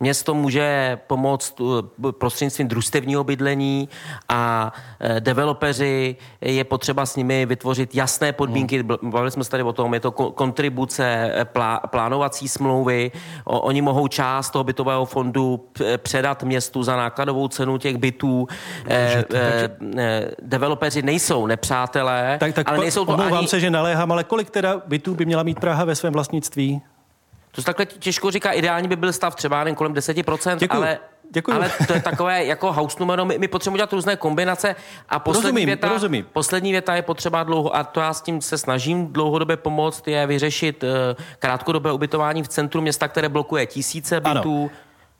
Město 0.00 0.34
může 0.34 0.98
pomoct 1.06 1.60
uh, 1.60 1.80
prostřednictvím 2.10 2.68
družstevního 2.68 3.24
bydlení 3.24 3.88
a 4.28 4.72
uh, 5.00 5.20
developeři 5.20 6.16
je 6.40 6.64
potřeba 6.64 7.06
s 7.06 7.16
nimi 7.16 7.46
vytvořit 7.46 7.94
jasné 7.94 8.32
podmínky. 8.32 8.78
Hmm. 8.78 9.10
Bavili 9.10 9.30
jsme 9.30 9.44
se 9.44 9.50
tady 9.50 9.62
o 9.62 9.72
tom, 9.72 9.94
je 9.94 10.00
to 10.00 10.10
kontribuce, 10.12 11.32
eh, 11.34 11.44
plá, 11.44 11.80
plánovací 11.90 12.48
smlouvy. 12.48 13.10
Oni 13.44 13.82
mohou 13.82 14.08
část 14.08 14.50
toho 14.50 14.64
bytového 14.64 15.04
fondu 15.04 15.68
předat 15.96 16.42
městu 16.42 16.82
za 16.82 16.96
nákladovou 16.96 17.48
cenu 17.48 17.78
těch 17.78 17.96
bytů. 17.96 18.48
Eh, 18.86 19.24
eh, 19.34 20.30
developeři 20.42 21.02
nejsou 21.02 21.46
nepřátelé, 21.46 22.36
tak, 22.40 22.54
tak 22.54 22.68
ale 22.68 22.78
nejsou 22.78 23.04
to 23.04 23.20
ani... 23.20 23.48
se, 23.48 23.60
že 23.60 23.70
naléhám, 23.70 24.12
ale 24.12 24.24
kolik 24.24 24.50
teda 24.50 24.82
bytů 24.86 25.14
by 25.14 25.24
měla 25.24 25.42
mít 25.42 25.60
Praha 25.60 25.84
ve 25.84 25.94
svém 25.94 26.12
vlastnictví? 26.12 26.82
To 27.54 27.60
se 27.60 27.64
takhle 27.64 27.86
těžko 27.86 28.30
říká. 28.30 28.50
Ideální 28.52 28.88
by 28.88 28.96
byl 28.96 29.12
stav 29.12 29.34
třeba 29.34 29.64
jen 29.64 29.74
kolem 29.74 29.94
10%, 29.94 30.58
Děkuju. 30.58 30.82
ale 30.82 30.98
Děkuji. 31.34 31.52
Ale 31.52 31.70
to 31.86 31.92
je 31.92 32.02
takové 32.02 32.44
jako 32.44 32.72
house 32.72 32.96
numero, 33.00 33.24
my, 33.24 33.38
my 33.38 33.48
potřebujeme 33.48 33.78
dělat 33.78 33.92
různé 33.92 34.16
kombinace 34.16 34.76
a 35.08 35.18
poslední, 35.18 35.48
Rozumím, 35.48 35.66
věta, 35.66 35.88
rozumím. 35.88 36.26
poslední 36.32 36.72
věta 36.72 36.94
je 36.94 37.02
potřeba 37.02 37.42
dlouho, 37.42 37.76
a 37.76 37.84
to 37.84 38.00
já 38.00 38.12
s 38.12 38.22
tím 38.22 38.40
se 38.40 38.58
snažím 38.58 39.12
dlouhodobě 39.12 39.56
pomoct, 39.56 40.08
je 40.08 40.26
vyřešit 40.26 40.82
uh, 40.82 40.88
krátkodobé 41.38 41.92
ubytování 41.92 42.42
v 42.42 42.48
centru 42.48 42.80
města, 42.80 43.08
které 43.08 43.28
blokuje 43.28 43.66
tisíce 43.66 44.20
bytů. 44.20 44.58
Ano 44.62 44.70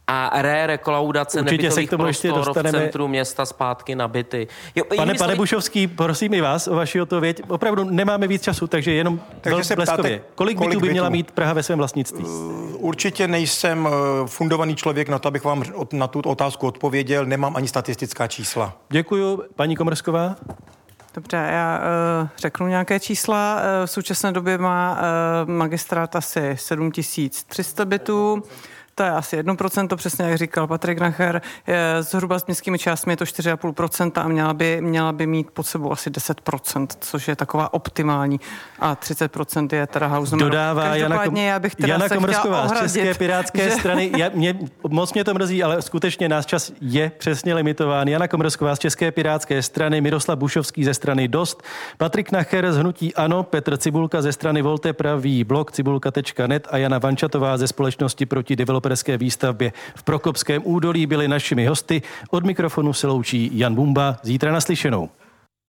a 0.07 0.43
re-rekolaudace 0.43 1.41
Určitě 1.41 1.71
se 1.71 1.85
k 1.85 1.91
tomu 1.91 2.07
ještě 2.07 2.29
dostaneme. 2.29 2.79
v 2.79 2.83
centru 2.83 3.09
města 3.09 3.47
zpátky 3.47 3.95
na 3.95 4.09
byty. 4.09 4.49
Jo, 4.75 4.85
pane, 4.97 5.15
pane 5.15 5.37
Bušovský, 5.37 5.87
prosím 5.87 6.35
i 6.35 6.41
vás 6.41 6.69
o 6.69 6.75
vaši 6.75 7.01
odpověď. 7.01 7.43
Opravdu 7.49 7.85
nemáme 7.85 8.27
víc 8.27 8.43
času, 8.43 8.67
takže 8.67 8.93
jenom 8.93 9.21
takže 9.41 9.65
se 9.65 9.77
bleskově. 9.77 10.19
Ptáte, 10.19 10.33
kolik, 10.35 10.59
kolik 10.59 10.71
bytů 10.71 10.81
by 10.81 10.91
měla 10.91 11.09
mít 11.09 11.31
Praha 11.31 11.53
ve 11.53 11.63
svém 11.63 11.79
vlastnictví? 11.79 12.25
Uh, 12.25 12.77
určitě 12.79 13.29
nejsem 13.29 13.85
uh, 13.85 13.93
fundovaný 14.27 14.77
člověk 14.77 15.09
na 15.09 15.19
to, 15.19 15.29
abych 15.29 15.45
vám 15.45 15.65
na 15.93 16.07
tu 16.07 16.21
otázku 16.21 16.67
odpověděl. 16.67 17.27
Nemám 17.27 17.57
ani 17.57 17.69
statistická 17.69 18.27
čísla. 18.27 18.73
Děkuji. 18.89 19.43
Paní 19.57 19.77
Komrsková? 19.77 20.37
Dobře, 21.15 21.37
já 21.37 21.79
uh, 22.23 22.29
řeknu 22.39 22.67
nějaké 22.67 23.01
čísla. 23.01 23.57
Uh, 23.57 23.87
v 23.87 23.91
současné 23.91 24.33
době 24.33 24.59
má 24.59 24.99
uh, 25.45 25.51
magistrát 25.51 26.17
asi 26.17 26.57
7300 26.59 27.85
bytů. 27.85 28.43
To 28.95 29.03
je 29.03 29.11
asi 29.11 29.43
1%, 29.43 29.97
přesně 29.97 30.25
jak 30.25 30.39
říkal 30.39 30.67
Patrik 30.67 31.01
Nacher. 31.01 31.43
Zhruba 32.01 32.39
s 32.39 32.47
městskými 32.47 32.79
částmi 32.79 33.13
je 33.13 33.17
to 33.17 33.25
4,5% 33.25 34.13
a 34.25 34.29
měla 34.29 34.55
by, 34.55 34.81
měla 34.81 35.13
by 35.13 35.27
mít 35.27 35.51
pod 35.51 35.67
sebou 35.67 35.93
asi 35.93 36.11
10%, 36.11 36.87
což 37.01 37.29
je 37.29 37.37
taková 37.37 37.75
optimální. 37.75 38.41
A 38.81 38.95
30% 38.95 39.69
je 39.73 39.87
teda 39.87 40.07
house 40.07 40.37
Dodává 40.37 40.97
Jana, 40.97 41.25
Kom- 41.25 41.37
já 41.37 41.59
bych 41.59 41.75
teda 41.75 41.93
Jana 41.93 42.09
Komrsková 42.09 42.69
z 42.69 42.79
České 42.79 43.15
pirátské 43.15 43.65
že... 43.65 43.71
strany. 43.71 44.11
Já, 44.17 44.31
mě, 44.35 44.59
moc 44.89 45.13
mě 45.15 45.25
to 45.25 45.35
mrzí, 45.35 45.63
ale 45.63 45.83
skutečně 45.83 46.29
náš 46.29 46.47
čas 46.47 46.73
je 46.81 47.13
přesně 47.19 47.55
limitován. 47.55 48.09
Jana 48.09 48.29
Komrsková 48.29 48.77
z 48.77 48.79
České 48.79 49.13
pirátské 49.13 49.63
strany, 49.63 50.01
Miroslav 50.01 50.39
Bušovský 50.39 50.85
ze 50.85 50.95
strany 50.95 51.29
Dost, 51.29 51.63
Patrik 51.99 52.33
Nacher 52.33 52.73
z 52.73 52.77
Hnutí 52.77 53.15
Ano, 53.15 53.43
Petr 53.43 53.77
Cibulka 53.77 54.23
ze 54.23 54.33
strany 54.33 54.63
Volte 54.63 54.93
Pravý 54.93 55.45
blog 55.45 55.73
cibulka.net 55.73 56.69
a 56.71 56.77
Jana 56.77 56.99
Vančatová 56.99 57.57
ze 57.57 57.67
společnosti 57.67 58.27
proti 58.27 58.57
developer 58.57 58.82
developerské 58.83 59.19
výstavbě 59.19 59.73
v 59.95 60.03
Prokopském 60.03 60.63
údolí 60.65 61.07
byli 61.07 61.29
našimi 61.29 61.67
hosty. 61.67 62.03
Od 62.31 62.45
mikrofonu 62.45 62.93
se 62.93 63.07
loučí 63.07 63.51
Jan 63.55 63.75
Bumba. 63.75 64.19
Zítra 64.23 64.53
naslyšenou. 64.53 65.09